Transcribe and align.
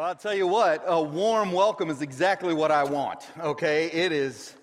Well, 0.00 0.08
I'll 0.08 0.14
tell 0.14 0.34
you 0.34 0.46
what, 0.46 0.82
a 0.86 1.02
warm 1.02 1.52
welcome 1.52 1.90
is 1.90 2.00
exactly 2.00 2.54
what 2.54 2.70
I 2.70 2.84
want, 2.84 3.20
okay? 3.38 3.90
It 3.90 4.12
is. 4.12 4.54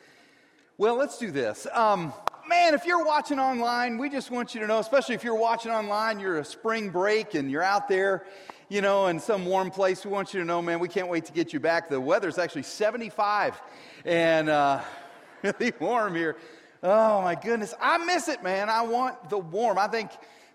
Well, 0.80 0.96
let's 0.96 1.20
do 1.20 1.30
this. 1.30 1.68
Um, 1.74 2.12
man, 2.50 2.74
if 2.74 2.88
you're 2.88 3.06
watching 3.06 3.38
online, 3.38 4.00
we 4.00 4.10
just 4.10 4.32
want 4.32 4.56
you 4.56 4.62
to 4.62 4.66
know, 4.66 4.80
especially 4.80 5.14
if 5.14 5.24
you're 5.24 5.38
watching 5.38 5.72
online, 5.72 6.20
you're 6.20 6.40
a 6.40 6.44
spring 6.44 6.90
break 6.90 7.36
and 7.36 7.52
you're 7.52 7.62
out 7.62 7.88
there, 7.88 8.26
you 8.68 8.82
know, 8.82 9.06
in 9.06 9.20
some 9.20 9.46
warm 9.46 9.70
place, 9.70 10.04
we 10.04 10.10
want 10.10 10.34
you 10.34 10.40
to 10.40 10.46
know, 10.48 10.60
man, 10.60 10.80
we 10.80 10.88
can't 10.88 11.08
wait 11.08 11.26
to 11.26 11.34
get 11.34 11.54
you 11.54 11.60
back. 11.60 11.88
The 11.88 12.02
weather's 12.02 12.40
actually 12.40 12.64
75 12.64 13.62
and 14.06 14.50
uh, 14.50 14.82
really 15.44 15.72
warm 15.80 16.16
here. 16.16 16.36
Oh, 16.82 17.22
my 17.22 17.36
goodness. 17.36 17.76
I 17.80 18.00
miss 18.00 18.28
it, 18.28 18.42
man. 18.42 18.72
I 18.72 18.82
want 18.82 19.30
the 19.30 19.38
warm. 19.38 19.78
I 19.78 19.86
think 19.86 20.10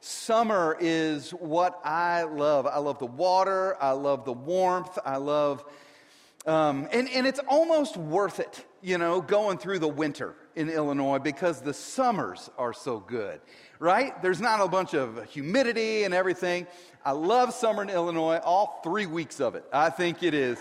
Summer 0.05 0.77
is 0.81 1.31
what 1.31 1.81
I 1.85 2.25
love. 2.25 2.67
I 2.67 2.79
love 2.79 2.99
the 2.99 3.07
water. 3.07 3.77
I 3.81 3.93
love 3.93 4.25
the 4.25 4.33
warmth. 4.33 4.99
I 5.05 5.19
love, 5.19 5.65
um, 6.45 6.89
and, 6.91 7.09
and 7.09 7.25
it's 7.25 7.39
almost 7.47 7.97
worth 7.97 8.41
it, 8.41 8.67
you 8.83 8.99
know, 8.99 9.21
going 9.21 9.59
through 9.59 9.79
the 9.79 9.87
winter 9.87 10.35
in 10.57 10.69
Illinois 10.69 11.21
because 11.21 11.61
the 11.61 11.73
summers 11.73 12.51
are 12.59 12.73
so 12.73 12.99
good, 12.99 13.41
right? 13.79 14.21
There's 14.23 14.41
not 14.41 14.61
a 14.61 14.67
bunch 14.67 14.93
of 14.93 15.25
humidity 15.27 16.03
and 16.03 16.13
everything. 16.13 16.67
I 17.05 17.13
love 17.13 17.55
summer 17.55 17.85
in 17.85 17.89
Illinois, 17.89 18.39
all 18.39 18.81
three 18.83 19.07
weeks 19.07 19.41
of 19.41 19.55
it. 19.55 19.65
I 19.73 19.91
think 19.91 20.25
it 20.25 20.35
is 20.35 20.59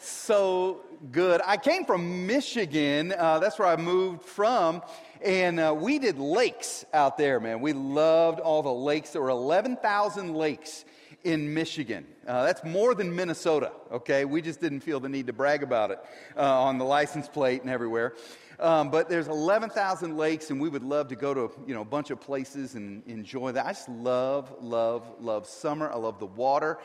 so 0.00 0.80
good. 1.12 1.40
I 1.46 1.56
came 1.56 1.84
from 1.84 2.26
Michigan. 2.26 3.14
Uh, 3.16 3.38
that's 3.38 3.60
where 3.60 3.68
I 3.68 3.76
moved 3.76 4.24
from. 4.24 4.82
And 5.24 5.58
uh, 5.58 5.74
we 5.74 5.98
did 5.98 6.18
lakes 6.18 6.84
out 6.92 7.16
there, 7.16 7.40
man. 7.40 7.62
We 7.62 7.72
loved 7.72 8.40
all 8.40 8.62
the 8.62 8.72
lakes. 8.72 9.10
There 9.10 9.22
were 9.22 9.30
11,000 9.30 10.34
lakes 10.34 10.84
in 11.24 11.54
Michigan. 11.54 12.06
Uh, 12.26 12.44
that's 12.44 12.62
more 12.62 12.94
than 12.94 13.16
Minnesota, 13.16 13.72
okay? 13.90 14.26
We 14.26 14.42
just 14.42 14.60
didn't 14.60 14.80
feel 14.80 15.00
the 15.00 15.08
need 15.08 15.26
to 15.28 15.32
brag 15.32 15.62
about 15.62 15.90
it 15.90 15.98
uh, 16.36 16.64
on 16.64 16.76
the 16.76 16.84
license 16.84 17.26
plate 17.26 17.62
and 17.62 17.70
everywhere. 17.70 18.12
Um, 18.60 18.90
but 18.90 19.08
there's 19.08 19.26
11,000 19.26 20.14
lakes, 20.18 20.50
and 20.50 20.60
we 20.60 20.68
would 20.68 20.84
love 20.84 21.08
to 21.08 21.16
go 21.16 21.32
to 21.32 21.50
you 21.66 21.74
know 21.74 21.80
a 21.80 21.86
bunch 21.86 22.10
of 22.10 22.20
places 22.20 22.74
and 22.74 23.02
enjoy 23.06 23.52
that. 23.52 23.64
I 23.64 23.70
just 23.70 23.88
love, 23.88 24.52
love, 24.60 25.10
love 25.20 25.46
summer. 25.46 25.90
I 25.90 25.96
love 25.96 26.20
the 26.20 26.26
water, 26.26 26.78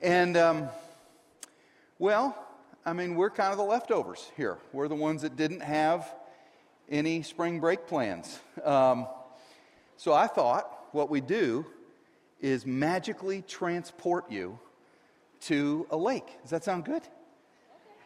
and 0.00 0.36
um, 0.36 0.68
well, 1.98 2.36
I 2.84 2.92
mean 2.92 3.16
we're 3.16 3.30
kind 3.30 3.50
of 3.50 3.58
the 3.58 3.64
leftovers 3.64 4.30
here. 4.36 4.58
We're 4.72 4.86
the 4.86 4.94
ones 4.94 5.22
that 5.22 5.34
didn't 5.34 5.62
have 5.62 6.14
any 6.90 7.22
spring 7.22 7.60
break 7.60 7.86
plans. 7.86 8.38
Um, 8.64 9.06
so 9.96 10.12
I 10.12 10.26
thought 10.26 10.70
what 10.92 11.10
we 11.10 11.20
do 11.20 11.66
is 12.40 12.66
magically 12.66 13.42
transport 13.42 14.30
you 14.30 14.58
to 15.40 15.86
a 15.90 15.96
lake. 15.96 16.26
Does 16.42 16.50
that 16.50 16.64
sound 16.64 16.84
good? 16.84 17.02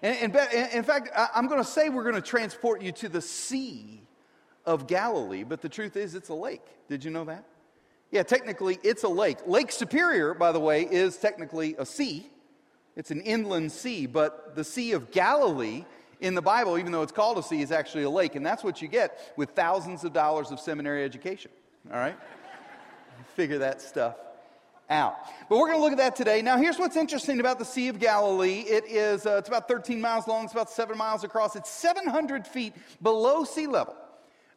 And, 0.02 0.34
and 0.34 0.72
in 0.72 0.82
fact, 0.82 1.10
I'm 1.34 1.46
going 1.46 1.62
to 1.62 1.68
say 1.68 1.88
we're 1.88 2.04
going 2.04 2.14
to 2.14 2.20
transport 2.22 2.80
you 2.80 2.92
to 2.92 3.08
the 3.08 3.20
Sea 3.20 4.00
of 4.64 4.86
Galilee, 4.86 5.44
but 5.44 5.60
the 5.60 5.68
truth 5.68 5.96
is 5.96 6.14
it's 6.14 6.30
a 6.30 6.34
lake. 6.34 6.62
Did 6.88 7.04
you 7.04 7.10
know 7.10 7.24
that? 7.24 7.44
Yeah, 8.10 8.22
technically 8.22 8.78
it's 8.82 9.04
a 9.04 9.08
lake. 9.08 9.38
Lake 9.46 9.70
Superior, 9.70 10.34
by 10.34 10.52
the 10.52 10.60
way, 10.60 10.82
is 10.82 11.16
technically 11.16 11.76
a 11.78 11.84
sea. 11.84 12.26
It's 12.96 13.10
an 13.10 13.20
inland 13.20 13.72
sea, 13.72 14.06
but 14.06 14.56
the 14.56 14.64
Sea 14.64 14.92
of 14.92 15.10
Galilee 15.10 15.84
in 16.20 16.34
the 16.34 16.42
Bible, 16.42 16.78
even 16.78 16.92
though 16.92 17.02
it's 17.02 17.12
called 17.12 17.38
a 17.38 17.42
sea, 17.42 17.62
is 17.62 17.72
actually 17.72 18.04
a 18.04 18.10
lake. 18.10 18.34
And 18.34 18.44
that's 18.44 18.62
what 18.62 18.80
you 18.82 18.88
get 18.88 19.32
with 19.36 19.50
thousands 19.50 20.04
of 20.04 20.12
dollars 20.12 20.50
of 20.50 20.60
seminary 20.60 21.04
education. 21.04 21.50
All 21.90 21.98
right? 21.98 22.16
Figure 23.34 23.58
that 23.58 23.80
stuff 23.80 24.16
out. 24.88 25.16
But 25.48 25.58
we're 25.58 25.68
going 25.68 25.78
to 25.78 25.82
look 25.82 25.92
at 25.92 25.98
that 25.98 26.16
today. 26.16 26.42
Now, 26.42 26.56
here's 26.58 26.78
what's 26.78 26.96
interesting 26.96 27.40
about 27.40 27.58
the 27.58 27.64
Sea 27.64 27.88
of 27.88 27.98
Galilee. 27.98 28.60
It 28.60 28.84
is, 28.86 29.24
uh, 29.24 29.36
it's 29.36 29.48
about 29.48 29.68
13 29.68 30.00
miles 30.00 30.26
long, 30.26 30.44
it's 30.44 30.52
about 30.52 30.70
seven 30.70 30.98
miles 30.98 31.24
across, 31.24 31.54
it's 31.56 31.70
700 31.70 32.46
feet 32.46 32.74
below 33.00 33.44
sea 33.44 33.66
level 33.66 33.94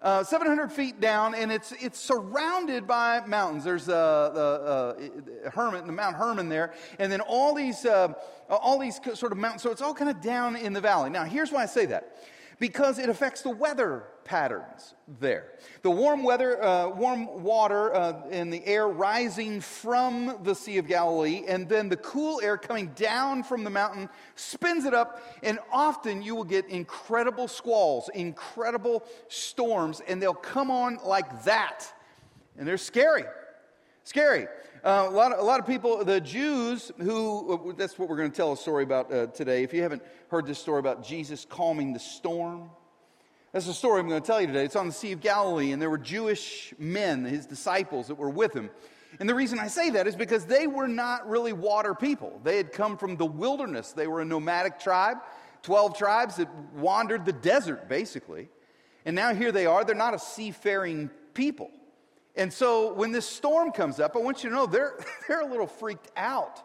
uh, 0.04 0.24
700 0.24 0.72
feet 0.72 1.00
down, 1.00 1.34
and 1.34 1.52
it's, 1.52 1.72
it's 1.80 1.98
surrounded 1.98 2.86
by 2.86 3.26
mountains. 3.26 3.64
There's 3.64 3.86
the 3.86 5.52
Hermon, 5.54 5.88
the 5.88 5.94
Mount 5.94 6.16
Hermon 6.16 6.50
there, 6.50 6.74
and 7.00 7.12
then 7.12 7.22
all 7.22 7.56
these, 7.56 7.86
uh, 7.86 8.14
all 8.50 8.78
these 8.78 9.00
sort 9.16 9.32
of 9.32 9.38
mountains. 9.38 9.64
So 9.64 9.72
it's 9.72 9.82
all 9.82 9.94
kind 9.94 10.12
of 10.12 10.22
down 10.22 10.56
in 10.58 10.74
the 10.74 10.82
valley. 10.82 11.10
Now, 11.10 11.24
here's 11.24 11.52
why 11.52 11.64
I 11.64 11.68
say 11.68 11.86
that 11.88 12.18
because 12.60 13.00
it 13.00 13.10
affects 13.10 13.42
the 13.42 13.50
weather 13.50 14.04
patterns 14.24 14.94
there. 15.20 15.54
The 15.82 15.92
warm 15.92 16.24
weather, 16.24 16.64
uh, 16.64 16.90
warm 16.90 17.44
water 17.44 17.94
uh, 17.94 18.28
in 18.30 18.50
the 18.50 18.66
air 18.66 18.88
rising 18.88 19.62
from 19.62 20.40
the 20.44 20.56
Sea 20.56 20.78
of 20.78 20.88
Galilee, 20.88 21.44
and 21.48 21.68
then 21.68 21.90
the 21.90 21.98
cool 21.98 22.40
air 22.42 22.58
coming 22.58 22.88
down 22.96 23.44
from 23.44 23.64
the 23.64 23.70
mountain 23.70 24.10
spins 24.36 24.86
it 24.86 24.94
up, 24.94 25.22
and 25.44 25.60
often 25.72 26.22
you 26.22 26.36
will 26.36 26.44
get 26.44 26.68
incredible 26.68 27.48
squalls, 27.48 28.10
incredible 28.14 29.04
storms, 29.28 30.02
and 30.08 30.22
they'll 30.22 30.34
come 30.34 30.72
on 30.72 31.00
like 31.06 31.44
that. 31.44 31.92
And 32.58 32.68
they're 32.68 32.78
scary. 32.78 33.26
Scary. 34.04 34.48
Uh, 34.84 35.08
a, 35.08 35.12
lot 35.12 35.32
of, 35.32 35.40
a 35.40 35.42
lot 35.42 35.62
of 35.62 35.66
people, 35.66 36.04
the 36.04 36.20
Jews 36.20 36.92
who, 36.98 37.70
uh, 37.70 37.74
that's 37.78 37.98
what 37.98 38.10
we're 38.10 38.18
going 38.18 38.30
to 38.30 38.36
tell 38.36 38.52
a 38.52 38.58
story 38.58 38.84
about 38.84 39.12
uh, 39.14 39.28
today. 39.28 39.64
If 39.64 39.74
you 39.74 39.82
haven't 39.82 40.04
heard 40.28 40.46
this 40.46 40.60
story 40.60 40.80
about 40.80 41.06
Jesus 41.06 41.46
calming 41.50 41.94
the 41.94 42.00
storm, 42.00 42.70
that's 43.54 43.68
the 43.68 43.74
story 43.74 44.00
I'm 44.00 44.10
going 44.10 44.20
to 44.20 44.26
tell 44.26 44.42
you 44.42 44.48
today. 44.48 44.66
It's 44.66 44.76
on 44.76 44.88
the 44.88 44.94
Sea 44.94 45.12
of 45.12 45.22
Galilee, 45.22 45.72
and 45.72 45.82
there 45.82 45.90
were 45.90 46.00
Jewish 46.00 46.74
men, 46.80 47.24
his 47.24 47.46
disciples, 47.46 48.08
that 48.08 48.16
were 48.16 48.30
with 48.30 48.52
him. 48.52 48.72
And 49.20 49.30
the 49.30 49.36
reason 49.36 49.60
I 49.60 49.68
say 49.68 49.92
that 49.92 50.08
is 50.08 50.16
because 50.16 50.46
they 50.46 50.66
were 50.66 50.88
not 50.88 51.30
really 51.30 51.54
water 51.54 51.94
people. 51.94 52.42
They 52.44 52.58
had 52.58 52.72
come 52.72 52.98
from 52.98 53.16
the 53.16 53.28
wilderness, 53.28 53.92
they 53.92 54.08
were 54.08 54.22
a 54.22 54.26
nomadic 54.26 54.80
tribe, 54.80 55.18
12 55.62 55.96
tribes 55.96 56.38
that 56.38 56.54
wandered 56.74 57.26
the 57.26 57.32
desert, 57.32 57.88
basically. 57.88 58.50
And 59.06 59.16
now 59.16 59.36
here 59.36 59.52
they 59.52 59.68
are. 59.68 59.86
They're 59.86 59.96
not 59.96 60.16
a 60.16 60.20
seafaring 60.20 61.12
people. 61.36 61.70
And 62.36 62.52
so 62.52 62.94
when 62.94 63.12
this 63.12 63.28
storm 63.28 63.72
comes 63.72 64.00
up, 64.00 64.16
I 64.16 64.20
want 64.20 64.44
you 64.44 64.50
to 64.50 64.56
know 64.56 64.66
they're, 64.66 64.98
they're 65.28 65.42
a 65.42 65.48
little 65.48 65.68
freaked 65.68 66.10
out 66.18 66.60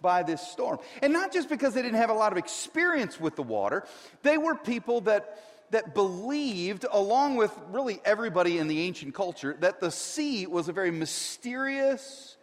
by 0.00 0.22
this 0.22 0.40
storm. 0.40 0.78
And 1.02 1.12
not 1.12 1.32
just 1.32 1.48
because 1.48 1.74
they 1.74 1.82
didn't 1.82 1.98
have 1.98 2.10
a 2.10 2.14
lot 2.14 2.30
of 2.30 2.38
experience 2.38 3.18
with 3.18 3.34
the 3.34 3.42
water, 3.42 3.84
they 4.22 4.38
were 4.38 4.54
people 4.54 5.00
that, 5.02 5.47
that 5.70 5.94
believed, 5.94 6.86
along 6.90 7.36
with 7.36 7.52
really 7.70 8.00
everybody 8.04 8.58
in 8.58 8.68
the 8.68 8.80
ancient 8.80 9.14
culture, 9.14 9.56
that 9.60 9.80
the 9.80 9.90
sea 9.90 10.46
was 10.46 10.68
a 10.68 10.72
very 10.72 10.90
mysterious, 10.90 12.36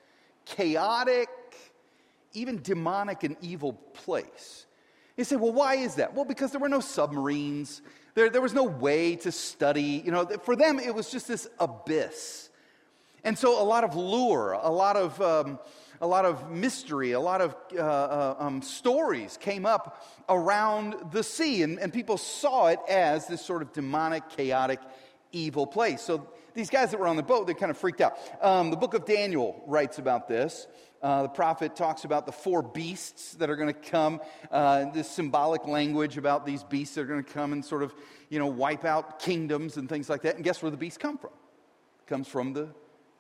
chaotic, 0.46 1.30
even 2.34 2.62
demonic 2.62 3.24
and 3.24 3.36
evil 3.42 3.74
place. 3.74 4.66
You 5.18 5.24
say, 5.24 5.38
well, 5.38 5.54
why 5.54 5.76
is 5.76 5.96
that? 5.96 6.14
Well, 6.14 6.26
because 6.26 6.52
there 6.52 6.60
were 6.60 6.70
no 6.70 6.82
submarines. 6.82 7.82
There, 8.16 8.30
there 8.30 8.42
was 8.42 8.54
no 8.54 8.64
way 8.64 9.16
to 9.18 9.32
study. 9.32 10.02
You 10.06 10.12
know, 10.12 10.26
for 10.26 10.56
them, 10.56 10.80
it 10.80 10.94
was 10.94 11.10
just 11.10 11.28
this 11.28 11.48
abyss 11.60 12.50
and 13.26 13.38
so 13.38 13.60
a 13.60 13.66
lot 13.66 13.84
of 13.84 13.96
lure, 13.96 14.52
a 14.52 14.70
lot 14.70 14.96
of, 14.96 15.20
um, 15.20 15.60
a 16.02 16.08
lot 16.08 16.26
of 16.26 16.52
mystery, 16.52 17.12
a 17.12 17.20
lot 17.20 17.42
of 17.42 17.56
uh, 17.74 17.82
uh, 17.82 18.36
um, 18.40 18.62
stories 18.62 19.38
came 19.38 19.66
up 19.66 20.06
around 20.30 20.96
the 21.12 21.24
sea, 21.24 21.64
and, 21.64 21.80
and 21.80 21.94
people 21.94 22.18
saw 22.18 22.68
it 22.68 22.80
as 22.90 23.28
this 23.28 23.44
sort 23.44 23.62
of 23.62 23.72
demonic, 23.74 24.30
chaotic, 24.30 24.80
evil 25.32 25.68
place. 25.68 26.02
So 26.02 26.28
these 26.54 26.70
guys 26.70 26.92
that 26.92 27.00
were 27.00 27.08
on 27.08 27.16
the 27.18 27.24
boat, 27.24 27.48
they 27.48 27.54
kind 27.54 27.70
of 27.70 27.78
freaked 27.78 28.02
out. 28.02 28.18
Um, 28.42 28.72
the 28.72 28.78
book 28.78 28.94
of 28.94 29.06
Daniel 29.06 29.64
writes 29.68 30.00
about 30.00 30.28
this. 30.28 30.68
Uh, 31.02 31.24
the 31.24 31.30
prophet 31.30 31.76
talks 31.76 32.04
about 32.04 32.26
the 32.26 32.32
four 32.32 32.64
beasts 32.64 33.36
that 33.36 33.50
are 33.50 33.56
going 33.56 33.72
to 33.72 33.80
come, 33.80 34.20
uh, 34.50 34.90
this 34.92 35.10
symbolic 35.10 35.68
language 35.68 36.18
about 36.18 36.46
these 36.46 36.64
beasts 36.64 36.96
that 36.96 37.02
are 37.02 37.06
going 37.06 37.24
to 37.24 37.32
come 37.32 37.54
and 37.54 37.64
sort 37.64 37.84
of, 37.84 37.94
you 38.30 38.40
know, 38.40 38.48
wipe 38.48 38.86
out 38.86 39.20
kingdoms 39.20 39.78
and 39.78 39.88
things 39.88 40.10
like 40.10 40.24
that. 40.24 40.36
And 40.36 40.44
guess 40.44 40.64
where 40.64 40.72
the 40.72 40.78
beasts 40.78 40.98
come 40.98 41.18
from? 41.18 41.32
It 42.00 42.08
comes 42.08 42.28
from 42.28 42.54
the 42.54 42.70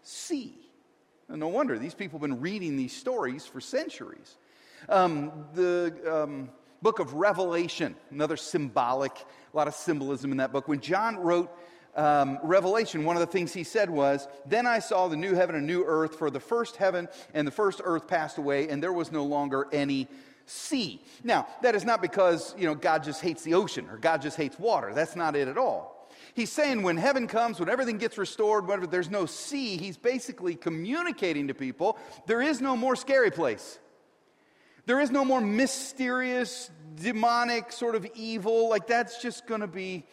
sea. 0.02 0.64
No 1.30 1.47
wonder, 1.47 1.80
these 1.80 1.96
people 1.96 2.19
have 2.19 2.30
been 2.30 2.41
reading 2.41 2.78
these 2.78 2.96
stories 2.96 3.46
for 3.46 3.59
centuries. 3.59 4.38
Um, 4.88 5.45
the 5.54 6.24
um, 6.24 6.50
book 6.81 7.00
of 7.00 7.13
Revelation, 7.13 7.95
another 8.12 8.38
symbolic, 8.38 9.12
a 9.54 9.57
lot 9.57 9.68
of 9.68 9.74
symbolism 9.74 10.31
in 10.31 10.38
that 10.38 10.51
book. 10.51 10.68
When 10.68 10.81
John 10.81 11.18
wrote 11.18 11.50
um, 11.95 12.38
Revelation, 12.44 13.06
one 13.06 13.16
of 13.16 13.22
the 13.22 13.27
things 13.31 13.54
he 13.54 13.63
said 13.63 13.89
was, 13.89 14.27
Then 14.45 14.68
I 14.68 14.80
saw 14.80 15.07
the 15.07 15.16
new 15.16 15.33
heaven 15.33 15.56
and 15.56 15.66
new 15.66 15.83
earth, 15.83 16.16
for 16.16 16.30
the 16.30 16.39
first 16.39 16.75
heaven 16.75 17.07
and 17.33 17.48
the 17.48 17.51
first 17.51 17.81
earth 17.83 18.07
passed 18.07 18.38
away, 18.38 18.69
and 18.69 18.83
there 18.83 18.94
was 18.94 19.12
no 19.12 19.24
longer 19.24 19.68
any 19.71 20.07
sea. 20.45 21.01
Now, 21.24 21.48
that 21.63 21.74
is 21.74 21.83
not 21.83 22.01
because, 22.01 22.54
you 22.57 22.66
know, 22.66 22.75
God 22.75 23.04
just 23.04 23.21
hates 23.21 23.44
the 23.44 23.56
ocean 23.56 23.89
or 23.89 23.98
God 23.98 24.21
just 24.21 24.38
hates 24.38 24.60
water. 24.60 24.94
That's 24.94 25.16
not 25.16 25.36
it 25.36 25.48
at 25.48 25.57
all. 25.57 25.94
He's 26.35 26.51
saying 26.51 26.83
when 26.83 26.97
heaven 26.97 27.27
comes, 27.27 27.61
when 27.61 27.69
everything 27.69 27.97
gets 27.97 28.17
restored, 28.17 28.67
whenever 28.67 28.87
there's 28.87 29.09
no 29.09 29.25
sea, 29.25 29.77
he's 29.77 29.95
basically 29.95 30.55
communicating 30.55 31.47
to 31.47 31.53
people 31.53 31.97
there 32.27 32.41
is 32.41 32.59
no 32.59 32.75
more 32.75 32.97
scary 32.97 33.31
place. 33.31 33.79
There 34.85 34.99
is 34.99 35.11
no 35.11 35.23
more 35.23 35.39
mysterious, 35.39 36.69
demonic, 37.01 37.71
sort 37.71 37.95
of 37.95 38.05
evil. 38.15 38.69
Like 38.69 38.85
that's 38.85 39.21
just 39.21 39.47
going 39.47 39.61
to 39.61 39.67
be 39.67 40.03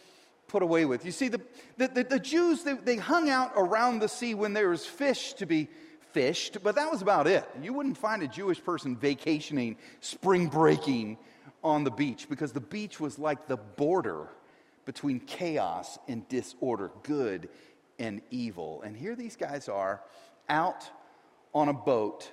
put 0.47 0.63
away 0.63 0.85
with. 0.85 1.05
You 1.05 1.11
see, 1.11 1.27
the, 1.27 1.41
the, 1.77 1.89
the, 1.89 2.03
the 2.05 2.19
Jews, 2.19 2.63
they, 2.63 2.73
they 2.73 2.95
hung 2.95 3.29
out 3.29 3.51
around 3.57 3.99
the 3.99 4.07
sea 4.07 4.33
when 4.33 4.53
there 4.53 4.69
was 4.69 4.85
fish 4.85 5.33
to 5.33 5.45
be 5.45 5.67
fished, 6.13 6.59
but 6.63 6.75
that 6.75 6.89
was 6.89 7.01
about 7.01 7.27
it. 7.27 7.43
You 7.61 7.73
wouldn't 7.73 7.97
find 7.97 8.23
a 8.23 8.27
Jewish 8.29 8.63
person 8.63 8.95
vacationing, 8.95 9.75
spring 9.99 10.47
breaking 10.47 11.17
on 11.65 11.83
the 11.83 11.91
beach 11.91 12.29
because 12.29 12.53
the 12.53 12.61
beach 12.61 12.97
was 12.99 13.19
like 13.19 13.47
the 13.47 13.57
border 13.57 14.29
between 14.85 15.19
chaos 15.19 15.97
and 16.07 16.27
disorder, 16.27 16.91
good 17.03 17.49
and 17.99 18.21
evil. 18.31 18.81
And 18.83 18.95
here 18.95 19.15
these 19.15 19.35
guys 19.35 19.69
are 19.69 20.01
out 20.49 20.89
on 21.53 21.69
a 21.69 21.73
boat 21.73 22.31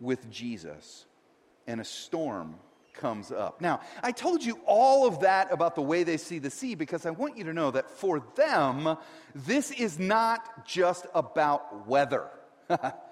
with 0.00 0.30
Jesus, 0.30 1.04
and 1.66 1.80
a 1.80 1.84
storm 1.84 2.56
comes 2.94 3.30
up. 3.30 3.60
Now, 3.60 3.80
I 4.02 4.12
told 4.12 4.44
you 4.44 4.58
all 4.66 5.06
of 5.06 5.20
that 5.20 5.52
about 5.52 5.74
the 5.74 5.82
way 5.82 6.02
they 6.02 6.16
see 6.16 6.38
the 6.38 6.50
sea 6.50 6.74
because 6.74 7.06
I 7.06 7.10
want 7.10 7.38
you 7.38 7.44
to 7.44 7.52
know 7.52 7.70
that 7.70 7.90
for 7.90 8.20
them, 8.34 8.96
this 9.34 9.70
is 9.70 9.98
not 9.98 10.66
just 10.66 11.06
about 11.14 11.86
weather. 11.86 12.26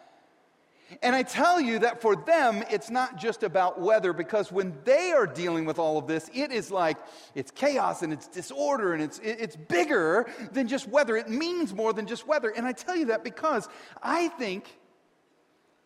and 1.02 1.14
I 1.14 1.22
tell 1.22 1.60
you 1.60 1.80
that 1.80 2.00
for 2.00 2.16
them, 2.16 2.64
it's 2.70 2.88
not 2.88 3.16
just 3.16 3.42
about 3.42 3.80
weather 3.80 4.12
because 4.12 4.50
when 4.50 4.74
they 4.84 5.12
are 5.12 5.26
dealing 5.26 5.66
with 5.66 5.78
all 5.78 5.98
of 5.98 6.06
this, 6.06 6.30
it 6.32 6.50
is 6.50 6.70
like 6.70 6.96
it's 7.34 7.50
chaos 7.50 8.02
and 8.02 8.12
it's 8.12 8.26
disorder 8.26 8.94
and 8.94 9.02
it's, 9.02 9.18
it's 9.18 9.56
bigger 9.56 10.26
than 10.52 10.66
just 10.66 10.88
weather. 10.88 11.16
It 11.16 11.28
means 11.28 11.74
more 11.74 11.92
than 11.92 12.06
just 12.06 12.26
weather. 12.26 12.48
And 12.48 12.66
I 12.66 12.72
tell 12.72 12.96
you 12.96 13.06
that 13.06 13.22
because 13.22 13.68
I 14.02 14.28
think 14.28 14.78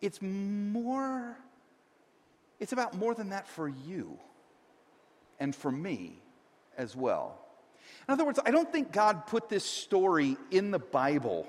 it's 0.01 0.21
more 0.21 1.37
it's 2.59 2.71
about 2.71 2.95
more 2.95 3.13
than 3.13 3.29
that 3.29 3.45
for 3.45 3.67
you 3.67 4.17
and 5.37 5.53
for 5.53 5.69
me 5.69 6.21
as 6.77 6.95
well. 6.95 7.37
In 8.07 8.13
other 8.13 8.23
words, 8.23 8.39
I 8.45 8.51
don't 8.51 8.71
think 8.71 8.93
God 8.93 9.27
put 9.27 9.49
this 9.49 9.65
story 9.65 10.37
in 10.49 10.71
the 10.71 10.79
Bible 10.79 11.45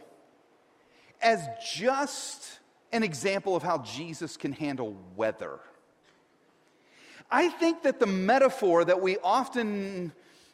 as 1.23 1.47
just 1.73 2.59
an 2.95 3.03
example 3.03 3.57
of 3.57 3.63
how 3.63 3.79
Jesus 3.79 4.37
can 4.37 4.53
handle 4.53 4.97
weather. 5.17 5.59
I 7.31 7.49
think 7.49 7.83
that 7.83 7.99
the 7.99 8.07
metaphor 8.07 8.85
that 8.85 9.03
we 9.03 9.19
often 9.19 10.13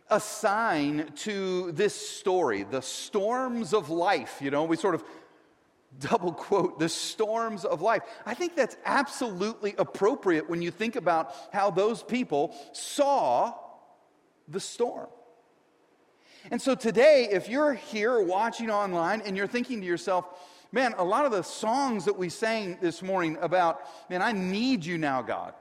assign 0.08 1.12
to 1.14 1.70
this 1.72 1.94
story, 1.94 2.62
the 2.62 2.80
storms 2.80 3.74
of 3.74 3.90
life, 3.90 4.38
you 4.40 4.50
know, 4.50 4.64
we 4.64 4.76
sort 4.76 4.94
of 4.94 5.04
double 5.98 6.32
quote, 6.32 6.78
the 6.78 6.88
storms 6.88 7.64
of 7.64 7.82
life. 7.82 8.02
I 8.24 8.32
think 8.32 8.56
that's 8.56 8.76
absolutely 8.84 9.74
appropriate 9.76 10.48
when 10.48 10.62
you 10.62 10.70
think 10.70 10.96
about 10.96 11.34
how 11.52 11.70
those 11.70 12.02
people 12.02 12.56
saw 12.72 13.52
the 14.48 14.60
storm. 14.60 15.08
And 16.50 16.62
so 16.62 16.74
today, 16.74 17.28
if 17.30 17.50
you're 17.50 17.74
here 17.74 18.18
watching 18.22 18.70
online 18.70 19.20
and 19.20 19.36
you're 19.36 19.46
thinking 19.46 19.80
to 19.80 19.86
yourself, 19.86 20.24
man, 20.72 20.94
a 20.98 21.04
lot 21.04 21.26
of 21.26 21.32
the 21.32 21.42
songs 21.42 22.04
that 22.04 22.18
we 22.18 22.28
sang 22.28 22.78
this 22.80 23.02
morning 23.02 23.36
about, 23.40 23.80
man, 24.08 24.22
I 24.22 24.32
need 24.32 24.84
you 24.84 24.98
now, 24.98 25.22
God. 25.22 25.54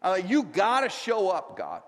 Uh, 0.00 0.20
you 0.24 0.44
got 0.44 0.80
to 0.80 0.88
show 0.88 1.28
up, 1.30 1.56
God. 1.56 1.82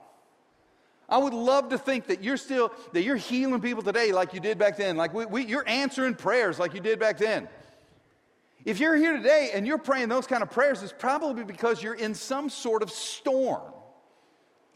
I 1.09 1.19
would 1.19 1.35
love 1.35 1.71
to 1.71 1.79
think 1.79 2.07
that 2.07 2.23
you're 2.23 2.37
still, 2.37 2.73
that 2.93 3.03
you're 3.03 3.17
healing 3.17 3.61
people 3.61 3.83
today 3.83 4.13
like 4.13 4.33
you 4.33 4.41
did 4.41 4.59
back 4.59 4.77
then. 4.77 4.97
Like 4.97 5.13
we, 5.13 5.27
we, 5.27 5.45
you're 5.45 5.69
answering 5.69 6.15
prayers 6.15 6.59
like 6.59 6.73
you 6.73 6.81
did 6.81 7.01
back 7.01 7.19
then. 7.19 7.49
If 8.65 8.79
you're 8.79 8.95
here 8.95 9.17
today 9.17 9.51
and 9.53 9.67
you're 9.67 9.79
praying 9.79 10.09
those 10.09 10.27
kind 10.27 10.43
of 10.43 10.51
prayers, 10.51 10.83
it's 10.83 10.95
probably 10.97 11.45
because 11.45 11.83
you're 11.83 11.95
in 11.95 12.15
some 12.15 12.49
sort 12.49 12.83
of 12.83 12.91
storm 12.91 13.73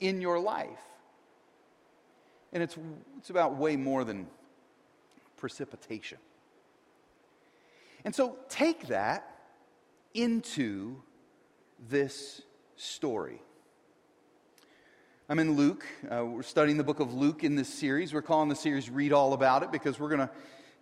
in 0.00 0.20
your 0.20 0.40
life. 0.40 0.68
And 2.52 2.62
it's, 2.62 2.76
it's 3.18 3.30
about 3.30 3.56
way 3.56 3.76
more 3.76 4.04
than 4.04 4.26
precipitation. 5.36 6.18
And 8.04 8.14
so 8.14 8.36
take 8.50 8.88
that 8.88 9.26
into 10.12 10.96
this 11.88 12.42
story. 12.76 13.40
I'm 15.26 15.38
in 15.38 15.56
Luke. 15.56 15.86
Uh, 16.10 16.26
we're 16.26 16.42
studying 16.42 16.76
the 16.76 16.84
book 16.84 17.00
of 17.00 17.14
Luke 17.14 17.44
in 17.44 17.56
this 17.56 17.72
series. 17.72 18.12
We're 18.12 18.20
calling 18.20 18.50
the 18.50 18.56
series 18.56 18.90
Read 18.90 19.14
All 19.14 19.32
About 19.32 19.62
It 19.62 19.72
because 19.72 19.98
we're 19.98 20.10
going 20.10 20.20
to 20.20 20.30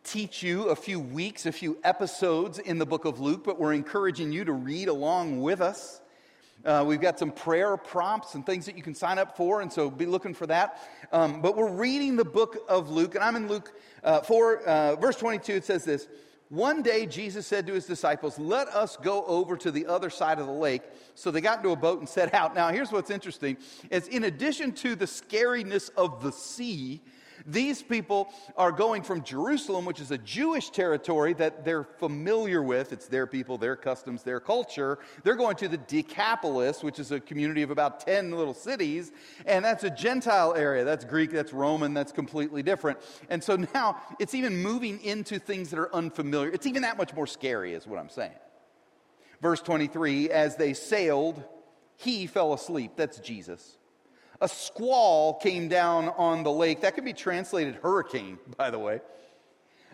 teach 0.03 0.43
you 0.43 0.71
a 0.71 0.75
few 0.75 0.99
weeks, 0.99 1.47
a 1.47 1.53
few 1.53 1.79
episodes 1.85 2.59
in 2.59 2.79
the 2.79 2.87
book 2.87 3.05
of 3.05 3.21
Luke, 3.21 3.45
but 3.45 3.61
we're 3.61 3.73
encouraging 3.73 4.33
you 4.33 4.45
to 4.45 4.53
read 4.53 4.89
along 4.89 5.41
with 5.41 5.61
us. 5.61 6.01
Uh, 6.65 6.85
we've 6.85 7.01
got 7.01 7.21
some 7.21 7.31
prayer 7.31 7.77
prompts 7.77 8.35
and 8.35 8.45
things 8.45 8.67
that 8.67 8.77
you 8.77 8.83
can 8.83 8.97
sign 8.97 9.19
up 9.19 9.37
for, 9.37 9.61
and 9.61 9.73
so 9.73 9.89
be 9.89 10.07
looking 10.07 10.35
for 10.35 10.49
that. 10.49 10.81
Um, 11.13 11.41
but 11.41 11.57
we're 11.57 11.71
reading 11.71 12.17
the 12.17 12.25
book 12.25 12.65
of 12.69 12.91
Luke, 12.91 13.15
and 13.15 13.23
I'm 13.23 13.37
in 13.37 13.47
Luke 13.47 13.73
uh, 14.03 14.23
4, 14.23 14.59
uh, 14.63 14.97
verse 14.97 15.17
22. 15.17 15.53
It 15.53 15.65
says 15.65 15.85
this 15.85 16.09
one 16.53 16.83
day, 16.83 17.07
Jesus 17.07 17.47
said 17.47 17.67
to 17.67 17.73
his 17.73 17.87
disciples, 17.87 18.39
Let 18.39 18.69
us 18.69 18.99
go 18.99 19.25
over 19.25 19.57
to 19.57 19.71
the 19.71 19.87
other 19.87 20.11
side 20.11 20.39
of 20.39 20.45
the 20.45 20.53
lake. 20.53 20.83
So 21.15 21.31
they 21.31 21.41
got 21.41 21.61
into 21.61 21.71
a 21.71 21.77
boat 21.77 22.01
and 22.01 22.07
set 22.07 22.35
out. 22.35 22.55
Now, 22.55 22.69
here's 22.69 22.93
what's 22.93 23.09
interesting 23.09 23.57
is 23.91 24.07
in 24.09 24.25
addition 24.25 24.73
to 24.73 24.95
the 24.95 25.07
scariness 25.07 25.89
of 25.97 26.23
the 26.23 26.31
sea, 26.31 27.01
these 27.47 27.83
people 27.83 28.33
are 28.57 28.73
going 28.73 29.03
from 29.03 29.23
Jerusalem, 29.23 29.85
which 29.85 30.01
is 30.01 30.11
a 30.11 30.19
Jewish 30.19 30.71
territory 30.71 31.33
that 31.35 31.65
they're 31.65 31.85
familiar 31.85 32.63
with. 32.63 32.93
It's 32.93 33.07
their 33.07 33.27
people, 33.27 33.59
their 33.59 33.77
customs, 33.77 34.23
their 34.23 34.41
culture. 34.41 34.99
They're 35.25 35.37
going 35.37 35.57
to 35.57 35.69
the 35.69 35.79
Decapolis, 35.79 36.83
which 36.83 36.99
is 36.99 37.11
a 37.13 37.21
community 37.21 37.63
of 37.63 37.71
about 37.71 38.01
10 38.01 38.33
little 38.33 38.55
cities. 38.55 39.13
And 39.47 39.65
that's 39.65 39.85
a 39.85 39.91
Gentile 39.91 40.55
area. 40.55 40.85
That's 40.85 41.05
Greek, 41.05 41.31
that's 41.31 41.53
Roman, 41.53 41.95
that's 41.95 42.13
completely 42.13 42.63
different. 42.63 42.99
And 43.29 43.43
so 43.43 43.57
now 43.75 44.01
it's 44.19 44.35
even 44.35 44.63
moving 44.63 45.03
into 45.03 45.39
things 45.39 45.71
that 45.71 45.79
are 45.79 45.95
unfamiliar. 45.95 46.51
It's 46.51 46.67
even 46.67 46.83
that 46.83 46.97
much 46.97 47.15
more 47.15 47.27
scary, 47.27 47.75
is 47.75 47.87
what 47.87 47.99
I'm 47.99 48.11
saying. 48.11 48.33
Verse 49.41 49.61
23 49.61 50.31
as 50.31 50.57
they 50.57 50.73
sailed, 50.73 51.43
he 51.97 52.27
fell 52.27 52.53
asleep. 52.53 52.93
That's 52.97 53.19
Jesus 53.19 53.79
a 54.43 54.49
squall 54.49 55.35
came 55.35 55.69
down 55.69 56.09
on 56.11 56.43
the 56.43 56.51
lake. 56.51 56.81
That 56.81 56.95
could 56.95 57.05
be 57.05 57.13
translated 57.13 57.77
hurricane, 57.77 58.39
by 58.57 58.71
the 58.71 58.79
way. 58.79 59.01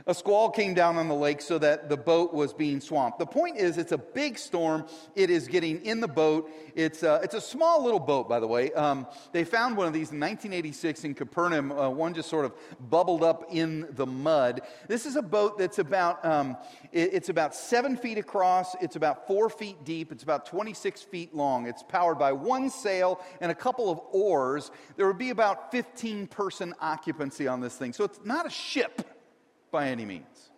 A 0.06 0.14
squall 0.14 0.50
came 0.50 0.74
down 0.74 0.96
on 0.96 1.08
the 1.08 1.14
lake 1.14 1.40
so 1.40 1.58
that 1.58 1.88
the 1.88 1.96
boat 1.96 2.32
was 2.32 2.52
being 2.52 2.80
swamped. 2.80 3.18
The 3.18 3.26
point 3.26 3.56
is, 3.56 3.78
it's 3.78 3.92
a 3.92 3.98
big 3.98 4.38
storm. 4.38 4.86
It 5.14 5.28
is 5.28 5.48
getting 5.48 5.84
in 5.84 6.00
the 6.00 6.08
boat. 6.08 6.50
It's 6.74 7.02
a, 7.02 7.14
uh, 7.14 7.20
it's 7.22 7.34
a 7.34 7.40
small 7.40 7.82
little 7.82 8.00
boat, 8.00 8.28
by 8.28 8.40
the 8.40 8.46
way. 8.46 8.72
Um, 8.72 9.06
they 9.32 9.44
found 9.44 9.76
one 9.76 9.86
of 9.86 9.92
these 9.92 10.12
in 10.12 10.20
1986 10.20 11.04
in 11.04 11.14
Capernaum. 11.14 11.72
Uh, 11.72 11.90
one 11.90 12.14
just 12.14 12.28
sort 12.28 12.44
of 12.44 12.52
bubbled 12.88 13.24
up 13.24 13.46
in 13.50 13.88
the 13.90 14.06
mud. 14.06 14.60
This 14.86 15.04
is 15.04 15.16
a 15.16 15.22
boat 15.22 15.58
that's 15.58 15.78
about, 15.78 16.24
um, 16.24 16.56
it, 16.92 17.14
it's 17.14 17.28
about 17.28 17.54
seven 17.54 17.96
feet 17.96 18.18
across. 18.18 18.76
It's 18.80 18.96
about 18.96 19.26
four 19.26 19.50
feet 19.50 19.84
deep. 19.84 20.12
It's 20.12 20.22
about 20.22 20.46
26 20.46 21.02
feet 21.02 21.34
long. 21.34 21.66
It's 21.66 21.82
powered 21.82 22.18
by 22.18 22.32
one 22.32 22.70
sail 22.70 23.20
and 23.40 23.50
a 23.50 23.54
couple 23.54 23.90
of 23.90 24.00
oars. 24.12 24.70
There 24.96 25.06
would 25.06 25.18
be 25.18 25.30
about 25.30 25.72
15 25.72 26.28
person 26.28 26.74
occupancy 26.80 27.48
on 27.48 27.60
this 27.60 27.76
thing. 27.76 27.92
So 27.92 28.04
it's 28.04 28.20
not 28.24 28.46
a 28.46 28.50
ship 28.50 29.17
by 29.70 29.88
any 29.88 30.04
means. 30.04 30.50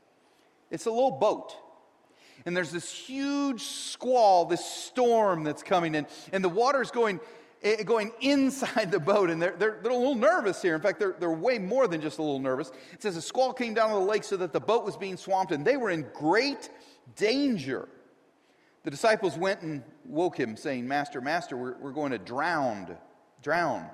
It's 0.71 0.87
a 0.87 0.91
little 0.91 1.11
boat. 1.11 1.55
And 2.47 2.57
there's 2.57 2.71
this 2.71 2.91
huge 2.91 3.63
squall, 3.63 4.47
this 4.47 4.65
storm 4.65 5.45
that's 5.45 5.63
coming 5.63 5.95
in, 5.95 6.07
and 6.33 6.43
the 6.43 6.49
water's 6.49 6.91
going, 6.91 7.21
eh, 7.63 7.83
going 7.83 8.13
inside 8.21 8.91
the 8.91 9.01
boat, 9.01 9.29
and 9.31 9.43
they're, 9.43 9.55
they're, 9.59 9.79
they're 9.83 9.93
a 9.93 9.97
little 9.97 10.15
nervous 10.15 10.63
here. 10.63 10.75
In 10.75 10.81
fact, 10.81 10.99
they're, 10.99 11.17
they're 11.19 11.31
way 11.31 11.59
more 11.59 11.87
than 11.87 12.01
just 12.01 12.19
a 12.19 12.23
little 12.23 12.39
nervous. 12.39 12.73
It 12.93 13.03
says 13.03 13.17
a 13.17 13.23
squall 13.23 13.53
came 13.53 13.75
down 13.75 13.91
on 13.91 14.01
the 14.01 14.07
lake 14.07 14.25
so 14.25 14.37
that 14.39 14.53
the 14.53 14.61
boat 14.61 14.85
was 14.85 14.97
being 14.97 15.17
swamped, 15.17 15.53
and 15.53 15.65
they 15.65 15.77
were 15.77 15.91
in 15.91 16.07
great 16.15 16.71
danger. 17.17 17.89
The 18.85 18.91
disciples 18.91 19.37
went 19.37 19.61
and 19.61 19.83
woke 20.07 20.39
him, 20.39 20.57
saying, 20.57 20.89
Master, 20.89 21.21
Master, 21.21 21.57
we're, 21.57 21.77
we're 21.79 21.93
going 21.93 22.13
to 22.13 22.19
drown, 22.19 22.97
drown. 23.43 23.91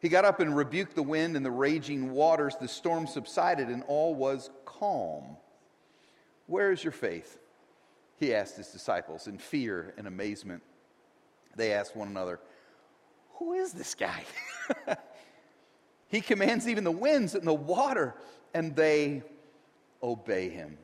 He 0.00 0.08
got 0.08 0.24
up 0.24 0.40
and 0.40 0.56
rebuked 0.56 0.94
the 0.94 1.02
wind 1.02 1.36
and 1.36 1.44
the 1.44 1.50
raging 1.50 2.12
waters. 2.12 2.54
The 2.60 2.68
storm 2.68 3.06
subsided 3.06 3.68
and 3.68 3.82
all 3.88 4.14
was 4.14 4.50
calm. 4.64 5.36
Where 6.46 6.70
is 6.70 6.82
your 6.82 6.92
faith? 6.92 7.38
He 8.16 8.34
asked 8.34 8.56
his 8.56 8.68
disciples 8.68 9.26
in 9.26 9.38
fear 9.38 9.94
and 9.96 10.06
amazement. 10.06 10.62
They 11.56 11.72
asked 11.72 11.96
one 11.96 12.08
another, 12.08 12.40
Who 13.34 13.54
is 13.54 13.72
this 13.72 13.94
guy? 13.94 14.24
he 16.08 16.20
commands 16.20 16.68
even 16.68 16.84
the 16.84 16.90
winds 16.90 17.34
and 17.34 17.46
the 17.46 17.54
water, 17.54 18.14
and 18.54 18.74
they 18.76 19.22
obey 20.02 20.48
him. 20.48 20.78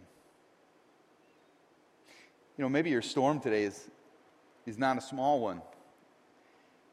You 2.57 2.63
know, 2.63 2.69
maybe 2.69 2.91
your 2.91 3.03
storm 3.03 3.41
today 3.41 3.65
is, 3.65 3.91
is 4.67 4.79
not 4.79 4.99
a 4.99 5.01
small 5.01 5.41
one. 5.41 5.61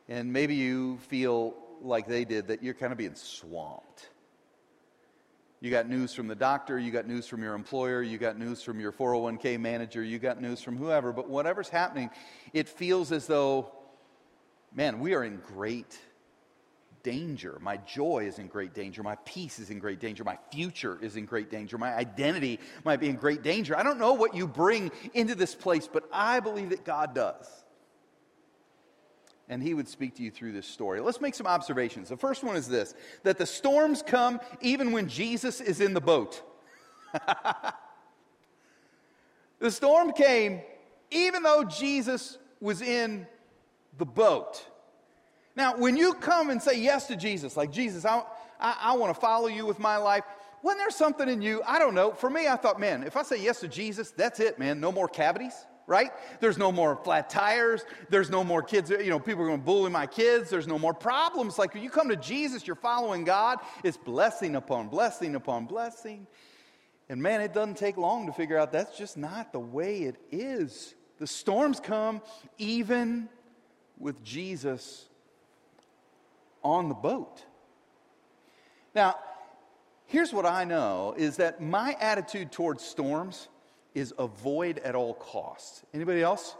And 0.10 0.34
maybe 0.34 0.56
you 0.56 0.98
feel 1.08 1.54
like 1.81 2.07
they 2.07 2.25
did 2.25 2.47
that 2.47 2.63
you're 2.63 2.73
kind 2.73 2.91
of 2.91 2.97
being 2.97 3.15
swamped. 3.15 4.09
You 5.59 5.69
got 5.69 5.88
news 5.88 6.13
from 6.13 6.27
the 6.27 6.35
doctor, 6.35 6.79
you 6.79 6.91
got 6.91 7.07
news 7.07 7.27
from 7.27 7.43
your 7.43 7.53
employer, 7.53 8.01
you 8.01 8.17
got 8.17 8.38
news 8.38 8.63
from 8.63 8.79
your 8.79 8.91
401k 8.91 9.59
manager, 9.59 10.03
you 10.03 10.17
got 10.17 10.41
news 10.41 10.61
from 10.61 10.75
whoever, 10.75 11.13
but 11.13 11.29
whatever's 11.29 11.69
happening, 11.69 12.09
it 12.51 12.67
feels 12.67 13.11
as 13.11 13.27
though, 13.27 13.71
man, 14.73 15.00
we 15.00 15.13
are 15.13 15.23
in 15.23 15.38
great 15.38 16.00
danger. 17.03 17.59
My 17.61 17.77
joy 17.77 18.25
is 18.27 18.39
in 18.39 18.47
great 18.47 18.73
danger. 18.73 19.03
My 19.03 19.15
peace 19.25 19.59
is 19.59 19.69
in 19.69 19.77
great 19.79 20.00
danger. 20.00 20.23
My 20.23 20.38
future 20.51 20.97
is 21.01 21.15
in 21.15 21.25
great 21.25 21.51
danger. 21.51 21.77
My 21.77 21.95
identity 21.95 22.59
might 22.83 23.00
be 23.00 23.09
in 23.09 23.15
great 23.15 23.43
danger. 23.43 23.77
I 23.77 23.83
don't 23.83 24.00
know 24.00 24.13
what 24.13 24.35
you 24.35 24.47
bring 24.47 24.91
into 25.13 25.35
this 25.35 25.53
place, 25.53 25.88
but 25.91 26.03
I 26.11 26.39
believe 26.39 26.69
that 26.69 26.83
God 26.85 27.13
does. 27.13 27.47
And 29.51 29.62
He 29.62 29.75
would 29.75 29.88
speak 29.88 30.15
to 30.15 30.24
you 30.24 30.31
through 30.31 30.53
this 30.53 30.65
story. 30.65 31.01
Let's 31.01 31.22
make 31.22 31.36
some 31.36 31.46
observations. 31.46 32.10
The 32.10 32.17
first 32.17 32.43
one 32.43 32.55
is 32.55 32.67
this 32.67 32.96
that 33.22 33.38
the 33.38 33.46
storms 33.46 34.01
come 34.01 34.39
even 34.62 34.91
when 34.93 35.08
Jesus 35.08 35.62
is 35.62 35.81
in 35.81 35.93
the 35.93 36.01
boat. 36.01 36.41
the 39.60 39.70
storm 39.70 40.13
came 40.13 40.62
even 41.12 41.43
though 41.43 41.65
Jesus 41.65 42.38
was 42.62 42.81
in 42.81 43.27
the 43.98 44.05
boat. 44.05 44.65
Now, 45.55 45.75
when 45.75 45.98
you 45.98 46.13
come 46.13 46.50
and 46.50 46.62
say 46.62 46.79
yes 46.79 47.08
to 47.08 47.17
Jesus, 47.17 47.58
like 47.58 47.72
Jesus, 47.72 48.05
I, 48.05 48.24
I, 48.58 48.77
I 48.81 48.93
want 48.96 49.13
to 49.13 49.20
follow 49.20 49.48
you 49.48 49.65
with 49.65 49.79
my 49.79 49.98
life, 49.98 50.24
when 50.62 50.77
there's 50.77 50.96
something 50.96 51.27
in 51.27 51.41
you, 51.41 51.62
I 51.67 51.77
don't 51.77 51.93
know. 51.93 52.13
For 52.13 52.29
me, 52.29 52.48
I 52.48 52.55
thought, 52.55 52.79
man, 52.79 53.03
if 53.03 53.17
I 53.17 53.24
say 53.24 53.41
yes 53.41 53.60
to 53.60 53.67
Jesus, 53.67 54.12
that's 54.12 54.39
it, 54.39 54.60
man. 54.60 54.79
No 54.79 54.93
more 54.93 55.10
cavities, 55.10 55.65
right? 55.91 56.12
There's 56.39 56.57
no 56.57 56.71
more 56.71 56.95
flat 56.95 57.29
tires. 57.29 57.86
There's 58.10 58.29
no 58.29 58.43
more 58.43 58.63
kids, 58.63 58.89
you 58.89 59.10
know, 59.10 59.19
people 59.19 59.43
are 59.43 59.48
going 59.48 59.60
to 59.60 59.65
bully 59.65 59.91
my 59.91 60.07
kids. 60.07 60.50
There's 60.50 60.67
no 60.67 60.79
more 60.79 60.93
problems. 60.93 61.60
Like 61.60 61.74
when 61.74 61.83
you 61.83 61.89
come 61.89 62.07
to 62.10 62.15
Jesus, 62.15 62.65
you're 62.65 62.77
following 62.77 63.25
God, 63.25 63.60
it's 63.83 63.98
blessing 63.98 64.55
upon 64.55 64.88
blessing 64.88 65.36
upon 65.36 65.65
blessing. 65.65 66.25
And 67.10 67.21
man, 67.21 67.41
it 67.41 67.53
doesn't 67.53 67.75
take 67.75 67.98
long 67.98 68.25
to 68.27 68.31
figure 68.31 68.57
out 68.57 68.71
that's 68.71 68.98
just 68.98 69.17
not 69.17 69.51
the 69.51 69.60
way 69.60 70.03
it 70.03 70.15
is. 70.31 70.95
The 71.19 71.27
storms 71.27 71.81
come 71.81 72.21
even 72.57 73.27
with 74.00 74.24
Jesus 74.24 75.10
on 76.63 76.88
the 76.88 76.95
boat. 76.95 77.43
Now, 78.95 79.15
here's 80.05 80.31
what 80.31 80.45
I 80.45 80.63
know 80.63 81.13
is 81.17 81.36
that 81.38 81.62
my 81.62 81.98
attitude 82.00 82.51
towards 82.51 82.83
storms 82.83 83.50
is 83.93 84.13
avoid 84.17 84.79
at 84.79 84.95
all 84.95 85.13
costs. 85.13 85.83
Anybody 85.93 86.21
else? 86.21 86.55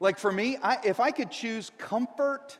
Like 0.00 0.18
for 0.18 0.30
me, 0.30 0.58
I, 0.62 0.78
if 0.84 1.00
I 1.00 1.10
could 1.10 1.30
choose 1.30 1.70
comfort 1.78 2.58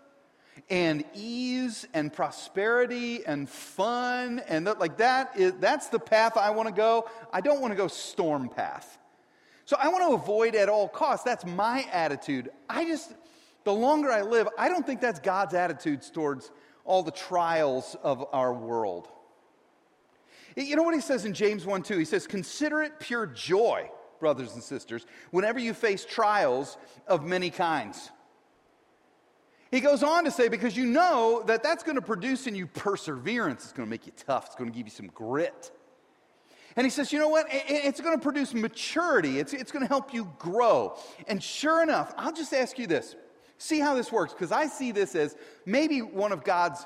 and 0.71 1.05
ease 1.15 1.87
and 1.93 2.13
prosperity 2.13 3.25
and 3.27 3.49
fun 3.49 4.41
and 4.49 4.67
that, 4.67 4.79
like 4.79 4.99
that 4.99 5.39
is 5.39 5.53
that's 5.61 5.89
the 5.89 5.99
path 5.99 6.37
I 6.37 6.51
want 6.51 6.69
to 6.69 6.75
go. 6.75 7.09
I 7.33 7.41
don't 7.41 7.61
want 7.61 7.73
to 7.73 7.77
go 7.77 7.89
storm 7.89 8.49
path. 8.49 8.99
So 9.67 9.77
I 9.79 9.89
want 9.89 10.05
to 10.09 10.15
avoid 10.15 10.55
at 10.55 10.69
all 10.69 10.89
costs. 10.89 11.25
That's 11.25 11.45
my 11.45 11.85
attitude. 11.93 12.51
I 12.69 12.85
just 12.85 13.13
the 13.65 13.73
longer 13.73 14.11
I 14.11 14.23
live, 14.23 14.49
I 14.57 14.69
don't 14.69 14.87
think 14.87 15.01
that's 15.01 15.19
God's 15.21 15.53
attitudes 15.53 16.09
towards 16.09 16.51
all 16.85 17.03
the 17.03 17.11
trials 17.11 17.97
of 18.03 18.25
our 18.33 18.55
world. 18.55 19.09
You 20.57 20.75
know 20.75 20.83
what 20.83 20.95
he 20.95 21.01
says 21.01 21.25
in 21.25 21.35
James 21.35 21.67
1 21.67 21.83
2? 21.83 21.99
He 21.99 22.05
says, 22.05 22.27
Consider 22.27 22.83
it 22.83 22.99
pure 22.99 23.27
joy, 23.27 23.91
brothers 24.19 24.55
and 24.55 24.63
sisters, 24.63 25.07
whenever 25.31 25.59
you 25.59 25.75
face 25.75 26.05
trials 26.05 26.79
of 27.07 27.25
many 27.25 27.51
kinds. 27.51 28.11
He 29.71 29.81
goes 29.81 30.03
on 30.03 30.25
to 30.25 30.31
say, 30.31 30.49
because 30.49 30.77
you 30.77 30.87
know 30.87 31.43
that 31.47 31.63
that's 31.63 31.83
going 31.83 31.97
to 31.97 32.03
produce 32.03 32.47
in 32.47 32.55
you 32.55 32.67
perseverance. 32.67 33.65
It's 33.65 33.73
going 33.73 33.87
to 33.87 33.91
make 33.91 34.07
you 34.07 34.13
tough. 34.17 34.47
It's 34.47 34.55
going 34.55 34.71
to 34.71 34.77
give 34.77 34.87
you 34.87 34.93
some 34.93 35.09
grit. 35.09 35.73
And 36.77 36.87
he 36.87 36.91
says, 36.91 37.13
you 37.13 37.19
know 37.19 37.29
what? 37.29 37.47
It's 37.51 38.01
going 38.01 38.17
to 38.17 38.23
produce 38.23 38.55
maturity. 38.55 39.39
It's, 39.39 39.53
it's 39.53 39.73
going 39.73 39.83
to 39.83 39.89
help 39.89 40.15
you 40.15 40.31
grow. 40.39 40.97
And 41.27 41.43
sure 41.43 41.83
enough, 41.83 42.15
I'll 42.17 42.33
just 42.33 42.55
ask 42.55 42.79
you 42.79 42.87
this 42.87 43.17
See 43.59 43.81
how 43.81 43.95
this 43.95 44.13
works, 44.13 44.35
because 44.35 44.53
I 44.53 44.67
see 44.67 44.93
this 44.93 45.15
as 45.15 45.35
maybe 45.65 46.03
one 46.03 46.33
of 46.33 46.45
God's 46.45 46.85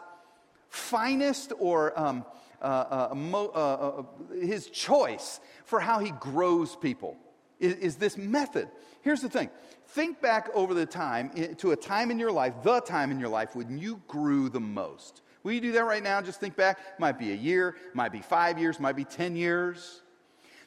finest 0.69 1.53
or 1.59 1.99
um, 1.99 2.25
uh, 2.61 3.09
uh, 3.11 3.15
mo- 3.15 3.53
uh, 3.55 4.03
uh, 4.03 4.35
his 4.35 4.69
choice 4.69 5.41
for 5.65 5.81
how 5.81 5.99
he 5.99 6.11
grows 6.13 6.77
people 6.77 7.17
is, 7.59 7.75
is, 7.75 7.97
this 7.97 8.17
method. 8.17 8.69
Here's 9.03 9.23
the 9.23 9.29
thing 9.29 9.51
think 9.89 10.21
back 10.21 10.49
over 10.55 10.75
the 10.75 10.87
time 10.87 11.31
to 11.57 11.73
a 11.73 11.77
time 11.77 12.11
in 12.11 12.19
your 12.19 12.31
life, 12.31 12.55
the 12.63 12.81
time 12.81 13.11
in 13.11 13.19
your 13.19 13.29
life 13.29 13.57
when 13.57 13.79
you 13.79 14.03
grew 14.07 14.49
the 14.49 14.61
most. 14.61 15.23
Will 15.43 15.53
you 15.53 15.61
do 15.61 15.73
that 15.73 15.85
right 15.85 16.03
now? 16.03 16.21
Just 16.21 16.39
think 16.39 16.55
back. 16.55 17.01
Might 17.01 17.19
be 17.19 17.33
a 17.33 17.37
year, 17.37 17.77
might 17.95 18.13
be 18.13 18.21
five 18.21 18.59
years, 18.59 18.79
might 18.79 18.97
be 18.97 19.05
10 19.05 19.37
years. 19.37 20.03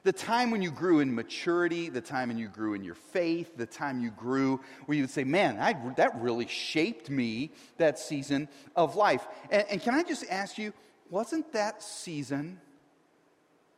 The 0.04 0.12
time 0.12 0.52
when 0.52 0.62
you 0.62 0.70
grew 0.70 1.00
in 1.00 1.16
maturity, 1.16 1.88
the 1.88 2.02
time 2.02 2.28
when 2.28 2.38
you 2.38 2.50
grew 2.50 2.74
in 2.74 2.84
your 2.84 2.96
faith, 2.96 3.56
the 3.56 3.66
time 3.66 4.02
you 4.02 4.12
grew 4.12 4.60
where 4.86 4.98
you 4.98 5.04
would 5.04 5.10
say, 5.10 5.24
man, 5.24 5.58
I, 5.60 5.78
that 5.96 6.20
really 6.20 6.48
shaped 6.48 7.10
me, 7.10 7.52
that 7.78 7.98
season 7.98 8.50
of 8.76 8.98
life. 8.98 9.26
And, 9.50 9.66
and 9.70 9.82
can 9.82 9.94
I 9.94 10.04
just 10.04 10.26
ask 10.30 10.58
you, 10.58 10.74
wasn't 11.14 11.54
that 11.54 11.84
season 11.84 12.60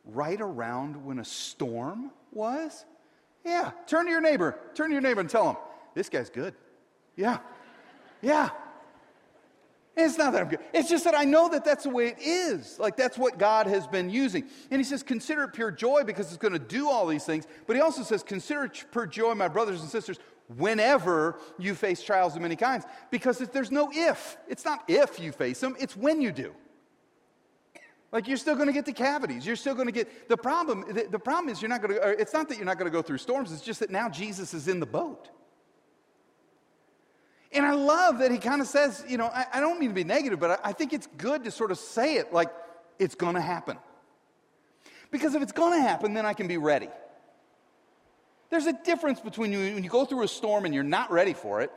right 0.06 0.40
around 0.40 1.04
when 1.04 1.18
a 1.18 1.24
storm 1.24 2.10
was? 2.32 2.86
Yeah. 3.44 3.72
Turn 3.86 4.06
to 4.06 4.10
your 4.10 4.22
neighbor. 4.22 4.58
Turn 4.74 4.88
to 4.88 4.94
your 4.94 5.02
neighbor 5.02 5.20
and 5.20 5.28
tell 5.28 5.50
him, 5.50 5.56
this 5.94 6.08
guy's 6.08 6.30
good. 6.30 6.54
Yeah. 7.14 7.40
Yeah. 8.22 8.48
It's 9.98 10.16
not 10.16 10.32
that 10.32 10.40
I'm 10.40 10.48
good. 10.48 10.60
It's 10.72 10.88
just 10.88 11.04
that 11.04 11.14
I 11.14 11.24
know 11.24 11.50
that 11.50 11.62
that's 11.62 11.84
the 11.84 11.90
way 11.90 12.08
it 12.08 12.16
is. 12.20 12.78
Like 12.78 12.96
that's 12.96 13.18
what 13.18 13.38
God 13.38 13.66
has 13.66 13.86
been 13.86 14.08
using. 14.08 14.48
And 14.70 14.80
he 14.80 14.84
says, 14.84 15.02
consider 15.02 15.44
it 15.44 15.52
pure 15.52 15.70
joy 15.70 16.04
because 16.04 16.28
it's 16.28 16.38
going 16.38 16.54
to 16.54 16.58
do 16.58 16.88
all 16.88 17.06
these 17.06 17.24
things. 17.24 17.46
But 17.66 17.76
he 17.76 17.82
also 17.82 18.02
says, 18.02 18.22
consider 18.22 18.64
it 18.64 18.86
pure 18.90 19.06
joy, 19.06 19.34
my 19.34 19.48
brothers 19.48 19.82
and 19.82 19.90
sisters, 19.90 20.18
whenever 20.56 21.38
you 21.58 21.74
face 21.74 22.02
trials 22.02 22.34
of 22.34 22.40
many 22.40 22.56
kinds. 22.56 22.86
Because 23.10 23.38
there's 23.38 23.70
no 23.70 23.90
if. 23.92 24.38
It's 24.48 24.64
not 24.64 24.84
if 24.88 25.20
you 25.20 25.32
face 25.32 25.60
them, 25.60 25.76
it's 25.78 25.94
when 25.94 26.22
you 26.22 26.32
do. 26.32 26.54
Like 28.12 28.28
you're 28.28 28.36
still 28.36 28.54
going 28.54 28.68
to 28.68 28.72
get 28.72 28.86
the 28.86 28.92
cavities. 28.92 29.46
You're 29.46 29.56
still 29.56 29.74
going 29.74 29.86
to 29.86 29.92
get 29.92 30.28
the 30.28 30.36
problem. 30.36 30.84
The, 30.88 31.06
the 31.10 31.18
problem 31.18 31.52
is 31.52 31.60
you're 31.60 31.68
not 31.68 31.82
going 31.82 31.94
to. 31.94 32.20
It's 32.20 32.32
not 32.32 32.48
that 32.48 32.56
you're 32.56 32.66
not 32.66 32.78
going 32.78 32.90
to 32.90 32.96
go 32.96 33.02
through 33.02 33.18
storms. 33.18 33.52
It's 33.52 33.62
just 33.62 33.80
that 33.80 33.90
now 33.90 34.08
Jesus 34.08 34.54
is 34.54 34.68
in 34.68 34.80
the 34.80 34.86
boat. 34.86 35.28
And 37.52 37.64
I 37.64 37.72
love 37.72 38.18
that 38.18 38.30
he 38.30 38.38
kind 38.38 38.60
of 38.60 38.66
says, 38.66 39.04
you 39.08 39.16
know, 39.16 39.26
I, 39.26 39.46
I, 39.54 39.60
don't 39.60 39.78
mean 39.80 39.88
to 39.88 39.94
be 39.94 40.04
negative, 40.04 40.38
but 40.38 40.50
I, 40.50 40.70
I 40.70 40.72
think 40.72 40.92
it's 40.92 41.08
good 41.16 41.44
to 41.44 41.50
sort 41.50 41.70
of 41.70 41.78
say 41.78 42.16
it 42.16 42.32
like 42.32 42.50
it's 42.98 43.14
going 43.14 43.34
to 43.34 43.40
happen. 43.40 43.78
Because 45.10 45.34
if 45.34 45.42
it's 45.42 45.52
going 45.52 45.72
to 45.72 45.80
happen, 45.80 46.12
then 46.12 46.26
I 46.26 46.34
can 46.34 46.48
be 46.48 46.58
ready. 46.58 46.88
There's 48.50 48.66
a 48.66 48.72
difference 48.72 49.20
between 49.20 49.52
you, 49.52 49.74
when 49.74 49.84
you 49.84 49.90
go 49.90 50.04
through 50.04 50.24
a 50.24 50.28
storm 50.28 50.64
and 50.64 50.74
you're 50.74 50.84
not 50.84 51.10
ready 51.10 51.32
for 51.32 51.62
it, 51.62 51.72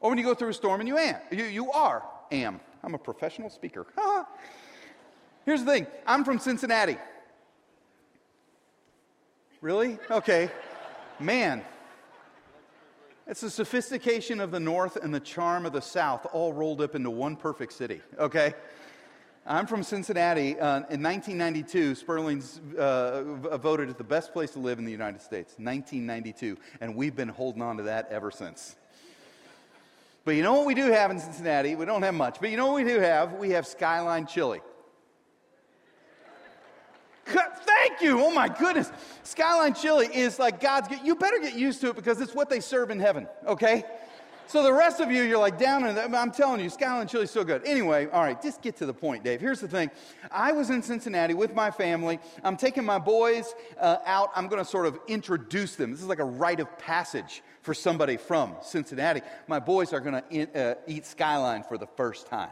or 0.00 0.10
when 0.10 0.18
you 0.18 0.24
go 0.24 0.34
through 0.34 0.48
a 0.48 0.54
storm 0.54 0.80
and 0.80 0.88
you 0.88 0.98
am. 0.98 1.16
You, 1.30 1.44
you 1.44 1.72
are, 1.72 2.02
am. 2.30 2.60
I'm 2.82 2.94
a 2.94 2.98
professional 2.98 3.50
speaker. 3.50 3.86
Here's 5.44 5.64
the 5.64 5.72
thing 5.72 5.86
I'm 6.06 6.24
from 6.24 6.38
Cincinnati. 6.38 6.96
Really? 9.60 9.98
Okay. 10.10 10.50
Man, 11.20 11.62
it's 13.26 13.40
the 13.40 13.50
sophistication 13.50 14.40
of 14.40 14.50
the 14.50 14.58
North 14.58 14.96
and 14.96 15.14
the 15.14 15.20
charm 15.20 15.66
of 15.66 15.72
the 15.72 15.80
South 15.80 16.26
all 16.32 16.52
rolled 16.52 16.80
up 16.80 16.96
into 16.96 17.10
one 17.10 17.36
perfect 17.36 17.72
city, 17.72 18.00
okay? 18.18 18.54
I'm 19.46 19.66
from 19.66 19.82
Cincinnati. 19.82 20.58
Uh, 20.58 20.82
in 20.90 21.02
1992, 21.02 21.94
Sperling's 21.94 22.60
uh, 22.76 23.22
voted 23.58 23.88
as 23.88 23.96
the 23.96 24.04
best 24.04 24.32
place 24.32 24.52
to 24.52 24.58
live 24.58 24.78
in 24.78 24.84
the 24.84 24.92
United 24.92 25.20
States. 25.20 25.54
1992. 25.58 26.56
And 26.80 26.94
we've 26.94 27.16
been 27.16 27.28
holding 27.28 27.62
on 27.62 27.76
to 27.78 27.84
that 27.84 28.08
ever 28.10 28.30
since. 28.30 28.76
But 30.24 30.36
you 30.36 30.42
know 30.42 30.54
what 30.54 30.66
we 30.66 30.74
do 30.74 30.92
have 30.92 31.10
in 31.10 31.18
Cincinnati? 31.18 31.74
We 31.74 31.84
don't 31.84 32.02
have 32.02 32.14
much. 32.14 32.38
But 32.40 32.50
you 32.50 32.56
know 32.56 32.68
what 32.68 32.84
we 32.84 32.84
do 32.84 33.00
have? 33.00 33.32
We 33.34 33.50
have 33.50 33.66
Skyline 33.66 34.26
Chili. 34.26 34.60
Thank 37.26 38.00
you. 38.00 38.20
Oh 38.20 38.30
my 38.30 38.48
goodness. 38.48 38.90
Skyline 39.22 39.74
chili 39.74 40.06
is 40.06 40.38
like 40.38 40.60
God's. 40.60 40.88
You 41.04 41.14
better 41.14 41.38
get 41.38 41.54
used 41.54 41.80
to 41.82 41.90
it 41.90 41.96
because 41.96 42.20
it's 42.20 42.34
what 42.34 42.50
they 42.50 42.60
serve 42.60 42.90
in 42.90 42.98
heaven, 42.98 43.28
okay? 43.46 43.84
So 44.52 44.62
the 44.62 44.72
rest 44.72 45.00
of 45.00 45.10
you, 45.10 45.22
you're 45.22 45.38
like 45.38 45.58
down 45.58 45.86
in 45.86 45.96
I'm 46.14 46.30
telling 46.30 46.60
you, 46.60 46.68
Skyline 46.68 47.06
chili 47.06 47.24
is 47.24 47.30
so 47.30 47.42
good. 47.42 47.62
Anyway, 47.64 48.08
all 48.12 48.22
right, 48.22 48.40
just 48.42 48.60
get 48.60 48.76
to 48.76 48.86
the 48.86 48.92
point, 48.92 49.24
Dave. 49.24 49.40
Here's 49.40 49.60
the 49.60 49.68
thing. 49.68 49.90
I 50.30 50.52
was 50.52 50.68
in 50.68 50.82
Cincinnati 50.82 51.32
with 51.32 51.54
my 51.54 51.70
family. 51.70 52.18
I'm 52.44 52.58
taking 52.58 52.84
my 52.84 52.98
boys 52.98 53.54
uh, 53.80 53.98
out. 54.04 54.30
I'm 54.34 54.48
going 54.48 54.62
to 54.62 54.68
sort 54.68 54.84
of 54.84 54.98
introduce 55.08 55.76
them. 55.76 55.92
This 55.92 56.02
is 56.02 56.06
like 56.06 56.18
a 56.18 56.24
rite 56.24 56.60
of 56.60 56.78
passage 56.78 57.42
for 57.62 57.72
somebody 57.72 58.18
from 58.18 58.56
Cincinnati. 58.62 59.22
My 59.46 59.58
boys 59.58 59.92
are 59.94 60.00
going 60.00 60.22
to 60.22 60.60
uh, 60.60 60.74
eat 60.86 61.06
Skyline 61.06 61.62
for 61.62 61.78
the 61.78 61.86
first 61.86 62.26
time. 62.26 62.50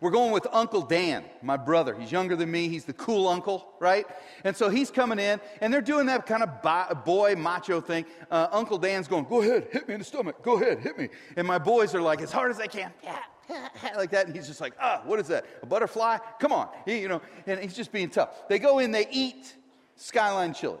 We're 0.00 0.10
going 0.10 0.32
with 0.32 0.46
Uncle 0.52 0.82
Dan, 0.82 1.24
my 1.42 1.56
brother. 1.56 1.94
He's 1.98 2.12
younger 2.12 2.36
than 2.36 2.50
me. 2.50 2.68
He's 2.68 2.84
the 2.84 2.92
cool 2.92 3.28
uncle, 3.28 3.66
right? 3.80 4.06
And 4.44 4.56
so 4.56 4.68
he's 4.68 4.90
coming 4.90 5.18
in, 5.18 5.40
and 5.60 5.72
they're 5.72 5.80
doing 5.80 6.06
that 6.06 6.26
kind 6.26 6.42
of 6.42 7.04
boy 7.04 7.34
macho 7.36 7.80
thing. 7.80 8.04
Uh, 8.30 8.48
uncle 8.50 8.78
Dan's 8.78 9.08
going, 9.08 9.24
Go 9.24 9.42
ahead, 9.42 9.68
hit 9.72 9.88
me 9.88 9.94
in 9.94 10.00
the 10.00 10.04
stomach. 10.04 10.42
Go 10.42 10.56
ahead, 10.56 10.80
hit 10.80 10.98
me. 10.98 11.08
And 11.36 11.46
my 11.46 11.58
boys 11.58 11.94
are 11.94 12.02
like, 12.02 12.20
As 12.20 12.32
hard 12.32 12.50
as 12.50 12.60
I 12.60 12.66
can. 12.66 12.92
Yeah. 13.02 13.18
like 13.96 14.10
that, 14.10 14.26
and 14.26 14.34
he's 14.34 14.46
just 14.46 14.60
like, 14.60 14.74
ah, 14.80 15.02
what 15.04 15.20
is 15.20 15.28
that? 15.28 15.46
A 15.62 15.66
butterfly? 15.66 16.18
Come 16.40 16.52
on, 16.52 16.68
he, 16.84 17.00
you 17.00 17.08
know. 17.08 17.22
And 17.46 17.60
he's 17.60 17.74
just 17.74 17.92
being 17.92 18.10
tough. 18.10 18.48
They 18.48 18.58
go 18.58 18.78
in, 18.78 18.90
they 18.90 19.06
eat 19.10 19.54
skyline 19.96 20.52
chili, 20.52 20.78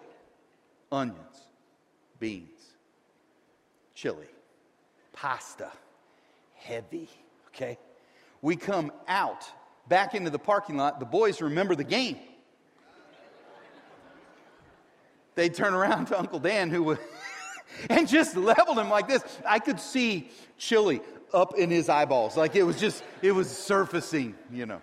onions, 0.90 1.18
beans, 2.18 2.74
chili, 3.94 4.26
pasta, 5.12 5.70
heavy. 6.54 7.08
Okay, 7.48 7.78
We 8.46 8.54
come 8.54 8.92
out 9.08 9.44
back 9.88 10.14
into 10.14 10.30
the 10.30 10.38
parking 10.38 10.76
lot. 10.76 11.00
The 11.00 11.04
boys 11.04 11.42
remember 11.42 11.74
the 11.74 11.82
game. 11.82 12.16
They 15.34 15.48
turn 15.48 15.74
around 15.74 16.06
to 16.06 16.18
Uncle 16.20 16.38
Dan, 16.38 16.70
who 16.70 16.84
was, 16.84 16.98
and 17.90 18.06
just 18.06 18.36
leveled 18.36 18.78
him 18.78 18.88
like 18.88 19.08
this. 19.08 19.24
I 19.44 19.58
could 19.58 19.80
see 19.80 20.30
chili 20.58 21.00
up 21.34 21.58
in 21.58 21.70
his 21.70 21.88
eyeballs. 21.88 22.36
Like 22.36 22.54
it 22.54 22.62
was 22.62 22.78
just, 22.78 23.02
it 23.20 23.32
was 23.32 23.50
surfacing, 23.50 24.36
you 24.52 24.64
know. 24.64 24.80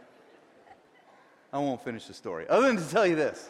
I 1.53 1.59
won't 1.59 1.81
finish 1.85 2.07
the 2.07 2.13
story. 2.13 2.45
Other 2.49 2.67
than 2.67 2.75
to 2.75 2.89
tell 2.89 3.07
you 3.07 3.15
this, 3.15 3.49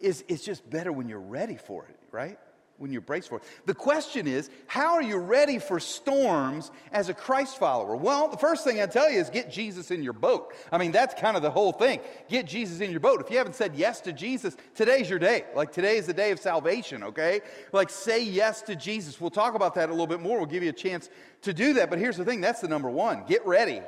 it's, 0.00 0.24
it's 0.28 0.42
just 0.42 0.70
better 0.70 0.92
when 0.92 1.10
you're 1.10 1.20
ready 1.20 1.56
for 1.56 1.84
it, 1.84 1.98
right? 2.10 2.38
When 2.78 2.92
you 2.92 3.00
brace 3.00 3.26
for 3.26 3.36
it. 3.36 3.44
The 3.66 3.74
question 3.74 4.26
is, 4.26 4.50
how 4.66 4.94
are 4.94 5.02
you 5.02 5.16
ready 5.16 5.58
for 5.58 5.78
storms 5.78 6.70
as 6.92 7.08
a 7.08 7.14
Christ 7.14 7.58
follower? 7.58 7.94
Well, 7.94 8.28
the 8.28 8.36
first 8.36 8.64
thing 8.64 8.80
I 8.80 8.86
tell 8.86 9.10
you 9.10 9.20
is 9.20 9.30
get 9.30 9.50
Jesus 9.50 9.90
in 9.90 10.02
your 10.02 10.12
boat. 10.12 10.52
I 10.72 10.78
mean, 10.78 10.90
that's 10.90 11.14
kind 11.14 11.36
of 11.36 11.42
the 11.42 11.50
whole 11.50 11.72
thing. 11.72 12.00
Get 12.28 12.46
Jesus 12.46 12.80
in 12.80 12.90
your 12.90 13.00
boat. 13.00 13.20
If 13.20 13.30
you 13.30 13.38
haven't 13.38 13.54
said 13.54 13.74
yes 13.76 14.00
to 14.02 14.12
Jesus, 14.12 14.56
today's 14.74 15.08
your 15.08 15.20
day. 15.20 15.44
Like 15.54 15.72
today 15.72 15.96
is 15.96 16.06
the 16.06 16.12
day 16.12 16.32
of 16.32 16.40
salvation, 16.40 17.04
okay? 17.04 17.40
Like 17.72 17.90
say 17.90 18.22
yes 18.24 18.62
to 18.62 18.74
Jesus. 18.74 19.20
We'll 19.20 19.30
talk 19.30 19.54
about 19.54 19.76
that 19.76 19.88
a 19.88 19.92
little 19.92 20.06
bit 20.06 20.20
more. 20.20 20.38
We'll 20.38 20.46
give 20.46 20.62
you 20.62 20.70
a 20.70 20.72
chance 20.72 21.08
to 21.42 21.54
do 21.54 21.74
that. 21.74 21.90
But 21.90 22.00
here's 22.00 22.16
the 22.16 22.24
thing, 22.24 22.40
that's 22.40 22.60
the 22.60 22.68
number 22.68 22.90
1. 22.90 23.24
Get 23.26 23.46
ready. 23.46 23.82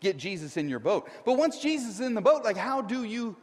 Get 0.00 0.16
Jesus 0.16 0.56
in 0.56 0.68
your 0.68 0.78
boat. 0.78 1.08
But 1.24 1.36
once 1.36 1.58
Jesus 1.58 1.94
is 1.94 2.00
in 2.00 2.14
the 2.14 2.20
boat, 2.20 2.44
like 2.44 2.56
how 2.56 2.82
do 2.82 3.02
you 3.02 3.36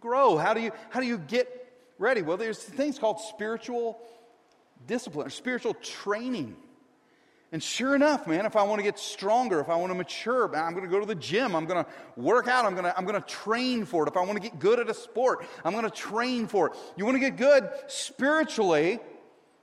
grow? 0.00 0.36
How 0.36 0.54
do 0.54 0.60
you 0.60 0.72
how 0.88 1.00
do 1.00 1.06
you 1.06 1.18
get 1.18 1.72
ready? 1.98 2.22
Well, 2.22 2.36
there's 2.36 2.58
things 2.58 2.98
called 2.98 3.20
spiritual 3.20 4.00
discipline 4.90 5.28
or 5.28 5.30
spiritual 5.30 5.74
training. 5.74 6.56
And 7.52 7.62
sure 7.62 7.94
enough, 7.94 8.26
man, 8.26 8.44
if 8.44 8.56
I 8.56 8.62
want 8.64 8.80
to 8.80 8.82
get 8.82 8.98
stronger, 8.98 9.60
if 9.60 9.68
I 9.68 9.76
want 9.76 9.90
to 9.90 9.94
mature, 9.94 10.48
man, 10.48 10.64
I'm 10.64 10.72
going 10.72 10.84
to 10.84 10.90
go 10.90 11.00
to 11.00 11.06
the 11.06 11.14
gym. 11.14 11.54
I'm 11.56 11.64
going 11.64 11.84
to 11.84 11.90
work 12.16 12.48
out. 12.48 12.64
I'm 12.64 12.72
going 12.72 12.84
to, 12.84 12.96
I'm 12.96 13.04
going 13.04 13.20
to 13.20 13.26
train 13.26 13.84
for 13.84 14.04
it. 14.04 14.08
If 14.08 14.16
I 14.16 14.20
want 14.20 14.34
to 14.34 14.42
get 14.42 14.58
good 14.58 14.78
at 14.78 14.90
a 14.90 14.94
sport, 14.94 15.46
I'm 15.64 15.72
going 15.72 15.84
to 15.84 15.90
train 15.90 16.48
for 16.48 16.68
it. 16.68 16.76
You 16.96 17.04
want 17.04 17.16
to 17.16 17.20
get 17.20 17.36
good 17.36 17.68
spiritually, 17.86 18.98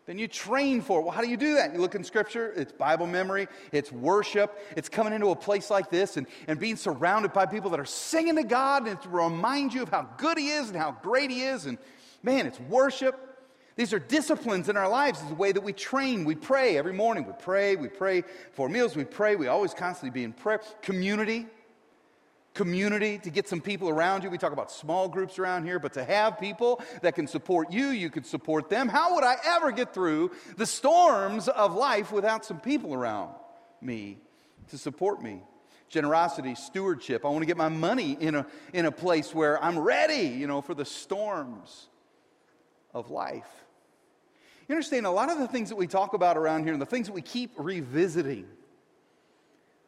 then 0.06 0.18
you 0.18 0.30
train 0.30 0.82
for 0.82 1.00
it. 1.00 1.04
Well, 1.04 1.12
how 1.12 1.22
do 1.22 1.30
you 1.30 1.38
do 1.38 1.56
that? 1.56 1.74
You 1.74 1.80
look 1.80 1.96
in 1.96 2.04
Scripture, 2.06 2.54
it's 2.56 2.72
Bible 2.72 3.08
memory, 3.08 3.48
it's 3.74 3.92
worship, 3.92 4.58
it's 4.78 4.88
coming 4.88 5.12
into 5.12 5.28
a 5.28 5.36
place 5.36 5.70
like 5.70 5.90
this 5.90 6.16
and, 6.16 6.28
and 6.48 6.58
being 6.58 6.78
surrounded 6.78 7.34
by 7.34 7.46
people 7.46 7.70
that 7.72 7.80
are 7.80 7.86
singing 7.86 8.38
to 8.38 8.44
God 8.44 8.88
and 8.88 9.02
to 9.02 9.10
remind 9.10 9.74
you 9.74 9.84
of 9.84 9.90
how 9.90 10.10
good 10.18 10.38
He 10.38 10.50
is 10.50 10.70
and 10.70 10.78
how 10.78 10.92
great 11.02 11.30
He 11.30 11.44
is. 11.44 11.66
And 11.66 11.78
man, 12.24 12.48
it's 12.48 12.60
worship. 12.60 13.27
These 13.78 13.94
are 13.94 14.00
disciplines 14.00 14.70
in 14.70 14.76
our 14.76 14.90
lives. 14.90 15.20
It's 15.20 15.30
the 15.30 15.36
way 15.36 15.52
that 15.52 15.62
we 15.62 15.72
train. 15.72 16.26
We 16.26 16.34
pray 16.34 16.78
every 16.78 16.94
morning. 16.94 17.28
We 17.28 17.34
pray. 17.38 17.76
We 17.76 17.88
pray 17.88 18.24
for 18.54 18.68
meals. 18.68 18.96
We 18.96 19.06
pray. 19.06 19.36
We 19.36 19.48
always 19.48 19.76
constantly 19.76 20.10
be 20.10 20.24
in 20.24 20.34
prayer. 20.34 20.62
Community. 20.82 21.46
Community 22.56 23.20
to 23.20 23.30
get 23.30 23.48
some 23.48 23.62
people 23.62 23.88
around 23.88 24.24
you. 24.24 24.32
We 24.32 24.40
talk 24.40 24.52
about 24.52 24.72
small 24.72 25.08
groups 25.08 25.38
around 25.38 25.66
here, 25.66 25.78
but 25.78 25.94
to 25.94 26.04
have 26.04 26.40
people 26.40 26.82
that 27.04 27.14
can 27.14 27.28
support 27.28 27.72
you, 27.72 27.90
you 27.90 28.10
can 28.10 28.24
support 28.24 28.68
them. 28.68 28.90
How 28.90 29.14
would 29.14 29.24
I 29.24 29.36
ever 29.46 29.72
get 29.72 29.94
through 29.94 30.32
the 30.56 30.66
storms 30.66 31.48
of 31.48 31.76
life 31.76 32.12
without 32.12 32.46
some 32.46 32.60
people 32.60 32.96
around 32.96 33.30
me 33.80 34.18
to 34.70 34.78
support 34.80 35.22
me? 35.22 35.44
Generosity, 35.88 36.56
stewardship. 36.56 37.24
I 37.26 37.28
want 37.28 37.44
to 37.44 37.46
get 37.46 37.58
my 37.58 37.70
money 37.70 38.18
in 38.20 38.34
a, 38.34 38.48
in 38.74 38.88
a 38.88 38.92
place 38.92 39.36
where 39.36 39.64
I'm 39.64 39.78
ready, 39.78 40.30
you 40.30 40.48
know, 40.48 40.64
for 40.64 40.74
the 40.74 40.84
storms 40.84 41.90
of 42.92 43.12
life. 43.12 43.67
You 44.68 44.76
understand, 44.76 45.06
a 45.06 45.12
lot 45.12 45.32
of 45.32 45.40
the 45.40 45.48
things 45.48 45.70
that 45.70 45.76
we 45.76 45.88
talk 45.88 46.14
about 46.14 46.38
around 46.38 46.64
here 46.64 46.74
and 46.74 46.82
the 46.82 46.86
things 46.86 47.08
that 47.08 47.14
we 47.14 47.22
keep 47.22 47.52
revisiting, 47.58 48.48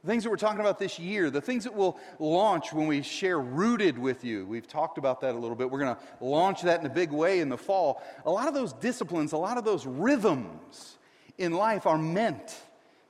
the 0.03 0.07
things 0.07 0.23
that 0.23 0.29
we're 0.29 0.37
talking 0.37 0.61
about 0.61 0.79
this 0.79 0.97
year, 0.97 1.29
the 1.29 1.41
things 1.41 1.65
that 1.65 1.75
we'll 1.75 1.99
launch 2.17 2.71
when 2.71 2.87
we 2.87 3.01
share 3.01 3.39
Rooted 3.39 3.99
with 3.99 4.23
you. 4.23 4.45
We've 4.45 4.67
talked 4.67 4.97
about 4.97 5.19
that 5.21 5.35
a 5.35 5.37
little 5.37 5.57
bit. 5.57 5.69
We're 5.69 5.79
going 5.79 5.95
to 5.95 6.01
launch 6.21 6.61
that 6.61 6.79
in 6.79 6.85
a 6.85 6.89
big 6.89 7.11
way 7.11 7.41
in 7.41 7.49
the 7.49 7.57
fall. 7.57 8.01
A 8.25 8.31
lot 8.31 8.47
of 8.47 8.53
those 8.53 8.71
disciplines, 8.71 9.33
a 9.33 9.37
lot 9.37 9.57
of 9.57 9.65
those 9.65 9.85
rhythms 9.85 10.97
in 11.37 11.51
life 11.51 11.85
are 11.85 11.97
meant 11.97 12.55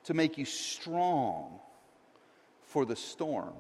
to 0.05 0.15
make 0.15 0.39
you 0.39 0.45
strong 0.45 1.59
for 2.63 2.86
the 2.86 2.95
storm. 2.95 3.53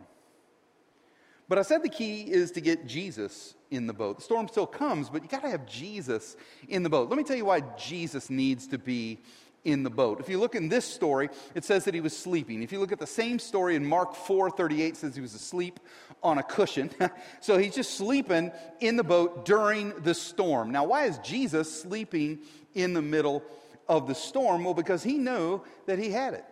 But 1.49 1.57
I 1.57 1.63
said 1.63 1.81
the 1.81 1.89
key 1.89 2.21
is 2.21 2.51
to 2.51 2.61
get 2.61 2.85
Jesus 2.85 3.55
in 3.71 3.87
the 3.87 3.93
boat. 3.93 4.17
The 4.17 4.23
storm 4.23 4.47
still 4.47 4.67
comes, 4.67 5.09
but 5.09 5.23
you 5.23 5.27
got 5.27 5.41
to 5.41 5.49
have 5.49 5.65
Jesus 5.65 6.37
in 6.69 6.83
the 6.83 6.89
boat. 6.89 7.09
Let 7.09 7.17
me 7.17 7.23
tell 7.23 7.35
you 7.35 7.45
why 7.45 7.61
Jesus 7.75 8.29
needs 8.29 8.67
to 8.67 8.77
be 8.77 9.19
in 9.65 9.81
the 9.81 9.89
boat. 9.89 10.19
If 10.19 10.29
you 10.29 10.39
look 10.39 10.53
in 10.53 10.69
this 10.69 10.85
story, 10.85 11.29
it 11.55 11.65
says 11.65 11.85
that 11.85 11.95
he 11.95 12.01
was 12.01 12.15
sleeping. 12.15 12.61
If 12.61 12.71
you 12.71 12.79
look 12.79 12.91
at 12.91 12.99
the 12.99 13.07
same 13.07 13.39
story 13.39 13.75
in 13.75 13.83
Mark 13.83 14.13
4:38 14.13 14.95
says 14.95 15.15
he 15.15 15.21
was 15.21 15.33
asleep 15.33 15.79
on 16.21 16.37
a 16.37 16.43
cushion. 16.43 16.91
so 17.41 17.57
he's 17.57 17.75
just 17.75 17.95
sleeping 17.95 18.51
in 18.79 18.95
the 18.95 19.03
boat 19.03 19.43
during 19.43 19.89
the 20.01 20.13
storm. 20.13 20.71
Now, 20.71 20.85
why 20.85 21.05
is 21.05 21.17
Jesus 21.19 21.81
sleeping 21.81 22.39
in 22.75 22.93
the 22.93 23.01
middle 23.01 23.43
of 23.87 24.07
the 24.07 24.15
storm? 24.15 24.63
Well, 24.63 24.75
because 24.75 25.03
he 25.03 25.17
knew 25.17 25.61
that 25.87 25.97
he 25.97 26.11
had 26.11 26.35
it. 26.35 26.45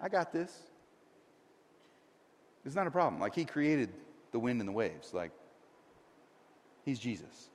I 0.00 0.08
got 0.08 0.32
this. 0.32 0.52
It's 2.64 2.74
not 2.74 2.86
a 2.86 2.90
problem. 2.90 3.20
Like 3.20 3.34
he 3.34 3.44
created 3.44 3.90
the 4.32 4.38
wind 4.38 4.60
and 4.60 4.68
the 4.68 4.72
waves. 4.72 5.12
Like 5.12 5.32
He's 6.84 6.98
Jesus. 6.98 7.50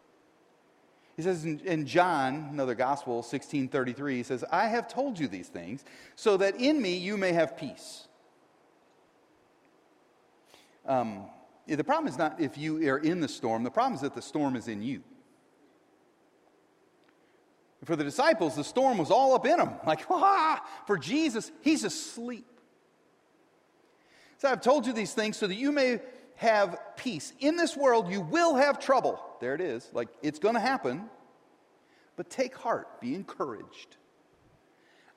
He 1.16 1.22
says 1.22 1.44
in, 1.46 1.60
in, 1.60 1.86
John, 1.86 2.50
another 2.52 2.76
gospel, 2.76 3.16
1633, 3.16 4.18
he 4.18 4.24
says, 4.24 4.44
I 4.52 4.68
have 4.68 4.88
told 4.88 5.20
you 5.20 5.28
these 5.28 5.50
things 5.50 5.84
so 6.16 6.38
that 6.38 6.56
in 6.56 6.82
me 6.82 6.98
you 6.98 7.18
may 7.18 7.34
have 7.34 7.58
peace. 7.58 8.08
Um, 10.86 11.26
the 11.68 11.84
problem 11.84 12.08
is 12.08 12.18
not 12.18 12.40
if 12.40 12.58
you 12.58 12.90
are 12.90 12.98
in 12.98 13.20
the 13.20 13.28
storm, 13.28 13.64
the 13.64 13.70
problem 13.70 13.96
is 13.96 14.02
that 14.02 14.16
the 14.16 14.22
storm 14.22 14.56
is 14.56 14.68
in 14.68 14.82
you. 14.82 15.04
For 17.86 17.96
the 17.96 18.04
disciples, 18.04 18.56
the 18.56 18.64
storm 18.64 18.98
was 18.98 19.12
all 19.12 19.36
up 19.36 19.46
in 19.46 19.58
them. 19.58 19.74
Like, 19.86 20.06
ah! 20.10 20.66
For 20.88 20.98
Jesus, 20.98 21.52
he's 21.62 21.84
asleep. 21.84 22.46
So 24.40 24.50
I've 24.50 24.62
told 24.62 24.88
you 24.88 24.94
these 24.94 25.14
things 25.14 25.38
so 25.38 25.48
that 25.48 25.56
you 25.56 25.72
may 25.72 26.00
have 26.36 26.80
peace. 26.96 27.34
In 27.40 27.58
this 27.58 27.76
world, 27.76 28.10
you 28.10 28.22
will 28.22 28.56
have 28.56 28.80
trouble. 28.80 29.22
There 29.42 29.54
it 29.54 29.62
is. 29.62 29.88
Like, 29.94 30.08
it's 30.22 30.40
going 30.40 30.56
to 30.56 30.62
happen. 30.62 31.10
But 32.16 32.30
take 32.30 32.56
heart, 32.56 33.02
be 33.02 33.16
encouraged. 33.16 33.98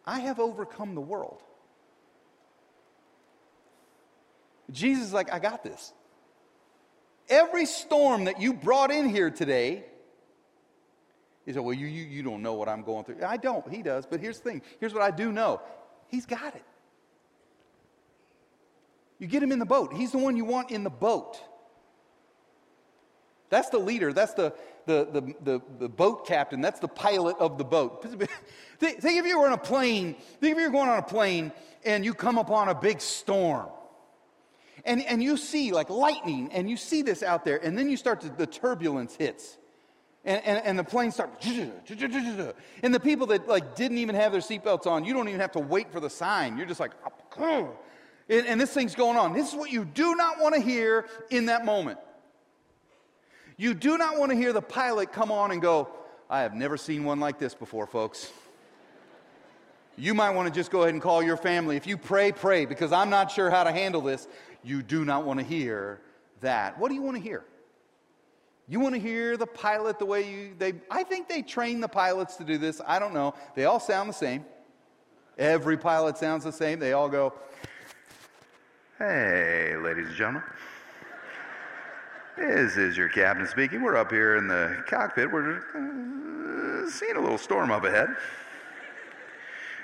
I 0.04 0.20
have 0.20 0.40
overcome 0.40 0.96
the 0.96 1.00
world. 1.00 1.40
Jesus 4.72 5.06
is 5.06 5.12
like, 5.12 5.32
I 5.32 5.38
got 5.38 5.62
this. 5.62 5.92
Every 7.28 7.66
storm 7.66 8.24
that 8.24 8.40
you 8.40 8.52
brought 8.52 8.90
in 8.90 9.08
here 9.08 9.30
today, 9.30 9.84
he 11.46 11.52
said, 11.52 11.62
Well, 11.62 11.74
you, 11.74 11.86
you, 11.86 12.04
you 12.04 12.22
don't 12.22 12.42
know 12.42 12.54
what 12.54 12.68
I'm 12.68 12.82
going 12.82 13.04
through. 13.04 13.18
I 13.24 13.36
don't. 13.36 13.68
He 13.72 13.82
does. 13.82 14.06
But 14.06 14.20
here's 14.20 14.38
the 14.38 14.50
thing 14.50 14.62
here's 14.80 14.92
what 14.92 15.02
I 15.02 15.10
do 15.10 15.30
know 15.30 15.60
He's 16.08 16.26
got 16.26 16.54
it. 16.54 16.64
You 19.22 19.28
get 19.28 19.40
him 19.40 19.52
in 19.52 19.60
the 19.60 19.64
boat. 19.64 19.92
He's 19.92 20.10
the 20.10 20.18
one 20.18 20.36
you 20.36 20.44
want 20.44 20.72
in 20.72 20.82
the 20.82 20.90
boat. 20.90 21.40
That's 23.50 23.68
the 23.68 23.78
leader. 23.78 24.12
That's 24.12 24.34
the, 24.34 24.52
the, 24.86 25.04
the, 25.12 25.34
the, 25.40 25.62
the 25.78 25.88
boat 25.88 26.26
captain. 26.26 26.60
That's 26.60 26.80
the 26.80 26.88
pilot 26.88 27.36
of 27.38 27.56
the 27.56 27.62
boat. 27.62 28.02
think, 28.80 28.98
if 29.04 29.24
you 29.24 29.38
were 29.38 29.46
on 29.46 29.52
a 29.52 29.58
plane, 29.58 30.16
think 30.40 30.56
if 30.56 30.60
you're 30.60 30.70
going 30.70 30.88
on 30.88 30.98
a 30.98 31.04
plane 31.04 31.52
and 31.84 32.04
you 32.04 32.14
come 32.14 32.36
upon 32.36 32.68
a 32.68 32.74
big 32.74 33.00
storm. 33.00 33.68
And, 34.84 35.04
and 35.04 35.22
you 35.22 35.36
see 35.36 35.70
like 35.70 35.88
lightning, 35.88 36.50
and 36.50 36.68
you 36.68 36.76
see 36.76 37.02
this 37.02 37.22
out 37.22 37.44
there, 37.44 37.64
and 37.64 37.78
then 37.78 37.88
you 37.88 37.96
start 37.96 38.22
to, 38.22 38.28
the 38.28 38.48
turbulence 38.48 39.14
hits. 39.14 39.56
And, 40.24 40.44
and, 40.44 40.64
and, 40.64 40.76
the 40.76 40.82
plane 40.82 41.12
starts, 41.12 41.46
and 41.46 42.92
the 42.92 43.00
people 43.00 43.28
that 43.28 43.46
like 43.46 43.76
didn't 43.76 43.98
even 43.98 44.16
have 44.16 44.32
their 44.32 44.40
seatbelts 44.40 44.88
on, 44.88 45.04
you 45.04 45.14
don't 45.14 45.28
even 45.28 45.40
have 45.40 45.52
to 45.52 45.60
wait 45.60 45.92
for 45.92 46.00
the 46.00 46.10
sign. 46.10 46.56
You're 46.56 46.66
just 46.66 46.80
like, 46.80 46.90
and, 48.28 48.46
and 48.46 48.60
this 48.60 48.72
thing's 48.72 48.94
going 48.94 49.16
on. 49.16 49.32
This 49.32 49.48
is 49.48 49.54
what 49.54 49.70
you 49.70 49.84
do 49.84 50.14
not 50.14 50.40
want 50.40 50.54
to 50.54 50.60
hear 50.60 51.06
in 51.30 51.46
that 51.46 51.64
moment. 51.64 51.98
You 53.56 53.74
do 53.74 53.98
not 53.98 54.18
want 54.18 54.30
to 54.30 54.36
hear 54.36 54.52
the 54.52 54.62
pilot 54.62 55.12
come 55.12 55.30
on 55.30 55.52
and 55.52 55.60
go, 55.60 55.88
I 56.28 56.40
have 56.40 56.54
never 56.54 56.76
seen 56.76 57.04
one 57.04 57.20
like 57.20 57.38
this 57.38 57.54
before, 57.54 57.86
folks. 57.86 58.32
You 59.96 60.14
might 60.14 60.30
want 60.30 60.48
to 60.48 60.54
just 60.54 60.70
go 60.70 60.82
ahead 60.82 60.94
and 60.94 61.02
call 61.02 61.22
your 61.22 61.36
family. 61.36 61.76
If 61.76 61.86
you 61.86 61.98
pray, 61.98 62.32
pray, 62.32 62.64
because 62.64 62.92
I'm 62.92 63.10
not 63.10 63.30
sure 63.30 63.50
how 63.50 63.64
to 63.64 63.72
handle 63.72 64.00
this. 64.00 64.26
You 64.64 64.82
do 64.82 65.04
not 65.04 65.24
want 65.24 65.40
to 65.40 65.44
hear 65.44 66.00
that. 66.40 66.78
What 66.78 66.88
do 66.88 66.94
you 66.94 67.02
want 67.02 67.16
to 67.18 67.22
hear? 67.22 67.44
You 68.68 68.80
want 68.80 68.94
to 68.94 69.00
hear 69.00 69.36
the 69.36 69.46
pilot 69.46 69.98
the 69.98 70.06
way 70.06 70.30
you 70.30 70.54
they 70.58 70.74
I 70.90 71.02
think 71.02 71.28
they 71.28 71.42
train 71.42 71.80
the 71.80 71.88
pilots 71.88 72.36
to 72.36 72.44
do 72.44 72.56
this. 72.56 72.80
I 72.86 72.98
don't 72.98 73.12
know. 73.12 73.34
They 73.54 73.64
all 73.64 73.80
sound 73.80 74.08
the 74.08 74.14
same. 74.14 74.46
Every 75.36 75.76
pilot 75.76 76.16
sounds 76.16 76.44
the 76.44 76.52
same. 76.52 76.78
They 76.78 76.92
all 76.92 77.08
go, 77.08 77.34
Hey, 79.02 79.74
ladies 79.82 80.06
and 80.06 80.14
gentlemen. 80.14 80.44
This 82.36 82.76
is 82.76 82.96
your 82.96 83.08
captain 83.08 83.48
speaking. 83.48 83.82
We're 83.82 83.96
up 83.96 84.12
here 84.12 84.36
in 84.36 84.46
the 84.46 84.80
cockpit. 84.86 85.28
We're 85.28 85.56
uh, 85.56 86.88
seeing 86.88 87.16
a 87.16 87.20
little 87.20 87.36
storm 87.36 87.72
up 87.72 87.82
ahead. 87.82 88.10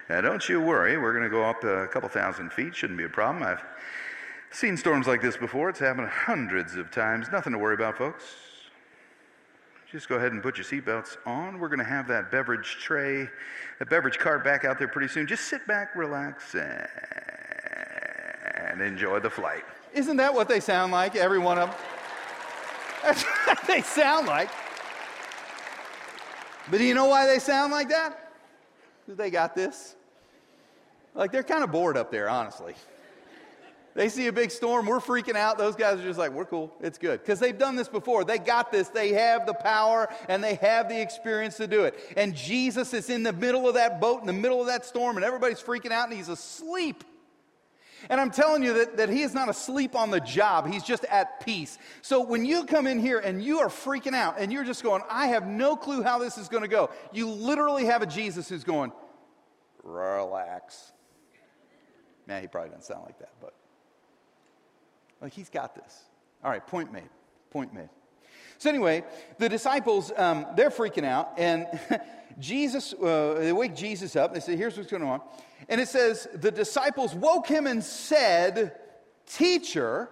Now, 0.09 0.21
don't 0.21 0.49
you 0.49 0.61
worry. 0.61 0.97
We're 0.99 1.11
going 1.11 1.25
to 1.25 1.31
go 1.31 1.43
up 1.43 1.65
a 1.65 1.89
couple 1.89 2.09
thousand 2.09 2.53
feet. 2.53 2.77
Shouldn't 2.77 2.97
be 2.97 3.07
a 3.07 3.09
problem. 3.09 3.43
I've 3.43 3.65
Seen 4.53 4.77
storms 4.77 5.09
like 5.09 5.21
this 5.21 5.37
before. 5.37 5.69
It's 5.69 5.81
happened 5.81 6.07
hundreds 6.07 6.77
of 6.77 6.93
times. 6.93 7.27
Nothing 7.33 7.55
to 7.55 7.59
worry 7.59 7.75
about, 7.75 7.99
folks. 7.99 8.23
Just 9.91 10.09
go 10.09 10.15
ahead 10.15 10.31
and 10.31 10.41
put 10.41 10.59
your 10.59 10.65
seatbelts 10.65 11.17
on. 11.27 11.59
We're 11.59 11.67
going 11.67 11.81
to 11.81 11.85
have 11.85 12.07
that 12.07 12.31
beverage 12.31 12.77
tray, 12.81 13.29
that 13.81 13.91
beverage 13.91 14.21
cart 14.21 14.45
back 14.45 14.65
out 14.65 14.79
there 14.79 14.87
pretty 14.87 15.09
soon. 15.09 15.27
Just 15.27 15.47
sit 15.49 15.67
back, 15.67 15.97
relax, 15.97 16.55
and 16.55 16.87
enjoy 18.81 19.21
the 19.21 19.31
flight. 19.31 19.65
Isn't 19.95 20.17
that 20.19 20.35
what 20.35 20.49
they 20.49 20.61
sound 20.61 20.93
like, 20.93 21.17
every 21.17 21.39
one 21.39 21.59
of 21.59 21.71
them? 21.71 21.79
That's 23.03 23.23
what 23.25 23.67
they 23.67 23.83
sound 23.83 24.27
like. 24.27 24.51
But 26.71 26.79
do 26.79 26.85
you 26.85 26.95
know 26.95 27.07
why 27.07 27.27
they 27.27 27.39
sound 27.39 27.73
like 27.73 27.89
that? 27.89 28.33
They 29.07 29.31
got 29.31 29.55
this. 29.55 29.95
Like 31.15 31.33
they're 31.33 31.43
kind 31.43 31.65
of 31.65 31.73
bored 31.73 31.97
up 31.97 32.11
there, 32.11 32.29
honestly. 32.29 32.75
They 33.95 34.09
see 34.09 34.29
a 34.29 34.33
big 34.33 34.53
storm, 34.53 34.87
we're 34.87 35.01
freaking 35.01 35.35
out. 35.35 35.59
Those 35.59 35.75
guys 35.75 35.99
are 35.99 36.05
just 36.05 36.21
like, 36.21 36.31
we're 36.31 36.45
cool, 36.45 36.73
it's 36.81 36.99
good. 36.99 37.21
Because 37.21 37.41
they've 37.41 37.59
done 37.59 37.75
this 37.75 37.89
before. 37.89 38.23
They 38.23 38.39
got 38.39 38.71
this, 38.71 38.89
they 38.89 39.13
have 39.15 39.45
the 39.45 39.55
power, 39.55 40.09
and 40.29 40.45
they 40.45 40.55
have 40.57 40.89
the 40.89 41.01
experience 41.01 41.57
to 41.57 41.67
do 41.67 41.83
it. 41.83 41.99
And 42.17 42.33
Jesus 42.33 42.95
is 42.95 43.11
in 43.11 43.25
the 43.25 43.33
middle 43.33 43.67
of 43.67 43.75
that 43.75 44.01
boat, 44.01 44.21
in 44.21 44.29
the 44.29 44.33
middle 44.33 44.61
of 44.61 44.69
that 44.69 44.85
storm, 44.85 45.17
and 45.17 45.25
everybody's 45.25 45.61
freaking 45.61 45.91
out, 45.91 46.09
and 46.09 46.17
he's 46.17 46.29
asleep. 46.29 47.03
And 48.09 48.21
I'm 48.21 48.31
telling 48.31 48.63
you 48.63 48.75
that, 48.75 48.97
that 48.97 49.09
he 49.09 49.23
is 49.23 49.35
not 49.35 49.49
asleep 49.49 49.95
on 49.95 50.11
the 50.11 50.21
job, 50.21 50.67
he's 50.67 50.83
just 50.83 51.05
at 51.07 51.45
peace. 51.45 51.79
So 52.03 52.23
when 52.23 52.45
you 52.45 52.65
come 52.65 52.87
in 52.87 52.99
here 52.99 53.19
and 53.19 53.43
you 53.43 53.59
are 53.59 53.69
freaking 53.69 54.15
out 54.15 54.37
and 54.39 54.53
you're 54.53 54.65
just 54.65 54.83
going, 54.83 55.03
I 55.11 55.27
have 55.29 55.47
no 55.47 55.77
clue 55.77 56.03
how 56.03 56.19
this 56.19 56.39
is 56.39 56.49
going 56.49 56.63
to 56.63 56.69
go, 56.69 56.91
you 57.13 57.29
literally 57.29 57.87
have 57.87 58.03
a 58.03 58.07
Jesus 58.07 58.49
who's 58.49 58.65
going, 58.65 58.93
relax. 59.83 60.93
Man, 62.27 62.43
he 62.43 62.49
probably 62.49 62.71
doesn't 62.71 62.85
sound 62.85 63.05
like 63.05 63.19
that, 63.19 63.33
but 63.41 63.55
like 65.21 65.33
he's 65.33 65.51
got 65.51 65.75
this. 65.75 66.05
All 66.45 66.51
right, 66.51 66.65
point 66.67 66.93
made. 66.93 67.09
Point 67.51 67.73
made. 67.75 67.89
So 68.59 68.69
anyway, 68.69 69.05
the 69.39 69.49
disciples 69.49 70.13
um, 70.17 70.47
they're 70.57 70.71
freaking 70.71 71.05
out, 71.05 71.35
and 71.39 71.67
Jesus 72.39 72.93
uh, 72.93 73.37
they 73.39 73.53
wake 73.53 73.75
Jesus 73.75 74.17
up. 74.17 74.35
They 74.35 74.41
say, 74.41 74.57
"Here's 74.57 74.77
what's 74.77 74.91
going 74.91 75.05
on," 75.05 75.21
and 75.69 75.81
it 75.81 75.89
says 75.89 76.29
the 76.35 76.51
disciples 76.51 77.15
woke 77.15 77.47
him 77.47 77.67
and 77.69 77.83
said, 77.83 78.73
"Teacher, 79.27 80.09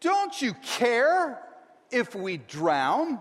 don't 0.00 0.40
you 0.40 0.54
care 0.76 1.42
if 1.90 2.14
we 2.14 2.36
drown?" 2.36 3.18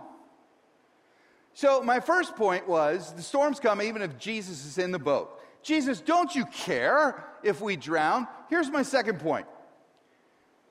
So 1.54 1.82
my 1.82 2.02
first 2.02 2.36
point 2.36 2.68
was 2.68 3.13
the 3.13 3.24
storms 3.24 3.60
come 3.60 3.82
even 3.82 4.02
if 4.02 4.20
Jesus 4.20 4.66
is 4.66 4.78
in 4.78 4.92
the 4.92 5.00
boat. 5.00 5.42
Jesus, 5.63 6.02
don't 6.02 6.36
you 6.36 6.46
care 6.46 7.26
if 7.44 7.62
we 7.62 7.76
drown? 7.76 8.28
Here's 8.50 8.70
my 8.70 8.84
second 8.84 9.20
point 9.20 9.48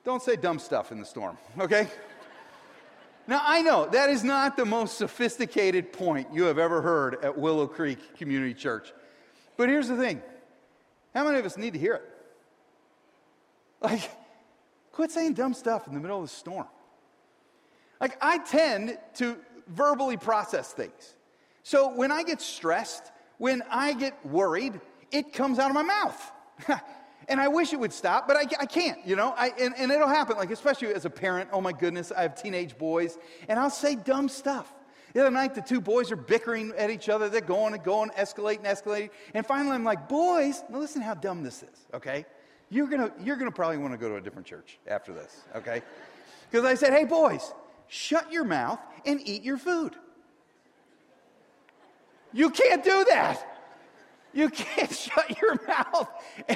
don't 0.05 0.23
say 0.23 0.37
dumb 0.37 0.57
stuff 0.57 0.93
in 0.93 0.99
the 0.99 1.05
storm, 1.05 1.37
okay? 1.59 1.87
Now, 3.27 3.41
I 3.43 3.61
know 3.61 3.87
that 3.91 4.09
is 4.09 4.23
not 4.23 4.55
the 4.55 4.65
most 4.65 4.97
sophisticated 4.97 5.91
point 5.91 6.29
you 6.33 6.43
have 6.43 6.57
ever 6.57 6.81
heard 6.81 7.23
at 7.23 7.37
Willow 7.37 7.67
Creek 7.67 8.17
Community 8.17 8.53
Church. 8.53 8.93
But 9.57 9.67
here's 9.67 9.89
the 9.89 9.97
thing 9.97 10.21
how 11.13 11.25
many 11.25 11.39
of 11.39 11.45
us 11.45 11.57
need 11.57 11.73
to 11.73 11.79
hear 11.79 11.95
it? 11.95 12.03
Like, 13.81 14.09
quit 14.93 15.11
saying 15.11 15.33
dumb 15.33 15.53
stuff 15.53 15.87
in 15.87 15.93
the 15.93 15.99
middle 15.99 16.17
of 16.17 16.23
the 16.23 16.33
storm. 16.33 16.67
Like, 17.99 18.17
I 18.21 18.37
tend 18.37 18.97
to 19.15 19.37
verbally 19.67 20.17
process 20.17 20.71
things. 20.71 21.15
So 21.63 21.93
when 21.93 22.11
I 22.11 22.23
get 22.23 22.39
stressed, 22.39 23.11
when 23.37 23.61
I 23.69 23.93
get 23.93 24.25
worried, 24.25 24.79
it 25.11 25.33
comes 25.33 25.59
out 25.59 25.69
of 25.69 25.75
my 25.75 25.83
mouth. 25.83 26.31
and 27.27 27.41
I 27.41 27.47
wish 27.47 27.73
it 27.73 27.79
would 27.79 27.93
stop, 27.93 28.27
but 28.27 28.37
I, 28.37 28.45
I 28.59 28.65
can't, 28.65 29.05
you 29.05 29.15
know? 29.15 29.33
I, 29.37 29.51
and, 29.59 29.75
and 29.77 29.91
it'll 29.91 30.07
happen, 30.07 30.37
like, 30.37 30.51
especially 30.51 30.93
as 30.93 31.05
a 31.05 31.09
parent. 31.09 31.49
Oh 31.51 31.61
my 31.61 31.73
goodness, 31.73 32.11
I 32.11 32.21
have 32.21 32.41
teenage 32.41 32.77
boys, 32.77 33.17
and 33.47 33.59
I'll 33.59 33.69
say 33.69 33.95
dumb 33.95 34.29
stuff. 34.29 34.73
The 35.13 35.21
other 35.21 35.31
night, 35.31 35.55
the 35.55 35.61
two 35.61 35.81
boys 35.81 36.11
are 36.11 36.17
bickering 36.17 36.73
at 36.77 36.89
each 36.89 37.09
other. 37.09 37.27
They're 37.27 37.41
going 37.41 37.73
and 37.73 37.83
going, 37.83 38.09
escalating, 38.11 38.63
escalating. 38.63 39.09
And 39.33 39.45
finally, 39.45 39.75
I'm 39.75 39.83
like, 39.83 40.07
boys, 40.07 40.63
now 40.69 40.79
listen 40.79 41.01
how 41.01 41.15
dumb 41.15 41.43
this 41.43 41.63
is, 41.63 41.85
okay? 41.93 42.25
You're 42.69 42.87
gonna, 42.87 43.11
you're 43.21 43.37
gonna 43.37 43.51
probably 43.51 43.77
wanna 43.77 43.97
go 43.97 44.09
to 44.09 44.15
a 44.15 44.21
different 44.21 44.47
church 44.47 44.77
after 44.87 45.13
this, 45.13 45.43
okay? 45.55 45.81
Because 46.49 46.65
I 46.65 46.75
said, 46.75 46.93
hey, 46.93 47.05
boys, 47.05 47.53
shut 47.87 48.31
your 48.31 48.43
mouth 48.43 48.79
and 49.05 49.19
eat 49.25 49.43
your 49.43 49.57
food. 49.57 49.95
You 52.33 52.49
can't 52.49 52.83
do 52.83 53.05
that. 53.09 53.56
You 54.33 54.49
can't 54.49 54.91
shut 54.93 55.41
your 55.41 55.59
mouth 55.67 56.09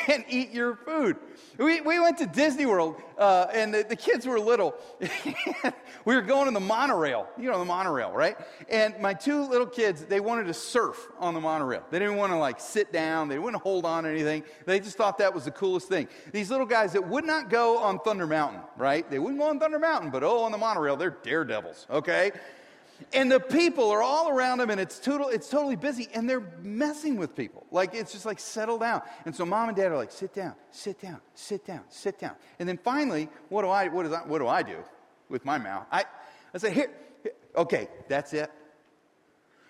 and 0.07 0.23
eat 0.29 0.51
your 0.51 0.75
food. 0.75 1.17
We, 1.57 1.81
we 1.81 1.99
went 1.99 2.17
to 2.19 2.25
Disney 2.25 2.65
World, 2.65 3.01
uh, 3.17 3.47
and 3.53 3.73
the, 3.73 3.83
the, 3.83 3.95
kids 3.95 4.25
were 4.25 4.39
little. 4.39 4.75
we 6.05 6.15
were 6.15 6.21
going 6.21 6.47
on 6.47 6.53
the 6.53 6.59
monorail, 6.59 7.27
you 7.37 7.49
know, 7.51 7.59
the 7.59 7.65
monorail, 7.65 8.11
right? 8.11 8.37
And 8.69 8.97
my 8.99 9.13
two 9.13 9.47
little 9.47 9.67
kids, 9.67 10.05
they 10.05 10.19
wanted 10.19 10.45
to 10.45 10.53
surf 10.53 11.07
on 11.19 11.33
the 11.33 11.39
monorail. 11.39 11.83
They 11.91 11.99
didn't 11.99 12.15
want 12.15 12.31
to 12.31 12.37
like 12.37 12.59
sit 12.59 12.91
down, 12.91 13.29
they 13.29 13.39
wouldn't 13.39 13.61
hold 13.61 13.85
on 13.85 14.03
to 14.03 14.09
anything. 14.09 14.43
They 14.65 14.79
just 14.79 14.97
thought 14.97 15.17
that 15.19 15.33
was 15.33 15.45
the 15.45 15.51
coolest 15.51 15.87
thing. 15.87 16.07
These 16.31 16.49
little 16.49 16.65
guys 16.65 16.93
that 16.93 17.07
would 17.07 17.25
not 17.25 17.49
go 17.49 17.79
on 17.79 17.99
Thunder 17.99 18.27
Mountain, 18.27 18.61
right? 18.77 19.09
They 19.09 19.19
wouldn't 19.19 19.39
go 19.39 19.49
on 19.49 19.59
Thunder 19.59 19.79
Mountain, 19.79 20.11
but 20.11 20.23
oh, 20.23 20.43
on 20.43 20.51
the 20.51 20.57
monorail, 20.57 20.95
they're 20.95 21.09
daredevils, 21.09 21.87
okay? 21.89 22.31
And 23.13 23.31
the 23.31 23.39
people 23.39 23.89
are 23.91 24.01
all 24.01 24.29
around 24.29 24.59
them, 24.59 24.69
and 24.69 24.79
it's, 24.79 24.99
total, 24.99 25.29
it's 25.29 25.49
totally 25.49 25.75
busy, 25.75 26.07
and 26.13 26.29
they're 26.29 26.53
messing 26.61 27.17
with 27.17 27.35
people. 27.35 27.65
Like, 27.71 27.93
it's 27.93 28.11
just 28.11 28.25
like, 28.25 28.39
settle 28.39 28.77
down. 28.77 29.01
And 29.25 29.35
so 29.35 29.45
mom 29.45 29.69
and 29.69 29.77
dad 29.77 29.91
are 29.91 29.97
like, 29.97 30.11
sit 30.11 30.33
down, 30.33 30.55
sit 30.71 31.01
down, 31.01 31.19
sit 31.33 31.65
down, 31.65 31.81
sit 31.89 32.19
down. 32.19 32.35
And 32.59 32.67
then 32.67 32.77
finally, 32.77 33.29
what 33.49 33.63
do 33.63 33.69
I, 33.69 33.87
what, 33.87 34.05
is 34.05 34.13
I, 34.13 34.19
what 34.19 34.39
do, 34.39 34.47
I 34.47 34.63
do 34.63 34.77
with 35.29 35.45
my 35.45 35.57
mouth? 35.57 35.85
I, 35.91 36.05
I 36.53 36.57
say, 36.57 36.73
here, 36.73 36.91
here, 37.23 37.33
okay, 37.55 37.87
that's 38.07 38.33
it. 38.33 38.51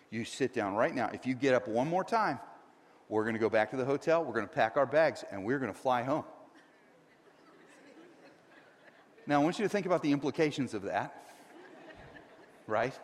You 0.10 0.26
sit 0.26 0.54
down 0.54 0.76
right 0.76 0.94
now. 0.94 1.10
If 1.14 1.26
you 1.26 1.34
get 1.34 1.54
up 1.54 1.68
one 1.68 1.88
more 1.88 2.04
time, 2.04 2.40
we're 3.08 3.24
going 3.24 3.36
to 3.36 3.40
go 3.40 3.50
back 3.50 3.72
to 3.72 3.78
the 3.78 3.86
hotel, 3.86 4.24
we're 4.24 4.34
going 4.34 4.48
to 4.48 4.54
pack 4.54 4.78
our 4.78 4.86
bags, 4.86 5.24
and 5.32 5.44
we're 5.44 5.60
going 5.60 5.72
to 5.72 5.78
fly 5.78 6.04
home. 6.04 6.26
Now, 9.28 9.40
I 9.40 9.44
want 9.44 9.60
you 9.60 9.66
to 9.66 9.70
think 9.70 9.86
about 9.86 10.02
the 10.02 10.12
implications 10.12 10.74
of 10.74 10.84
that, 10.84 11.16
right? 12.68 12.98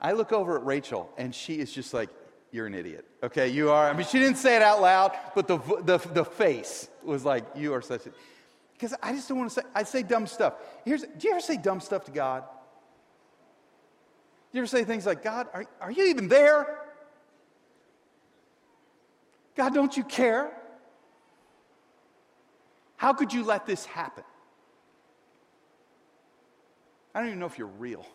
I 0.00 0.12
look 0.12 0.32
over 0.32 0.56
at 0.56 0.64
Rachel, 0.64 1.10
and 1.18 1.34
she 1.34 1.58
is 1.58 1.72
just 1.72 1.92
like, 1.92 2.10
You're 2.50 2.66
an 2.66 2.74
idiot. 2.74 3.04
Okay, 3.22 3.48
you 3.48 3.70
are. 3.70 3.88
I 3.88 3.92
mean, 3.92 4.06
she 4.06 4.18
didn't 4.18 4.36
say 4.36 4.56
it 4.56 4.62
out 4.62 4.80
loud, 4.80 5.16
but 5.34 5.48
the, 5.48 5.58
the, 5.82 5.98
the 6.12 6.24
face 6.24 6.88
was 7.02 7.24
like, 7.24 7.44
You 7.54 7.72
are 7.74 7.82
such 7.82 8.06
a. 8.06 8.10
Because 8.72 8.94
I 9.02 9.12
just 9.12 9.28
don't 9.28 9.38
want 9.38 9.50
to 9.50 9.60
say, 9.60 9.66
I 9.74 9.82
say 9.82 10.02
dumb 10.04 10.26
stuff. 10.26 10.54
Here's, 10.84 11.02
do 11.02 11.26
you 11.26 11.32
ever 11.32 11.40
say 11.40 11.56
dumb 11.56 11.80
stuff 11.80 12.04
to 12.04 12.12
God? 12.12 12.44
Do 14.52 14.58
you 14.58 14.62
ever 14.62 14.68
say 14.68 14.84
things 14.84 15.04
like, 15.04 15.22
God, 15.22 15.48
are, 15.52 15.66
are 15.80 15.90
you 15.90 16.06
even 16.06 16.28
there? 16.28 16.78
God, 19.56 19.74
don't 19.74 19.96
you 19.96 20.04
care? 20.04 20.52
How 22.96 23.12
could 23.12 23.32
you 23.32 23.44
let 23.44 23.66
this 23.66 23.84
happen? 23.84 24.24
I 27.14 27.18
don't 27.18 27.28
even 27.28 27.40
know 27.40 27.46
if 27.46 27.58
you're 27.58 27.66
real. 27.66 28.06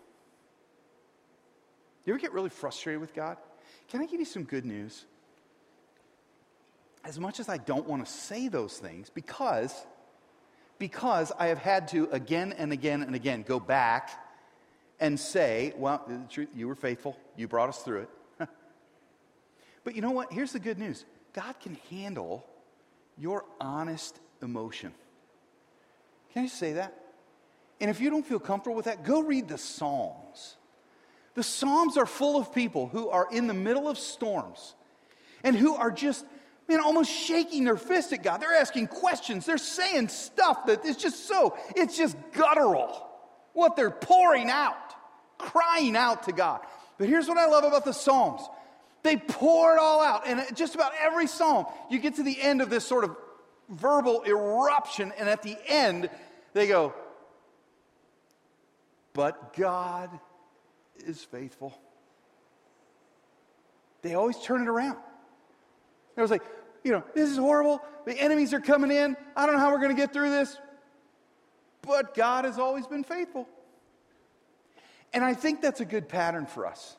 You 2.06 2.14
ever 2.14 2.20
get 2.20 2.34
really 2.34 2.50
frustrated 2.50 3.00
with 3.00 3.14
God? 3.14 3.38
Can 3.90 4.02
I 4.02 4.06
give 4.06 4.20
you 4.20 4.26
some 4.26 4.44
good 4.44 4.66
news? 4.66 5.06
As 7.04 7.20
much 7.20 7.40
as 7.40 7.50
I 7.50 7.58
don't 7.58 7.88
want 7.88 8.06
to 8.06 8.12
say 8.12 8.48
those 8.48 8.78
things, 8.78 9.10
because, 9.10 9.74
because 10.80 11.32
I 11.38 11.48
have 11.48 11.58
had 11.58 11.90
to 11.90 12.10
again 12.12 12.54
and 12.58 12.72
again 12.72 13.04
and 13.04 13.16
again 13.16 13.44
go 13.48 13.60
back 13.60 14.12
and 15.00 15.20
say, 15.20 15.74
well, 15.78 16.06
truth, 16.30 16.50
you 16.56 16.68
were 16.68 16.76
faithful, 16.76 17.18
you 17.36 17.48
brought 17.48 17.70
us 17.70 17.80
through 17.80 18.02
it. 18.02 18.10
but 19.84 19.96
you 19.96 20.02
know 20.02 20.12
what? 20.12 20.32
Here's 20.32 20.54
the 20.54 20.60
good 20.60 20.80
news 20.80 21.06
God 21.34 21.56
can 21.62 21.78
handle 21.90 22.46
your 23.18 23.46
honest 23.60 24.20
emotion. 24.42 24.94
Can 26.34 26.44
I 26.44 26.48
say 26.48 26.74
that? 26.74 26.98
And 27.80 27.90
if 27.90 28.00
you 28.00 28.10
don't 28.10 28.26
feel 28.26 28.40
comfortable 28.40 28.76
with 28.76 28.86
that, 28.86 29.04
go 29.04 29.22
read 29.22 29.48
the 29.48 29.58
Psalms. 29.58 30.56
The 31.36 31.44
Psalms 31.44 31.98
are 31.98 32.06
full 32.06 32.38
of 32.38 32.54
people 32.54 32.88
who 32.88 33.10
are 33.10 33.28
in 33.32 33.48
the 33.48 33.54
middle 33.54 33.90
of 33.90 33.98
storms 33.98 34.76
and 35.44 35.56
who 35.56 35.76
are 35.76 35.92
just, 35.92 36.26
man, 36.68 36.80
almost 36.80 37.12
shaking 37.12 37.64
their 37.64 37.78
fist 37.78 38.14
at 38.14 38.24
God. 38.24 38.42
They're 38.42 38.54
asking 38.54 38.88
questions. 38.88 39.46
They're 39.46 39.58
saying 39.58 40.10
stuff 40.10 40.68
that 40.68 40.86
is 40.86 40.98
just 40.98 41.28
so, 41.28 41.58
it's 41.76 41.98
just 41.98 42.16
guttural. 42.34 43.10
What 43.54 43.76
they're 43.76 43.92
pouring 43.92 44.50
out, 44.50 44.96
crying 45.38 45.96
out 45.96 46.24
to 46.24 46.32
God. 46.32 46.62
But 46.98 47.10
here's 47.10 47.28
what 47.28 47.38
I 47.38 47.48
love 47.48 47.64
about 47.64 47.86
the 47.86 47.94
Psalms 47.94 48.42
they 49.04 49.18
pour 49.18 49.76
it 49.76 49.80
all 49.80 50.02
out. 50.02 50.26
And 50.26 50.44
just 50.56 50.76
about 50.76 50.94
every 51.00 51.28
psalm, 51.28 51.66
you 51.90 52.00
get 52.00 52.16
to 52.16 52.24
the 52.24 52.42
end 52.42 52.62
of 52.62 52.70
this 52.70 52.86
sort 52.86 53.04
of 53.04 53.16
verbal 53.70 54.24
eruption, 54.26 55.12
and 55.18 55.30
at 55.30 55.44
the 55.44 55.58
end, 55.68 56.10
they 56.54 56.68
go, 56.68 56.94
But 59.14 59.54
God 59.56 60.10
is 61.06 61.24
faithful. 61.24 61.78
They 64.02 64.16
always 64.16 64.38
turn 64.40 64.62
it 64.62 64.68
around. 64.68 64.98
It 66.16 66.22
was 66.22 66.32
like, 66.32 66.44
you 66.84 66.92
know, 66.92 67.04
this 67.16 67.30
is 67.30 67.38
horrible. 67.38 67.82
The 68.06 68.14
enemies 68.20 68.54
are 68.54 68.60
coming 68.60 68.92
in. 68.92 69.16
I 69.36 69.46
don't 69.46 69.56
know 69.56 69.62
how 69.62 69.72
we're 69.72 69.80
going 69.80 69.96
to 69.96 70.02
get 70.02 70.12
through 70.12 70.30
this. 70.30 70.58
but 71.84 72.16
God 72.16 72.46
has 72.46 72.58
always 72.58 72.88
been 72.88 73.04
faithful. 73.04 73.48
And 75.14 75.24
I 75.24 75.34
think 75.34 75.62
that's 75.62 75.80
a 75.80 75.86
good 75.86 76.10
pattern 76.10 76.46
for 76.48 76.66
us. 76.66 76.98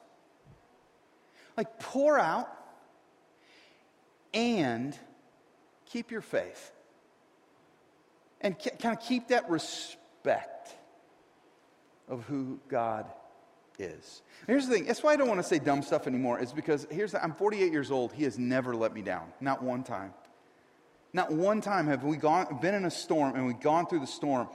Like, 1.56 1.80
pour 1.80 2.18
out 2.18 2.48
and 4.32 4.96
keep 5.86 6.10
your 6.10 6.20
faith. 6.20 6.72
And 8.40 8.56
kind 8.58 8.96
of 8.96 9.02
keep 9.02 9.28
that 9.28 9.48
respect 9.48 10.74
of 12.08 12.24
who 12.24 12.60
God 12.68 13.06
is. 13.78 14.22
Here's 14.46 14.66
the 14.66 14.74
thing. 14.74 14.87
That's 14.87 15.02
why 15.02 15.12
I 15.12 15.16
don't 15.16 15.28
want 15.28 15.40
to 15.40 15.46
say 15.46 15.58
dumb 15.58 15.82
stuff 15.82 16.06
anymore. 16.06 16.38
Is 16.40 16.52
because 16.52 16.87
here's 16.90 17.12
the, 17.12 17.22
I'm 17.22 17.34
48 17.34 17.72
years 17.72 17.90
old. 17.90 18.12
He 18.12 18.24
has 18.24 18.38
never 18.38 18.74
let 18.74 18.94
me 18.94 19.02
down. 19.02 19.32
Not 19.40 19.62
one 19.62 19.82
time. 19.82 20.12
Not 21.12 21.32
one 21.32 21.60
time 21.60 21.87
have 21.87 22.02
we 22.02 22.16
gone, 22.16 22.58
been 22.60 22.74
in 22.74 22.84
a 22.84 22.90
storm 22.90 23.37
and 23.37 23.46
we've 23.46 23.60
gone 23.60 23.87
through 23.87 24.00
the 24.00 24.06
storm 24.06 24.48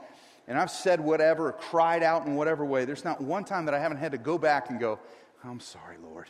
and 0.46 0.58
I've 0.58 0.70
said 0.70 1.00
whatever, 1.00 1.52
cried 1.52 2.02
out 2.02 2.26
in 2.26 2.34
whatever 2.34 2.64
way. 2.64 2.84
There's 2.84 3.04
not 3.04 3.20
one 3.20 3.44
time 3.44 3.66
that 3.66 3.74
I 3.74 3.78
haven't 3.78 3.98
had 3.98 4.12
to 4.12 4.18
go 4.18 4.36
back 4.36 4.68
and 4.68 4.80
go, 4.80 4.98
I'm 5.44 5.60
sorry, 5.60 5.96
Lord. 6.02 6.26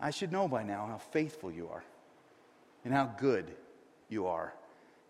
I 0.00 0.10
should 0.10 0.30
know 0.30 0.48
by 0.48 0.62
now 0.62 0.86
how 0.86 0.98
faithful 0.98 1.50
you 1.50 1.68
are 1.68 1.82
and 2.84 2.92
how 2.92 3.06
good 3.18 3.50
you 4.08 4.26
are 4.26 4.52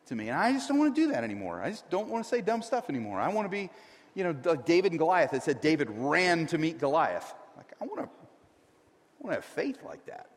to 0.06 0.14
me. 0.14 0.28
And 0.28 0.38
I 0.38 0.52
just 0.52 0.68
don't 0.68 0.78
want 0.78 0.94
to 0.94 1.00
do 1.00 1.12
that 1.12 1.24
anymore. 1.24 1.62
I 1.62 1.70
just 1.70 1.88
don't 1.90 2.08
want 2.08 2.24
to 2.24 2.28
say 2.28 2.40
dumb 2.40 2.62
stuff 2.62 2.88
anymore. 2.88 3.18
I 3.18 3.28
want 3.28 3.46
to 3.46 3.50
be, 3.50 3.70
you 4.14 4.24
know, 4.24 4.32
David 4.32 4.92
and 4.92 4.98
Goliath. 4.98 5.32
It 5.32 5.42
said 5.42 5.60
David 5.60 5.88
ran 5.90 6.46
to 6.46 6.58
meet 6.58 6.78
Goliath. 6.78 7.34
Like, 7.56 7.72
I 7.80 7.84
want 7.84 7.98
to, 7.98 8.04
I 8.04 9.20
want 9.20 9.30
to 9.30 9.34
have 9.34 9.44
faith 9.44 9.78
like 9.84 10.06
that. 10.06 10.28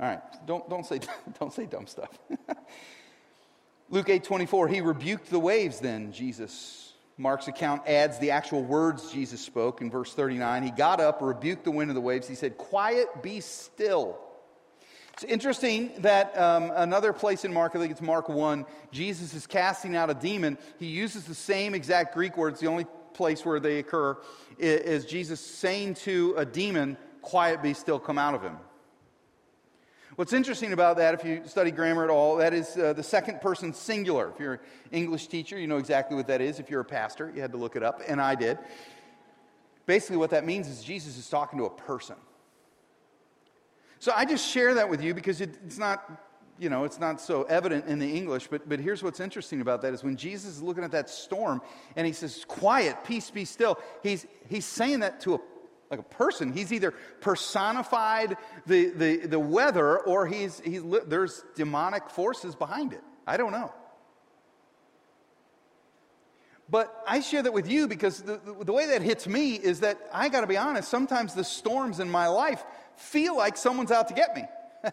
All 0.00 0.06
right, 0.06 0.20
don't, 0.46 0.68
don't, 0.70 0.86
say, 0.86 1.00
don't 1.40 1.52
say 1.52 1.66
dumb 1.66 1.86
stuff. 1.86 2.16
Luke 3.90 4.08
8 4.08 4.22
24, 4.22 4.68
he 4.68 4.80
rebuked 4.80 5.30
the 5.30 5.38
waves 5.38 5.80
then, 5.80 6.12
Jesus. 6.12 6.92
Mark's 7.16 7.48
account 7.48 7.82
adds 7.88 8.18
the 8.20 8.30
actual 8.30 8.62
words 8.62 9.10
Jesus 9.10 9.40
spoke 9.40 9.80
in 9.80 9.90
verse 9.90 10.14
39. 10.14 10.62
He 10.62 10.70
got 10.70 11.00
up, 11.00 11.20
rebuked 11.20 11.64
the 11.64 11.70
wind 11.72 11.90
of 11.90 11.96
the 11.96 12.00
waves. 12.00 12.28
He 12.28 12.36
said, 12.36 12.56
Quiet, 12.56 13.08
be 13.22 13.40
still. 13.40 14.20
It's 15.18 15.24
interesting 15.24 15.90
that 15.98 16.38
um, 16.38 16.70
another 16.72 17.12
place 17.12 17.44
in 17.44 17.52
Mark, 17.52 17.74
I 17.74 17.80
think 17.80 17.90
it's 17.90 18.00
Mark 18.00 18.28
1, 18.28 18.64
Jesus 18.92 19.34
is 19.34 19.48
casting 19.48 19.96
out 19.96 20.10
a 20.10 20.14
demon. 20.14 20.56
He 20.78 20.86
uses 20.86 21.24
the 21.24 21.34
same 21.34 21.74
exact 21.74 22.14
Greek 22.14 22.36
words. 22.36 22.60
The 22.60 22.68
only 22.68 22.86
place 23.14 23.44
where 23.44 23.58
they 23.58 23.80
occur 23.80 24.16
is 24.60 25.04
Jesus 25.06 25.40
saying 25.40 25.94
to 25.94 26.34
a 26.36 26.44
demon, 26.44 26.96
Quiet, 27.20 27.64
be 27.64 27.74
still, 27.74 27.98
come 27.98 28.16
out 28.16 28.36
of 28.36 28.42
him. 28.42 28.58
What's 30.14 30.32
interesting 30.32 30.72
about 30.72 30.98
that, 30.98 31.14
if 31.14 31.24
you 31.24 31.42
study 31.46 31.72
grammar 31.72 32.04
at 32.04 32.10
all, 32.10 32.36
that 32.36 32.54
is 32.54 32.76
uh, 32.76 32.92
the 32.92 33.02
second 33.02 33.40
person 33.40 33.74
singular. 33.74 34.30
If 34.32 34.38
you're 34.38 34.52
an 34.52 34.60
English 34.92 35.26
teacher, 35.26 35.58
you 35.58 35.66
know 35.66 35.78
exactly 35.78 36.16
what 36.16 36.28
that 36.28 36.40
is. 36.40 36.60
If 36.60 36.70
you're 36.70 36.82
a 36.82 36.84
pastor, 36.84 37.32
you 37.34 37.40
had 37.40 37.50
to 37.50 37.58
look 37.58 37.74
it 37.74 37.82
up, 37.82 38.02
and 38.06 38.20
I 38.20 38.36
did. 38.36 38.56
Basically, 39.84 40.16
what 40.16 40.30
that 40.30 40.46
means 40.46 40.68
is 40.68 40.84
Jesus 40.84 41.18
is 41.18 41.28
talking 41.28 41.58
to 41.58 41.64
a 41.64 41.70
person. 41.70 42.14
So 43.98 44.12
I 44.14 44.24
just 44.24 44.48
share 44.48 44.74
that 44.74 44.88
with 44.88 45.02
you 45.02 45.14
because 45.14 45.40
it, 45.40 45.50
it's 45.66 45.78
not, 45.78 46.22
you 46.58 46.70
know, 46.70 46.84
it's 46.84 47.00
not 47.00 47.20
so 47.20 47.42
evident 47.44 47.86
in 47.86 47.98
the 47.98 48.16
English. 48.16 48.48
But, 48.48 48.68
but 48.68 48.80
here's 48.80 49.02
what's 49.02 49.20
interesting 49.20 49.60
about 49.60 49.82
that 49.82 49.92
is 49.92 50.04
when 50.04 50.16
Jesus 50.16 50.56
is 50.56 50.62
looking 50.62 50.84
at 50.84 50.92
that 50.92 51.10
storm 51.10 51.60
and 51.96 52.06
he 52.06 52.12
says, 52.12 52.44
Quiet, 52.46 52.96
peace, 53.04 53.30
be 53.30 53.44
still, 53.44 53.78
he's, 54.02 54.26
he's 54.48 54.64
saying 54.64 55.00
that 55.00 55.20
to 55.20 55.34
a 55.34 55.38
like 55.90 56.00
a 56.00 56.02
person. 56.02 56.52
He's 56.52 56.72
either 56.72 56.92
personified 57.20 58.36
the, 58.66 58.90
the, 58.90 59.26
the 59.26 59.38
weather 59.38 59.98
or 59.98 60.26
he's, 60.26 60.60
he's, 60.60 60.82
there's 61.06 61.42
demonic 61.56 62.10
forces 62.10 62.54
behind 62.54 62.92
it. 62.92 63.02
I 63.26 63.36
don't 63.36 63.52
know. 63.52 63.72
But 66.70 67.02
I 67.06 67.20
share 67.20 67.42
that 67.42 67.52
with 67.52 67.70
you 67.70 67.88
because 67.88 68.20
the, 68.20 68.38
the, 68.60 68.72
way 68.72 68.88
that 68.88 69.00
hits 69.00 69.26
me 69.26 69.54
is 69.54 69.80
that 69.80 69.98
I 70.12 70.28
got 70.28 70.42
to 70.42 70.46
be 70.46 70.58
honest, 70.58 70.90
sometimes 70.90 71.32
the 71.32 71.44
storms 71.44 71.98
in 71.98 72.10
my 72.10 72.28
life 72.28 72.62
feel 72.98 73.36
like 73.36 73.56
someone's 73.56 73.90
out 73.90 74.08
to 74.08 74.14
get 74.14 74.36
me. 74.36 74.44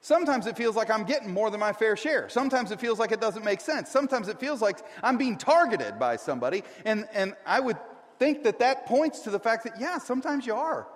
Sometimes 0.00 0.46
it 0.46 0.56
feels 0.56 0.74
like 0.74 0.90
I'm 0.90 1.04
getting 1.04 1.30
more 1.30 1.50
than 1.50 1.60
my 1.60 1.72
fair 1.72 1.96
share. 1.96 2.28
Sometimes 2.28 2.70
it 2.70 2.80
feels 2.80 2.98
like 2.98 3.12
it 3.12 3.20
doesn't 3.20 3.44
make 3.44 3.60
sense. 3.60 3.90
Sometimes 3.90 4.28
it 4.28 4.40
feels 4.40 4.60
like 4.60 4.78
I'm 5.02 5.16
being 5.16 5.36
targeted 5.36 5.98
by 5.98 6.16
somebody. 6.16 6.64
And, 6.84 7.06
and 7.12 7.34
I 7.46 7.60
would 7.60 7.76
think 8.18 8.42
that 8.44 8.58
that 8.58 8.86
points 8.86 9.20
to 9.20 9.30
the 9.30 9.38
fact 9.38 9.64
that, 9.64 9.80
yeah, 9.80 9.98
sometimes 9.98 10.46
you 10.46 10.54
are. 10.54 10.88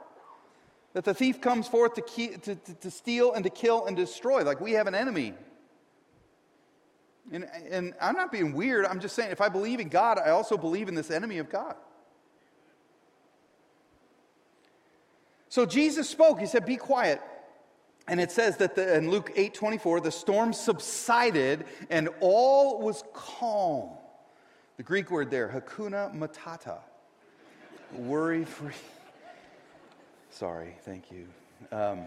That 0.94 1.05
the 1.05 1.14
thief 1.14 1.40
comes 1.40 1.68
forth 1.68 1.94
to, 1.94 2.02
key, 2.02 2.29
to, 2.29 2.55
to, 2.55 2.74
to 2.74 2.90
steal 2.90 3.33
and 3.33 3.44
to 3.44 3.50
kill 3.50 3.87
and 3.87 3.96
destroy. 3.96 4.42
Like 4.42 4.61
we 4.61 4.72
have 4.72 4.87
an 4.87 4.94
enemy. 4.94 5.35
And, 7.31 7.46
and 7.70 7.94
I'm 8.00 8.14
not 8.14 8.33
being 8.33 8.55
weird. 8.55 8.87
I'm 8.87 9.00
just 9.00 9.14
saying, 9.14 9.31
if 9.31 9.40
I 9.40 9.48
believe 9.48 9.81
in 9.81 9.88
God, 9.88 10.18
I 10.18 10.31
also 10.31 10.57
believe 10.57 10.88
in 10.88 10.94
this 10.94 11.11
enemy 11.11 11.38
of 11.38 11.50
God. 11.50 11.74
So 15.57 15.64
Jesus 15.64 16.07
spoke. 16.07 16.38
He 16.38 16.45
said, 16.45 16.66
Be 16.66 16.77
quiet. 16.77 17.19
And 18.07 18.21
it 18.21 18.31
says 18.31 18.59
that 18.59 18.75
the, 18.75 18.95
in 18.95 19.11
Luke 19.11 19.33
8 19.35 19.55
24, 19.55 20.01
the 20.01 20.11
storm 20.11 20.53
subsided 20.53 21.64
and 21.88 22.11
all 22.21 22.83
was 22.83 23.03
calm. 23.14 23.88
The 24.77 24.83
Greek 24.83 25.11
word 25.11 25.31
there, 25.31 25.49
hakuna 25.49 26.14
matata 26.14 26.81
worry 27.95 28.45
free. 28.45 28.75
Sorry, 30.29 30.77
thank 30.83 31.11
you. 31.11 31.27
Um, 31.73 32.03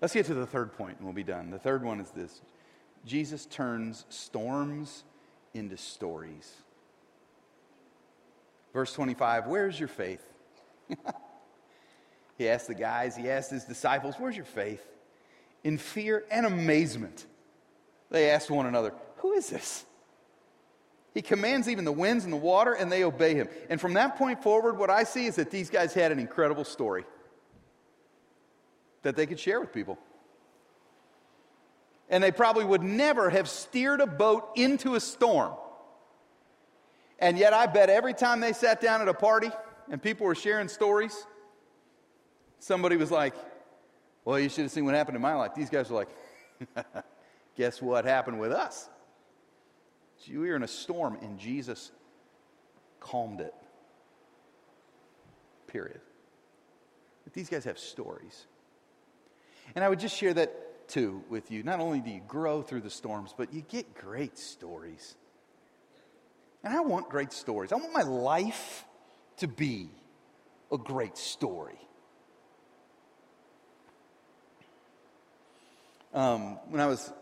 let's 0.00 0.14
get 0.14 0.26
to 0.26 0.34
the 0.34 0.46
third 0.46 0.72
point 0.74 0.98
and 0.98 1.06
we'll 1.06 1.12
be 1.12 1.24
done. 1.24 1.50
The 1.50 1.58
third 1.58 1.82
one 1.82 1.98
is 1.98 2.12
this 2.12 2.42
Jesus 3.04 3.44
turns 3.46 4.04
storms 4.08 5.02
into 5.52 5.76
stories. 5.76 6.54
Verse 8.72 8.92
25, 8.92 9.48
where's 9.48 9.80
your 9.80 9.88
faith? 9.88 10.22
he 12.40 12.48
asked 12.48 12.68
the 12.68 12.74
guys, 12.74 13.14
he 13.14 13.28
asked 13.28 13.50
his 13.50 13.64
disciples, 13.64 14.14
where's 14.16 14.34
your 14.34 14.46
faith? 14.46 14.82
In 15.62 15.76
fear 15.76 16.24
and 16.30 16.46
amazement, 16.46 17.26
they 18.10 18.30
asked 18.30 18.50
one 18.50 18.64
another, 18.64 18.94
who 19.16 19.34
is 19.34 19.50
this? 19.50 19.84
He 21.12 21.20
commands 21.20 21.68
even 21.68 21.84
the 21.84 21.92
winds 21.92 22.24
and 22.24 22.32
the 22.32 22.38
water, 22.38 22.72
and 22.72 22.90
they 22.90 23.04
obey 23.04 23.34
him. 23.34 23.50
And 23.68 23.78
from 23.78 23.92
that 23.92 24.16
point 24.16 24.42
forward, 24.42 24.78
what 24.78 24.88
I 24.88 25.04
see 25.04 25.26
is 25.26 25.36
that 25.36 25.50
these 25.50 25.68
guys 25.68 25.92
had 25.92 26.12
an 26.12 26.18
incredible 26.18 26.64
story 26.64 27.04
that 29.02 29.16
they 29.16 29.26
could 29.26 29.38
share 29.38 29.60
with 29.60 29.74
people. 29.74 29.98
And 32.08 32.24
they 32.24 32.32
probably 32.32 32.64
would 32.64 32.82
never 32.82 33.28
have 33.28 33.50
steered 33.50 34.00
a 34.00 34.06
boat 34.06 34.48
into 34.56 34.94
a 34.94 35.00
storm. 35.00 35.52
And 37.18 37.36
yet, 37.36 37.52
I 37.52 37.66
bet 37.66 37.90
every 37.90 38.14
time 38.14 38.40
they 38.40 38.54
sat 38.54 38.80
down 38.80 39.02
at 39.02 39.08
a 39.08 39.14
party 39.14 39.50
and 39.90 40.02
people 40.02 40.26
were 40.26 40.34
sharing 40.34 40.68
stories, 40.68 41.26
somebody 42.60 42.96
was 42.96 43.10
like, 43.10 43.34
Well, 44.24 44.38
you 44.38 44.48
should 44.48 44.62
have 44.62 44.70
seen 44.70 44.84
what 44.84 44.94
happened 44.94 45.16
in 45.16 45.22
my 45.22 45.34
life. 45.34 45.54
These 45.54 45.70
guys 45.70 45.90
were 45.90 45.96
like, 45.96 46.76
Guess 47.56 47.82
what 47.82 48.04
happened 48.04 48.38
with 48.38 48.52
us? 48.52 48.88
So 50.18 50.32
we 50.32 50.48
were 50.48 50.56
in 50.56 50.62
a 50.62 50.68
storm, 50.68 51.18
and 51.22 51.38
Jesus 51.38 51.90
calmed 53.00 53.40
it. 53.40 53.54
Period. 55.66 56.00
But 57.24 57.32
these 57.32 57.48
guys 57.48 57.64
have 57.64 57.78
stories. 57.78 58.46
And 59.74 59.84
I 59.84 59.88
would 59.88 60.00
just 60.00 60.16
share 60.16 60.34
that 60.34 60.88
too 60.88 61.22
with 61.28 61.50
you. 61.50 61.62
Not 61.62 61.80
only 61.80 62.00
do 62.00 62.10
you 62.10 62.20
grow 62.26 62.60
through 62.60 62.82
the 62.82 62.90
storms, 62.90 63.34
but 63.36 63.54
you 63.54 63.62
get 63.62 63.94
great 63.94 64.38
stories. 64.38 65.14
And 66.62 66.74
I 66.74 66.80
want 66.80 67.08
great 67.08 67.32
stories. 67.32 67.72
I 67.72 67.76
want 67.76 67.92
my 67.92 68.02
life 68.02 68.84
to 69.38 69.48
be 69.48 69.90
a 70.70 70.76
great 70.76 71.16
story. 71.16 71.78
Um, 76.12 76.58
when 76.68 76.80
I 76.80 76.86
was 76.86 77.12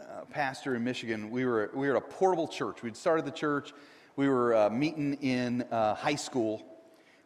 uh, 0.00 0.24
pastor 0.30 0.74
in 0.74 0.82
Michigan, 0.82 1.30
we 1.30 1.44
were, 1.44 1.70
we 1.74 1.88
were 1.88 1.96
a 1.96 2.00
portable 2.00 2.48
church. 2.48 2.82
We'd 2.82 2.96
started 2.96 3.26
the 3.26 3.30
church. 3.30 3.74
We 4.16 4.30
were 4.30 4.54
uh, 4.54 4.70
meeting 4.70 5.18
in 5.20 5.60
uh, 5.70 5.94
high 5.94 6.14
school. 6.14 6.64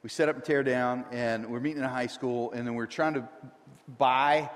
We 0.03 0.09
set 0.09 0.29
up 0.29 0.35
and 0.35 0.45
tear 0.45 0.65
down, 0.65 1.05
and 1.13 1.47
we 1.47 1.53
we're 1.53 1.61
meeting 1.61 1.79
in 1.79 1.85
a 1.85 1.89
high 1.89 2.09
school, 2.09 2.51
and 2.51 2.67
then 2.67 2.75
we 2.75 2.83
are 2.83 2.89
trying 2.89 3.15
to 3.15 3.29
buy 3.97 4.51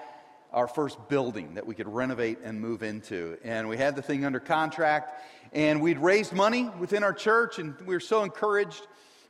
our 0.53 0.67
first 0.67 1.09
building 1.09 1.55
that 1.55 1.65
we 1.65 1.77
could 1.77 1.87
renovate 1.87 2.41
and 2.43 2.61
move 2.61 2.83
into. 2.83 3.39
And 3.45 3.69
we 3.69 3.77
had 3.77 3.95
the 3.95 4.03
thing 4.03 4.25
under 4.25 4.41
contract, 4.41 5.23
and 5.53 5.81
we'd 5.81 6.01
raised 6.01 6.33
money 6.33 6.69
within 6.81 7.05
our 7.05 7.13
church, 7.13 7.61
and 7.61 7.81
we 7.83 7.95
were 7.95 8.01
so 8.01 8.25
encouraged. 8.25 8.85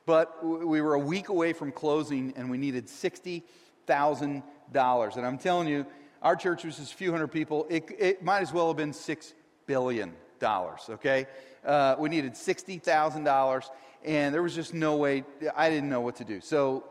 But 0.06 0.42
we 0.42 0.80
were 0.80 0.94
a 0.94 0.98
week 0.98 1.28
away 1.28 1.52
from 1.52 1.72
closing, 1.72 2.32
and 2.36 2.50
we 2.50 2.56
needed 2.56 2.86
$60,000. 2.86 5.16
And 5.16 5.26
I'm 5.26 5.36
telling 5.36 5.68
you, 5.68 5.84
our 6.22 6.36
church 6.36 6.64
was 6.64 6.76
just 6.76 6.92
a 6.92 6.96
few 6.96 7.10
hundred 7.10 7.28
people. 7.28 7.66
It, 7.68 7.90
it 7.98 8.22
might 8.22 8.42
as 8.42 8.52
well 8.52 8.68
have 8.68 8.76
been 8.76 8.92
$6 8.92 9.32
billion, 9.66 10.14
okay? 10.42 11.26
Uh, 11.64 11.96
we 11.98 12.08
needed 12.08 12.34
$60,000, 12.34 13.64
and 14.04 14.34
there 14.34 14.42
was 14.42 14.54
just 14.54 14.72
no 14.72 14.96
way, 14.96 15.24
I 15.54 15.68
didn't 15.68 15.88
know 15.88 16.00
what 16.00 16.16
to 16.16 16.24
do. 16.24 16.40
So 16.40 16.84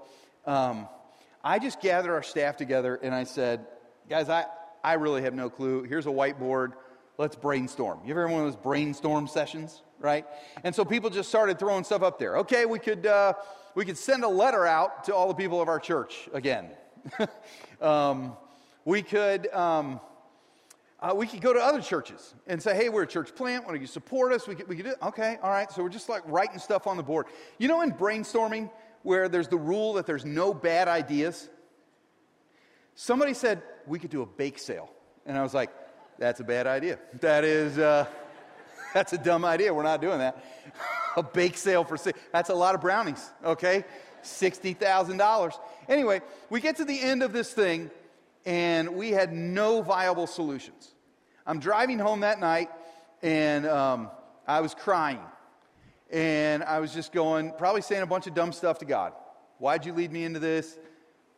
um, 0.45 0.87
I 1.43 1.59
just 1.59 1.81
gathered 1.81 2.11
our 2.11 2.23
staff 2.23 2.57
together 2.57 2.99
and 3.01 3.15
I 3.15 3.23
said, 3.23 3.65
guys, 4.09 4.29
I, 4.29 4.45
I 4.83 4.93
really 4.93 5.21
have 5.23 5.33
no 5.33 5.49
clue. 5.49 5.83
Here's 5.83 6.05
a 6.05 6.09
whiteboard. 6.09 6.73
let's 7.17 7.35
brainstorm. 7.35 7.99
You 8.05 8.11
ever 8.11 8.27
had 8.27 8.33
one 8.33 8.45
of 8.45 8.51
those 8.51 8.61
brainstorm 8.61 9.27
sessions, 9.27 9.81
right? 9.99 10.25
And 10.63 10.75
so 10.75 10.83
people 10.83 11.09
just 11.09 11.29
started 11.29 11.57
throwing 11.57 11.83
stuff 11.83 12.01
up 12.03 12.19
there. 12.19 12.37
Okay, 12.37 12.65
we 12.65 12.79
could, 12.79 13.05
uh, 13.05 13.33
we 13.75 13.85
could 13.85 13.97
send 13.97 14.23
a 14.23 14.29
letter 14.29 14.65
out 14.65 15.05
to 15.05 15.15
all 15.15 15.27
the 15.27 15.33
people 15.33 15.61
of 15.61 15.69
our 15.69 15.79
church 15.79 16.27
again. 16.33 16.71
um, 17.81 18.33
we 18.85 19.01
could. 19.01 19.51
Um, 19.53 19.99
uh, 21.01 21.15
we 21.15 21.25
could 21.25 21.41
go 21.41 21.51
to 21.51 21.59
other 21.59 21.81
churches 21.81 22.35
and 22.45 22.61
say, 22.61 22.75
hey, 22.75 22.87
we're 22.87 23.01
a 23.01 23.07
church 23.07 23.33
plant. 23.33 23.65
Why 23.65 23.71
don't 23.71 23.81
you 23.81 23.87
support 23.87 24.33
us? 24.33 24.47
We 24.47 24.53
could, 24.53 24.67
we 24.67 24.75
could 24.75 24.85
do 24.85 24.91
it. 24.91 24.97
Okay, 25.01 25.39
all 25.41 25.49
right. 25.49 25.71
So 25.71 25.81
we're 25.81 25.89
just 25.89 26.09
like 26.09 26.21
writing 26.27 26.59
stuff 26.59 26.85
on 26.85 26.95
the 26.95 27.01
board. 27.01 27.25
You 27.57 27.67
know, 27.67 27.81
in 27.81 27.91
brainstorming, 27.91 28.69
where 29.01 29.27
there's 29.27 29.47
the 29.47 29.57
rule 29.57 29.93
that 29.93 30.05
there's 30.05 30.25
no 30.25 30.53
bad 30.53 30.87
ideas, 30.87 31.49
somebody 32.93 33.33
said 33.33 33.63
we 33.87 33.97
could 33.97 34.11
do 34.11 34.21
a 34.21 34.27
bake 34.27 34.59
sale. 34.59 34.91
And 35.25 35.35
I 35.37 35.41
was 35.41 35.55
like, 35.55 35.71
that's 36.19 36.39
a 36.39 36.43
bad 36.43 36.67
idea. 36.67 36.99
That 37.19 37.43
is, 37.43 37.79
uh, 37.79 38.05
that's 38.93 39.13
a 39.13 39.17
dumb 39.17 39.43
idea. 39.43 39.73
We're 39.73 39.81
not 39.81 40.01
doing 40.01 40.19
that. 40.19 40.43
a 41.17 41.23
bake 41.23 41.57
sale 41.57 41.83
for 41.83 41.97
six, 41.97 42.19
that's 42.31 42.49
a 42.49 42.55
lot 42.55 42.75
of 42.75 42.81
brownies, 42.81 43.31
okay? 43.43 43.85
$60,000. 44.23 45.53
Anyway, 45.89 46.21
we 46.51 46.61
get 46.61 46.77
to 46.77 46.85
the 46.85 46.99
end 47.01 47.23
of 47.23 47.33
this 47.33 47.51
thing 47.51 47.89
and 48.45 48.95
we 48.95 49.11
had 49.11 49.33
no 49.33 49.81
viable 49.81 50.27
solutions. 50.27 50.89
I'm 51.45 51.59
driving 51.59 51.99
home 51.99 52.21
that 52.21 52.39
night, 52.39 52.69
and 53.21 53.65
um, 53.65 54.09
I 54.47 54.61
was 54.61 54.73
crying. 54.73 55.19
And 56.11 56.63
I 56.63 56.79
was 56.79 56.93
just 56.93 57.13
going, 57.13 57.53
probably 57.57 57.81
saying 57.81 58.01
a 58.01 58.07
bunch 58.07 58.27
of 58.27 58.33
dumb 58.33 58.51
stuff 58.51 58.79
to 58.79 58.85
God. 58.85 59.13
Why'd 59.59 59.85
you 59.85 59.93
lead 59.93 60.11
me 60.11 60.25
into 60.25 60.39
this? 60.39 60.77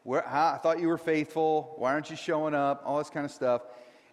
Where, 0.04 0.28
I 0.28 0.58
thought 0.58 0.80
you 0.80 0.88
were 0.88 0.98
faithful. 0.98 1.76
Why 1.78 1.94
aren't 1.94 2.10
you 2.10 2.16
showing 2.16 2.56
up? 2.56 2.84
All 2.86 2.98
this 2.98 3.10
kind 3.10 3.26
of 3.26 3.32
stuff. 3.32 3.62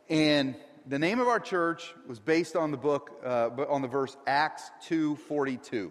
And 0.09 0.55
the 0.87 0.99
name 0.99 1.21
of 1.21 1.29
our 1.29 1.41
church 1.41 1.95
was 2.07 2.19
based 2.19 2.57
on 2.57 2.71
the 2.71 2.77
book, 2.77 3.11
uh, 3.25 3.49
on 3.69 3.83
the 3.83 3.89
verse 3.89 4.17
Acts 4.27 4.71
2.42 4.89 5.91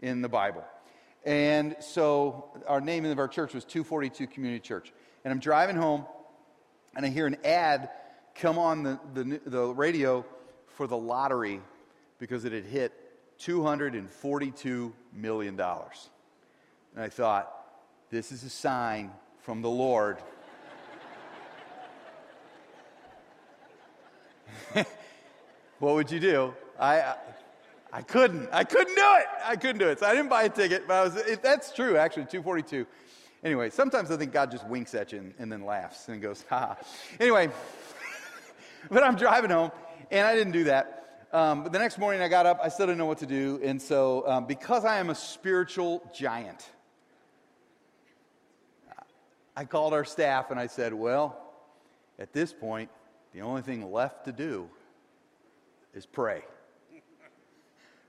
in 0.00 0.22
the 0.22 0.28
Bible. 0.28 0.64
And 1.24 1.76
so 1.80 2.50
our 2.66 2.80
name 2.80 3.04
of 3.04 3.18
our 3.18 3.28
church 3.28 3.54
was 3.54 3.64
242 3.64 4.26
Community 4.28 4.60
Church. 4.60 4.92
And 5.24 5.32
I'm 5.32 5.40
driving 5.40 5.76
home, 5.76 6.06
and 6.98 7.06
I 7.06 7.10
hear 7.10 7.26
an 7.28 7.36
ad 7.44 7.88
come 8.34 8.58
on 8.58 8.82
the, 8.82 8.98
the, 9.14 9.40
the 9.46 9.66
radio 9.66 10.26
for 10.66 10.88
the 10.88 10.96
lottery 10.96 11.60
because 12.18 12.44
it 12.44 12.50
had 12.50 12.64
hit 12.64 12.92
$242 13.38 14.92
million. 15.14 15.60
And 15.60 15.70
I 16.96 17.08
thought, 17.08 17.54
this 18.10 18.32
is 18.32 18.42
a 18.42 18.50
sign 18.50 19.12
from 19.42 19.62
the 19.62 19.70
Lord. 19.70 20.18
what 25.78 25.94
would 25.94 26.10
you 26.10 26.18
do? 26.18 26.52
I, 26.80 27.00
I, 27.00 27.16
I, 27.92 28.02
couldn't. 28.02 28.48
I 28.50 28.64
couldn't 28.64 28.96
do 28.96 29.14
it. 29.18 29.26
I 29.44 29.54
couldn't 29.54 29.78
do 29.78 29.86
it. 29.86 30.00
So 30.00 30.06
I 30.06 30.16
didn't 30.16 30.30
buy 30.30 30.42
a 30.42 30.48
ticket, 30.48 30.88
but 30.88 30.94
I 30.94 31.04
was, 31.04 31.14
that's 31.44 31.72
true, 31.72 31.96
actually, 31.96 32.24
242. 32.24 32.88
Anyway, 33.44 33.70
sometimes 33.70 34.10
I 34.10 34.16
think 34.16 34.32
God 34.32 34.50
just 34.50 34.66
winks 34.66 34.94
at 34.94 35.12
you 35.12 35.18
and, 35.18 35.34
and 35.38 35.52
then 35.52 35.64
laughs 35.64 36.08
and 36.08 36.20
goes, 36.20 36.44
ha. 36.48 36.76
Anyway, 37.20 37.50
but 38.90 39.02
I'm 39.04 39.14
driving 39.14 39.50
home, 39.50 39.70
and 40.10 40.26
I 40.26 40.34
didn't 40.34 40.52
do 40.52 40.64
that. 40.64 41.26
Um, 41.32 41.62
but 41.62 41.72
the 41.72 41.78
next 41.78 41.98
morning 41.98 42.20
I 42.20 42.28
got 42.28 42.46
up, 42.46 42.58
I 42.62 42.68
still 42.68 42.86
didn't 42.86 42.98
know 42.98 43.06
what 43.06 43.18
to 43.18 43.26
do. 43.26 43.60
And 43.62 43.80
so, 43.80 44.26
um, 44.26 44.46
because 44.46 44.84
I 44.84 44.98
am 44.98 45.10
a 45.10 45.14
spiritual 45.14 46.10
giant, 46.12 46.68
I 49.54 49.64
called 49.64 49.92
our 49.92 50.04
staff 50.04 50.52
and 50.52 50.58
I 50.58 50.68
said, 50.68 50.94
Well, 50.94 51.36
at 52.18 52.32
this 52.32 52.52
point, 52.52 52.90
the 53.34 53.42
only 53.42 53.62
thing 53.62 53.90
left 53.92 54.24
to 54.24 54.32
do 54.32 54.68
is 55.94 56.06
pray. 56.06 56.42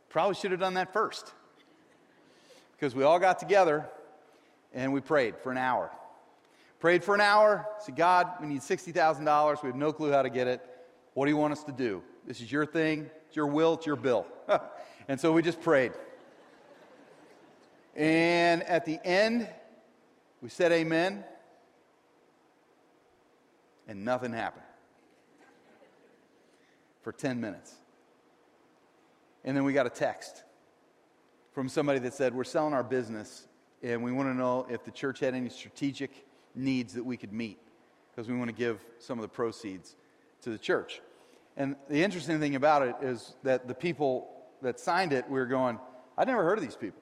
Probably 0.09 0.35
should 0.35 0.51
have 0.51 0.59
done 0.59 0.75
that 0.75 0.93
first. 0.93 1.33
Because 2.75 2.95
we 2.95 3.03
all 3.03 3.19
got 3.19 3.39
together 3.39 3.89
and 4.73 4.93
we 4.93 5.01
prayed 5.01 5.35
for 5.37 5.51
an 5.51 5.57
hour. 5.57 5.91
Prayed 6.79 7.03
for 7.03 7.13
an 7.13 7.21
hour, 7.21 7.65
said, 7.79 7.95
God, 7.95 8.27
we 8.39 8.47
need 8.47 8.61
$60,000. 8.61 9.63
We 9.63 9.67
have 9.67 9.75
no 9.75 9.91
clue 9.91 10.11
how 10.11 10.21
to 10.21 10.29
get 10.29 10.47
it. 10.47 10.61
What 11.13 11.25
do 11.25 11.31
you 11.31 11.37
want 11.37 11.51
us 11.51 11.63
to 11.65 11.71
do? 11.71 12.01
This 12.25 12.39
is 12.41 12.51
your 12.51 12.65
thing, 12.65 13.09
it's 13.27 13.35
your 13.35 13.47
will, 13.47 13.73
it's 13.73 13.85
your 13.85 13.95
bill. 13.95 14.25
and 15.07 15.19
so 15.19 15.33
we 15.33 15.41
just 15.41 15.61
prayed. 15.61 15.91
And 17.95 18.63
at 18.63 18.85
the 18.85 18.99
end, 19.05 19.47
we 20.41 20.49
said 20.49 20.71
amen, 20.71 21.25
and 23.87 24.05
nothing 24.05 24.31
happened 24.31 24.63
for 27.01 27.11
10 27.11 27.41
minutes. 27.41 27.73
And 29.43 29.57
then 29.57 29.65
we 29.65 29.73
got 29.73 29.85
a 29.85 29.89
text 29.89 30.43
from 31.53 31.67
somebody 31.67 31.99
that 31.99 32.13
said, 32.13 32.33
We're 32.33 32.43
selling 32.45 32.73
our 32.73 32.83
business 32.83 33.47
and 33.81 34.03
we 34.03 34.11
want 34.11 34.29
to 34.29 34.33
know 34.33 34.65
if 34.69 34.83
the 34.83 34.91
church 34.91 35.19
had 35.19 35.33
any 35.33 35.49
strategic 35.49 36.25
needs 36.55 36.93
that 36.93 37.03
we 37.03 37.17
could 37.17 37.31
meet 37.31 37.57
because 38.11 38.27
we 38.29 38.37
want 38.37 38.49
to 38.49 38.55
give 38.55 38.83
some 38.99 39.17
of 39.17 39.21
the 39.21 39.29
proceeds 39.29 39.95
to 40.41 40.49
the 40.49 40.57
church. 40.57 41.01
And 41.55 41.75
the 41.89 42.03
interesting 42.03 42.39
thing 42.39 42.55
about 42.55 42.81
it 42.81 42.95
is 43.01 43.35
that 43.43 43.67
the 43.67 43.73
people 43.73 44.29
that 44.61 44.79
signed 44.79 45.13
it, 45.13 45.29
we 45.29 45.39
were 45.39 45.45
going, 45.45 45.79
I'd 46.17 46.27
never 46.27 46.43
heard 46.43 46.57
of 46.57 46.63
these 46.63 46.75
people. 46.75 47.01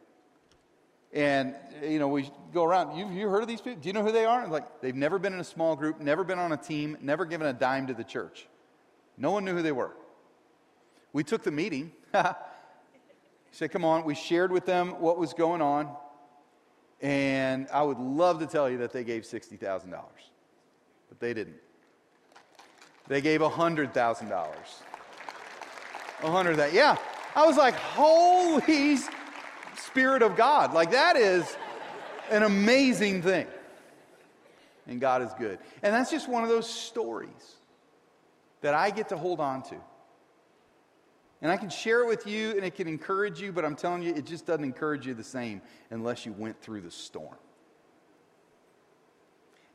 And, 1.14 1.56
you 1.82 2.00
know, 2.00 2.08
we 2.08 2.30
go 2.54 2.64
around, 2.64 2.98
you, 2.98 3.10
you 3.10 3.30
heard 3.30 3.42
of 3.42 3.48
these 3.48 3.62
people? 3.62 3.82
Do 3.82 3.90
you 3.90 3.94
know 3.94 4.04
who 4.04 4.12
they 4.12 4.26
are? 4.26 4.44
And 4.44 4.52
like, 4.52 4.82
they've 4.82 4.96
never 4.96 5.18
been 5.18 5.34
in 5.34 5.40
a 5.40 5.44
small 5.44 5.76
group, 5.76 6.00
never 6.00 6.24
been 6.24 6.38
on 6.38 6.52
a 6.52 6.58
team, 6.58 6.98
never 7.02 7.26
given 7.26 7.48
a 7.48 7.54
dime 7.54 7.88
to 7.88 7.94
the 7.94 8.04
church. 8.04 8.48
No 9.18 9.32
one 9.32 9.46
knew 9.46 9.56
who 9.56 9.62
they 9.62 9.72
were. 9.72 9.94
We 11.14 11.24
took 11.24 11.44
the 11.44 11.52
meeting. 11.52 11.92
said, 13.52 13.72
come 13.72 13.84
on. 13.84 14.04
We 14.06 14.14
shared 14.14 14.52
with 14.52 14.66
them 14.66 15.00
what 15.00 15.18
was 15.18 15.34
going 15.34 15.62
on. 15.62 15.96
And 17.02 17.68
I 17.72 17.84
would 17.84 18.00
love 18.00 18.40
to 18.40 18.48
tell 18.48 18.70
you 18.70 18.80
that 18.80 18.92
they 18.92 19.04
gave 19.04 19.24
$60,000, 19.24 19.92
but 21.10 21.20
they 21.20 21.34
didn't. 21.34 21.58
They 23.08 23.22
gave 23.22 23.42
$100,000. 23.42 24.56
A 26.24 26.32
hundred 26.32 26.56
that, 26.56 26.74
yeah. 26.74 26.98
I 27.36 27.46
was 27.46 27.58
like, 27.58 27.76
holy 27.76 28.98
Spirit 29.78 30.24
of 30.24 30.36
God. 30.36 30.74
Like, 30.74 30.92
that 30.92 31.16
is 31.16 31.56
an 32.32 32.44
amazing 32.44 33.22
thing. 33.22 33.46
And 34.88 35.00
God 35.00 35.22
is 35.22 35.32
good. 35.38 35.60
And 35.84 35.94
that's 35.94 36.10
just 36.10 36.28
one 36.28 36.44
of 36.44 36.50
those 36.50 36.68
stories 36.68 37.58
that 38.62 38.74
I 38.74 38.90
get 38.90 39.10
to 39.10 39.18
hold 39.18 39.40
on 39.40 39.62
to. 39.64 39.76
And 41.42 41.52
I 41.52 41.58
can 41.58 41.70
share 41.70 42.02
it 42.02 42.08
with 42.08 42.26
you 42.26 42.52
and 42.52 42.64
it 42.64 42.76
can 42.76 42.88
encourage 42.88 43.40
you, 43.40 43.52
but 43.52 43.64
I'm 43.64 43.76
telling 43.76 44.02
you, 44.02 44.14
it 44.14 44.26
just 44.26 44.46
doesn't 44.46 44.64
encourage 44.64 45.06
you 45.06 45.14
the 45.14 45.24
same 45.24 45.62
unless 45.92 46.26
you 46.26 46.34
went 46.34 46.60
through 46.62 46.82
the 46.82 46.92
storm. 46.92 47.38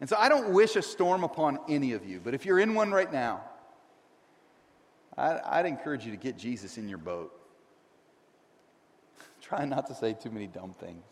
And 0.00 0.08
so 0.08 0.16
I 0.18 0.28
don't 0.28 0.52
wish 0.52 0.74
a 0.74 0.82
storm 0.82 1.22
upon 1.22 1.60
any 1.68 1.92
of 1.92 2.04
you, 2.04 2.20
but 2.22 2.34
if 2.34 2.44
you're 2.44 2.58
in 2.58 2.74
one 2.74 2.90
right 2.90 3.12
now, 3.12 3.44
I'd, 5.16 5.66
encourage 5.66 6.04
you 6.04 6.10
to 6.10 6.16
get 6.16 6.36
Jesus 6.36 6.78
in 6.78 6.88
your 6.88 6.98
boat. 6.98 7.32
Try 9.40 9.64
not 9.64 9.86
to 9.88 9.94
say 9.94 10.14
too 10.14 10.30
many 10.30 10.46
dumb 10.48 10.74
things. 10.80 11.04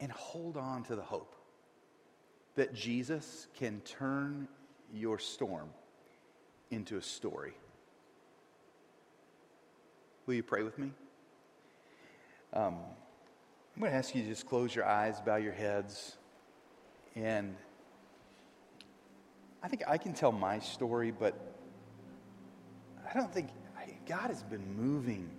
And 0.00 0.10
hold 0.10 0.56
on 0.56 0.82
to 0.84 0.96
the 0.96 1.02
hope 1.02 1.37
that 2.58 2.74
Jesus 2.74 3.46
can 3.56 3.80
turn 3.82 4.48
your 4.92 5.20
storm 5.20 5.70
into 6.72 6.96
a 6.96 7.02
story. 7.02 7.54
Will 10.26 10.34
you 10.34 10.42
pray 10.42 10.64
with 10.64 10.76
me? 10.76 10.90
Um, 12.52 12.74
I'm 13.76 13.80
going 13.80 13.92
to 13.92 13.96
ask 13.96 14.12
you 14.12 14.22
to 14.22 14.28
just 14.28 14.44
close 14.44 14.74
your 14.74 14.84
eyes, 14.84 15.20
bow 15.20 15.36
your 15.36 15.52
heads, 15.52 16.16
and 17.14 17.54
I 19.62 19.68
think 19.68 19.84
I 19.86 19.96
can 19.96 20.12
tell 20.12 20.32
my 20.32 20.58
story, 20.58 21.12
but 21.12 21.34
I 23.08 23.14
don't 23.14 23.32
think 23.32 23.50
God 24.04 24.30
has 24.30 24.42
been 24.42 24.66
moving 24.76 25.30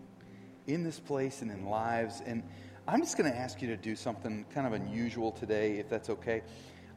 in 0.67 0.83
this 0.83 1.01
place 1.01 1.41
and 1.41 1.51
in 1.51 1.65
lives. 1.65 2.21
And 2.25 2.43
I'm 2.87 3.01
just 3.01 3.17
going 3.17 3.29
to 3.29 3.37
ask 3.37 3.61
you 3.61 3.67
to 3.67 3.77
do 3.77 3.97
something 3.97 4.45
kind 4.53 4.65
of 4.65 4.71
unusual 4.71 5.33
today, 5.33 5.79
if 5.79 5.89
that's 5.89 6.09
okay. 6.09 6.43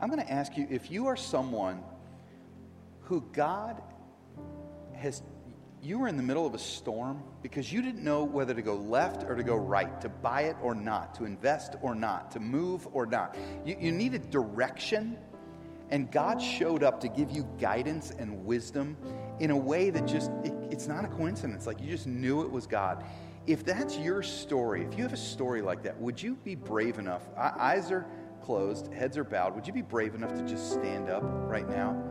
I'm 0.02 0.08
going 0.08 0.20
to 0.20 0.32
ask 0.32 0.56
you 0.56 0.66
if 0.68 0.90
you 0.90 1.06
are 1.06 1.16
someone 1.16 1.80
who 3.02 3.24
God 3.32 3.80
has, 4.94 5.22
you 5.80 6.00
were 6.00 6.08
in 6.08 6.16
the 6.16 6.24
middle 6.24 6.44
of 6.44 6.54
a 6.54 6.58
storm 6.58 7.22
because 7.40 7.72
you 7.72 7.82
didn't 7.82 8.02
know 8.02 8.24
whether 8.24 8.52
to 8.52 8.62
go 8.62 8.74
left 8.74 9.22
or 9.22 9.36
to 9.36 9.44
go 9.44 9.54
right, 9.54 10.00
to 10.00 10.08
buy 10.08 10.42
it 10.42 10.56
or 10.60 10.74
not, 10.74 11.14
to 11.14 11.24
invest 11.24 11.76
or 11.82 11.94
not, 11.94 12.32
to 12.32 12.40
move 12.40 12.88
or 12.92 13.06
not. 13.06 13.36
You, 13.64 13.76
you 13.78 13.92
needed 13.92 14.30
direction, 14.30 15.16
and 15.90 16.10
God 16.10 16.42
showed 16.42 16.82
up 16.82 17.00
to 17.02 17.08
give 17.08 17.30
you 17.30 17.48
guidance 17.60 18.10
and 18.10 18.44
wisdom 18.44 18.96
in 19.38 19.52
a 19.52 19.56
way 19.56 19.90
that 19.90 20.08
just, 20.08 20.32
it, 20.42 20.52
it's 20.72 20.88
not 20.88 21.04
a 21.04 21.08
coincidence. 21.08 21.64
Like 21.64 21.80
you 21.80 21.88
just 21.88 22.08
knew 22.08 22.42
it 22.42 22.50
was 22.50 22.66
God. 22.66 23.04
If 23.46 23.64
that's 23.64 23.96
your 23.96 24.24
story, 24.24 24.84
if 24.84 24.96
you 24.98 25.04
have 25.04 25.12
a 25.12 25.16
story 25.16 25.62
like 25.62 25.84
that, 25.84 26.00
would 26.00 26.20
you 26.20 26.34
be 26.42 26.56
brave 26.56 26.98
enough? 26.98 27.22
Are 27.36 28.06
closed, 28.42 28.92
heads 28.92 29.16
are 29.16 29.24
bowed, 29.24 29.54
would 29.54 29.66
you 29.66 29.72
be 29.72 29.82
brave 29.82 30.14
enough 30.14 30.34
to 30.34 30.42
just 30.42 30.72
stand 30.72 31.08
up 31.08 31.22
right 31.24 31.68
now 31.68 32.02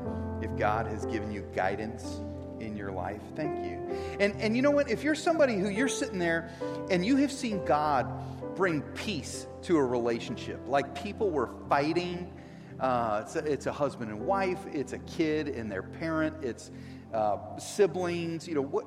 if 0.42 0.56
God 0.58 0.88
has 0.88 1.06
given 1.06 1.32
you 1.32 1.42
guidance 1.56 2.22
in 2.60 2.76
your 2.76 2.92
life? 2.92 3.22
Thank 3.36 3.66
you. 3.66 3.80
And, 4.20 4.40
and 4.42 4.56
you 4.56 4.62
know 4.62 4.72
what? 4.72 4.90
If 4.90 5.04
you're 5.04 5.16
somebody 5.16 5.56
who 5.56 5.70
you're 5.70 5.88
sitting 5.88 6.20
there 6.20 6.52
and 6.90 7.06
you 7.06 7.18
have 7.18 7.32
seen 7.32 7.64
God 7.66 8.08
bring 8.56 8.82
peace 8.82 9.48
to 9.64 9.78
a 9.78 9.84
relationship, 9.84 10.60
like 10.68 10.96
people 11.04 11.30
were 11.30 11.50
fighting, 11.70 12.32
uh, 12.80 13.22
it's, 13.24 13.36
a, 13.36 13.46
it's, 13.46 13.66
a, 13.68 13.72
husband 13.72 14.10
and 14.10 14.26
wife, 14.26 14.60
it's 14.74 14.94
a 14.94 15.00
kid 15.00 15.48
and 15.48 15.72
their 15.72 15.84
parent, 15.84 16.44
it's 16.44 16.72
uh, 17.14 17.38
siblings, 17.58 18.48
you 18.48 18.56
know, 18.56 18.62
what, 18.62 18.86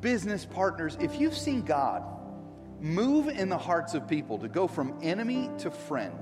business 0.00 0.44
partners. 0.44 0.96
If 1.00 1.20
you've 1.20 1.36
seen 1.36 1.62
God, 1.62 2.04
move 2.80 3.28
in 3.28 3.48
the 3.48 3.58
hearts 3.58 3.94
of 3.94 4.08
people 4.08 4.38
to 4.38 4.48
go 4.48 4.66
from 4.66 4.98
enemy 5.02 5.50
to 5.58 5.70
friend, 5.70 6.16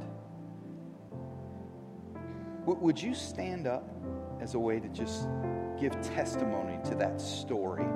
would 2.76 3.00
you 3.00 3.14
stand 3.14 3.66
up 3.66 3.88
as 4.40 4.54
a 4.54 4.58
way 4.58 4.78
to 4.78 4.88
just 4.88 5.26
give 5.80 5.98
testimony 6.02 6.78
to 6.84 6.94
that 6.96 7.20
story? 7.20 7.86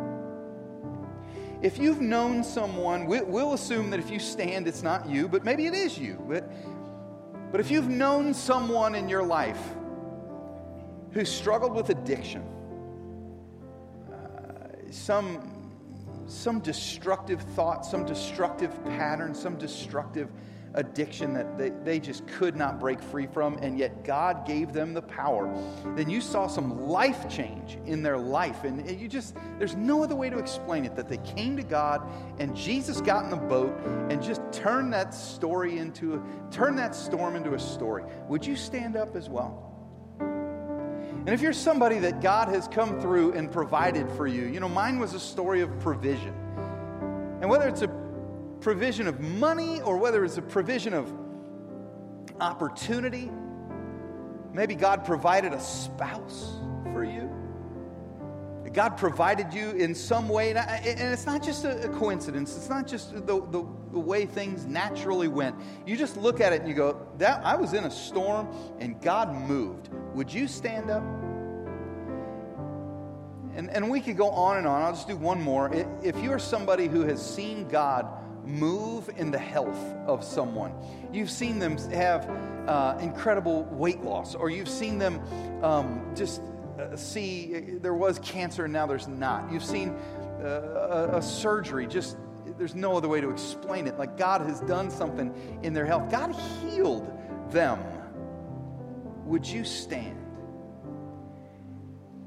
If 1.60 1.78
you've 1.78 2.00
known 2.00 2.42
someone, 2.42 3.04
we'll 3.06 3.52
assume 3.52 3.90
that 3.90 4.00
if 4.00 4.10
you 4.10 4.18
stand, 4.18 4.66
it's 4.66 4.82
not 4.82 5.06
you, 5.06 5.28
but 5.28 5.44
maybe 5.44 5.66
it 5.66 5.74
is 5.74 5.98
you. 5.98 6.24
But, 6.26 6.50
but 7.52 7.60
if 7.60 7.70
you've 7.70 7.88
known 7.88 8.34
someone 8.34 8.94
in 8.94 9.08
your 9.08 9.22
life 9.22 9.60
who 11.12 11.24
struggled 11.24 11.74
with 11.74 11.90
addiction, 11.90 12.42
uh, 14.10 14.90
some 14.90 15.52
some 16.26 16.60
destructive 16.60 17.42
thought, 17.42 17.84
some 17.84 18.06
destructive 18.06 18.82
pattern, 18.84 19.34
some 19.34 19.56
destructive 19.56 20.30
addiction 20.74 21.34
that 21.34 21.58
they, 21.58 21.70
they 21.84 22.00
just 22.00 22.26
could 22.26 22.56
not 22.56 22.80
break 22.80 23.00
free 23.00 23.26
from, 23.26 23.58
and 23.58 23.78
yet 23.78 24.04
God 24.04 24.46
gave 24.46 24.72
them 24.72 24.94
the 24.94 25.02
power, 25.02 25.52
then 25.96 26.08
you 26.08 26.20
saw 26.20 26.46
some 26.46 26.88
life 26.88 27.28
change 27.28 27.78
in 27.86 28.02
their 28.02 28.18
life. 28.18 28.64
And 28.64 28.88
you 29.00 29.08
just, 29.08 29.36
there's 29.58 29.76
no 29.76 30.02
other 30.02 30.16
way 30.16 30.30
to 30.30 30.38
explain 30.38 30.84
it 30.84 30.96
that 30.96 31.08
they 31.08 31.18
came 31.18 31.56
to 31.56 31.62
God 31.62 32.02
and 32.38 32.56
Jesus 32.56 33.00
got 33.00 33.24
in 33.24 33.30
the 33.30 33.36
boat 33.36 33.76
and 34.10 34.22
just 34.22 34.40
turned 34.52 34.92
that 34.92 35.14
story 35.14 35.78
into, 35.78 36.22
turned 36.50 36.78
that 36.78 36.94
storm 36.94 37.36
into 37.36 37.54
a 37.54 37.58
story. 37.58 38.04
Would 38.28 38.46
you 38.46 38.56
stand 38.56 38.96
up 38.96 39.16
as 39.16 39.28
well? 39.28 39.68
And 40.18 41.28
if 41.28 41.40
you're 41.40 41.52
somebody 41.52 42.00
that 42.00 42.20
God 42.20 42.48
has 42.48 42.66
come 42.66 43.00
through 43.00 43.34
and 43.34 43.50
provided 43.50 44.10
for 44.12 44.26
you, 44.26 44.46
you 44.46 44.58
know, 44.58 44.68
mine 44.68 44.98
was 44.98 45.14
a 45.14 45.20
story 45.20 45.60
of 45.60 45.78
provision. 45.78 46.34
And 47.40 47.48
whether 47.48 47.68
it's 47.68 47.82
a 47.82 48.01
provision 48.62 49.08
of 49.08 49.20
money 49.20 49.80
or 49.82 49.98
whether 49.98 50.24
it's 50.24 50.38
a 50.38 50.42
provision 50.42 50.94
of 50.94 51.12
opportunity, 52.40 53.30
maybe 54.52 54.74
God 54.74 55.04
provided 55.04 55.52
a 55.52 55.60
spouse 55.60 56.56
for 56.92 57.04
you. 57.04 57.30
God 58.72 58.96
provided 58.96 59.52
you 59.52 59.72
in 59.72 59.94
some 59.94 60.30
way, 60.30 60.54
and 60.54 61.12
it's 61.12 61.26
not 61.26 61.42
just 61.42 61.66
a 61.66 61.90
coincidence. 61.98 62.56
It's 62.56 62.70
not 62.70 62.86
just 62.86 63.12
the, 63.12 63.20
the, 63.20 63.66
the, 63.90 63.98
way 63.98 64.24
things 64.24 64.64
naturally 64.64 65.28
went. 65.28 65.56
You 65.84 65.94
just 65.94 66.16
look 66.16 66.40
at 66.40 66.54
it 66.54 66.60
and 66.60 66.68
you 66.70 66.74
go, 66.74 67.06
"That 67.18 67.44
I 67.44 67.54
was 67.54 67.74
in 67.74 67.84
a 67.84 67.90
storm, 67.90 68.48
and 68.80 68.98
God 69.02 69.34
moved." 69.34 69.90
Would 70.14 70.32
you 70.32 70.48
stand 70.48 70.90
up? 70.90 71.02
And, 73.54 73.68
and 73.68 73.90
we 73.90 74.00
could 74.00 74.16
go 74.16 74.30
on 74.30 74.56
and 74.56 74.66
on. 74.66 74.80
I'll 74.80 74.94
just 74.94 75.06
do 75.06 75.16
one 75.16 75.42
more. 75.42 75.70
If 76.02 76.16
you 76.22 76.32
are 76.32 76.38
somebody 76.38 76.88
who 76.88 77.02
has 77.02 77.20
seen 77.22 77.68
God 77.68 78.06
move 78.44 79.10
in 79.16 79.30
the 79.30 79.38
health 79.38 79.78
of 80.06 80.24
someone, 80.24 80.72
you've 81.12 81.30
seen 81.30 81.58
them 81.58 81.76
have 81.90 82.28
uh, 82.68 82.96
incredible 83.00 83.64
weight 83.64 84.02
loss, 84.02 84.34
or 84.34 84.50
you've 84.50 84.68
seen 84.68 84.98
them 84.98 85.20
um, 85.62 86.04
just 86.14 86.42
uh, 86.78 86.96
see 86.96 87.78
there 87.80 87.94
was 87.94 88.18
cancer 88.20 88.64
and 88.64 88.72
now 88.72 88.86
there's 88.86 89.08
not. 89.08 89.50
You've 89.52 89.64
seen 89.64 89.90
uh, 89.90 91.08
a, 91.12 91.16
a 91.18 91.22
surgery, 91.22 91.86
just 91.86 92.16
there's 92.58 92.74
no 92.74 92.96
other 92.96 93.08
way 93.08 93.20
to 93.20 93.30
explain 93.30 93.86
it. 93.86 93.98
Like 93.98 94.16
God 94.16 94.42
has 94.42 94.60
done 94.60 94.90
something 94.90 95.34
in 95.62 95.72
their 95.72 95.86
health, 95.86 96.10
God 96.10 96.34
healed 96.62 97.10
them. 97.50 97.78
Would 99.24 99.46
you 99.46 99.64
stand? 99.64 100.18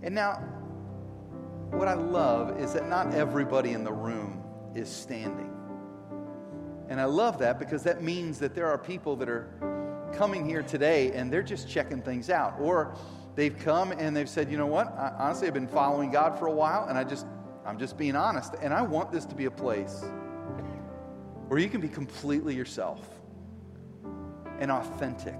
And 0.01 0.13
now, 0.13 0.33
what 1.71 1.87
I 1.87 1.95
love 1.95 2.59
is 2.59 2.73
that 2.73 2.87
not 2.87 3.13
everybody 3.13 3.71
in 3.71 3.83
the 3.83 3.91
room 3.91 4.43
is 4.75 4.89
standing. 4.89 5.44
And 6.89 6.99
I 7.01 7.05
love 7.05 7.39
that 7.39 7.59
because 7.59 7.83
that 7.83 8.03
means 8.03 8.39
that 8.39 8.53
there 8.53 8.67
are 8.67 8.77
people 8.77 9.15
that 9.17 9.29
are 9.29 9.47
coming 10.13 10.47
here 10.47 10.63
today 10.63 11.11
and 11.11 11.31
they're 11.31 11.43
just 11.43 11.67
checking 11.67 12.01
things 12.01 12.29
out. 12.29 12.55
Or 12.59 12.95
they've 13.35 13.57
come 13.57 13.91
and 13.91 14.15
they've 14.15 14.29
said, 14.29 14.51
you 14.51 14.57
know 14.57 14.67
what? 14.67 14.87
I, 14.87 15.13
honestly, 15.19 15.47
I've 15.47 15.53
been 15.53 15.67
following 15.67 16.11
God 16.11 16.39
for 16.39 16.47
a 16.47 16.51
while, 16.51 16.85
and 16.87 16.97
I 16.97 17.03
just, 17.03 17.25
I'm 17.65 17.77
just 17.77 17.97
being 17.97 18.15
honest, 18.15 18.53
and 18.61 18.73
I 18.73 18.81
want 18.81 19.11
this 19.11 19.25
to 19.25 19.35
be 19.35 19.45
a 19.45 19.51
place 19.51 20.03
where 21.47 21.59
you 21.59 21.69
can 21.69 21.81
be 21.81 21.89
completely 21.89 22.55
yourself 22.55 22.99
and 24.59 24.71
authentic. 24.71 25.39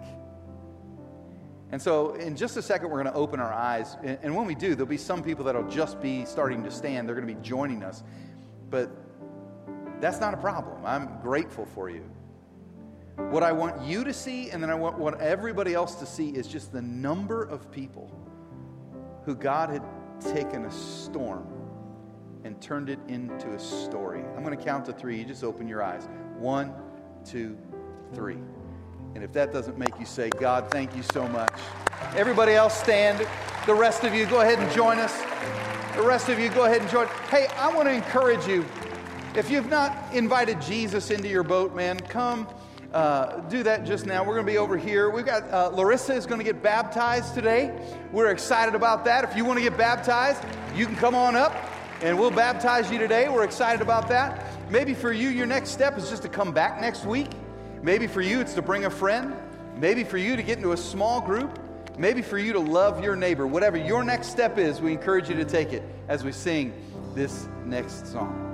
And 1.72 1.82
so, 1.82 2.14
in 2.14 2.36
just 2.36 2.58
a 2.58 2.62
second, 2.62 2.90
we're 2.90 3.02
going 3.02 3.14
to 3.14 3.20
open 3.20 3.40
our 3.40 3.52
eyes. 3.52 3.98
And, 4.04 4.36
when 4.36 4.46
we 4.46 4.54
do, 4.56 4.76
there'll 4.76 4.86
be 4.86 4.98
some 4.98 5.24
people 5.24 5.46
that'll 5.46 5.68
just 5.68 6.00
be 6.00 6.24
starting 6.26 6.64
to 6.64 6.72
stand. 6.72 7.08
They're 7.08 7.16
going 7.16 7.28
to 7.28 7.34
be 7.34 7.42
joining 7.42 7.84
us. 7.84 8.04
But 8.70 8.92
that's 10.00 10.20
not 10.20 10.34
a 10.34 10.38
problem. 10.38 10.86
I'm 10.86 11.05
grateful 11.26 11.66
for 11.66 11.90
you. 11.90 12.04
What 13.18 13.42
I 13.42 13.52
want 13.52 13.82
you 13.82 14.04
to 14.04 14.14
see, 14.14 14.52
and 14.52 14.62
then 14.62 14.70
I 14.70 14.76
want 14.76 15.00
what 15.00 15.20
everybody 15.20 15.74
else 15.74 15.96
to 15.96 16.06
see, 16.06 16.30
is 16.30 16.48
just 16.48 16.72
the 16.72 16.84
number 16.84 17.42
of 17.42 17.72
people 17.72 18.12
who 19.24 19.34
God 19.34 19.72
had 19.72 19.82
taken 20.20 20.66
a 20.66 20.72
storm 20.72 21.48
and 22.44 22.62
turned 22.62 22.92
it 22.92 23.00
into 23.08 23.50
a 23.54 23.60
story. 23.60 24.22
I'm 24.36 24.44
going 24.44 24.56
to 24.56 24.64
count 24.64 24.86
to 24.86 24.94
three. 24.94 25.18
You 25.18 25.26
just 25.26 25.44
open 25.44 25.68
your 25.68 25.82
eyes. 25.82 26.08
One, 26.38 26.76
two, 27.26 27.58
three. 28.14 28.38
And 29.16 29.24
if 29.24 29.34
that 29.34 29.52
doesn't 29.52 29.80
make 29.80 30.00
you 30.00 30.06
say, 30.06 30.30
God, 30.30 30.70
thank 30.70 30.96
you 30.96 31.02
so 31.02 31.28
much. 31.28 31.60
Everybody 32.16 32.52
else 32.52 32.80
stand. 32.80 33.28
The 33.66 33.74
rest 33.74 34.04
of 34.04 34.14
you, 34.14 34.28
go 34.28 34.42
ahead 34.42 34.60
and 34.60 34.72
join 34.74 35.00
us. 35.00 35.24
The 35.96 36.04
rest 36.04 36.30
of 36.30 36.38
you, 36.38 36.50
go 36.50 36.66
ahead 36.66 36.82
and 36.82 36.92
join. 36.92 37.08
Hey, 37.32 37.48
I 37.58 37.74
want 37.74 37.88
to 37.88 37.94
encourage 37.94 38.46
you. 38.46 38.64
If 39.36 39.52
you've 39.52 39.70
not 39.70 40.14
invited 40.14 40.62
Jesus 40.62 41.12
into 41.12 41.28
your 41.28 41.44
boat, 41.44 41.76
man, 41.76 42.00
come 42.00 42.48
uh, 42.94 43.42
do 43.50 43.64
that 43.64 43.84
just 43.84 44.06
now. 44.06 44.24
We're 44.24 44.36
going 44.36 44.46
to 44.46 44.52
be 44.52 44.58
over 44.58 44.78
here. 44.78 45.10
We've 45.10 45.26
got 45.26 45.44
uh, 45.52 45.72
Larissa 45.74 46.14
is 46.14 46.26
going 46.26 46.40
to 46.40 46.46
get 46.46 46.64
baptized 46.64 47.34
today. 47.34 47.78
We're 48.14 48.32
excited 48.32 48.76
about 48.76 49.04
that. 49.04 49.26
If 49.26 49.36
you 49.36 49.44
want 49.44 49.60
to 49.60 49.64
get 49.64 49.78
baptized, 49.78 50.42
you 50.74 50.86
can 50.86 50.96
come 50.96 51.16
on 51.16 51.36
up 51.36 51.54
and 52.02 52.18
we'll 52.18 52.32
baptize 52.32 52.90
you 52.90 52.98
today. 52.98 53.28
We're 53.28 53.44
excited 53.44 53.82
about 53.82 54.08
that. 54.08 54.46
Maybe 54.70 54.94
for 54.94 55.12
you, 55.12 55.28
your 55.28 55.48
next 55.48 55.72
step 55.72 55.98
is 55.98 56.10
just 56.10 56.24
to 56.24 56.30
come 56.30 56.54
back 56.54 56.80
next 56.80 57.04
week. 57.06 57.28
Maybe 57.84 58.08
for 58.08 58.22
you, 58.22 58.40
it's 58.40 58.54
to 58.54 58.62
bring 58.62 58.86
a 58.86 58.90
friend. 58.90 59.36
Maybe 59.76 60.06
for 60.06 60.18
you 60.18 60.38
to 60.38 60.44
get 60.44 60.60
into 60.60 60.72
a 60.72 60.78
small 60.78 61.20
group. 61.20 61.60
Maybe 61.98 62.22
for 62.22 62.38
you 62.38 62.54
to 62.54 62.60
love 62.60 63.04
your 63.04 63.18
neighbor. 63.18 63.46
Whatever 63.46 63.76
your 63.76 64.06
next 64.06 64.28
step 64.28 64.58
is, 64.58 64.80
we 64.80 64.94
encourage 64.94 65.28
you 65.28 65.36
to 65.36 65.46
take 65.46 65.74
it 65.74 65.84
as 66.08 66.24
we 66.24 66.32
sing 66.32 66.74
this 67.14 67.50
next 67.66 68.08
song. 68.08 68.45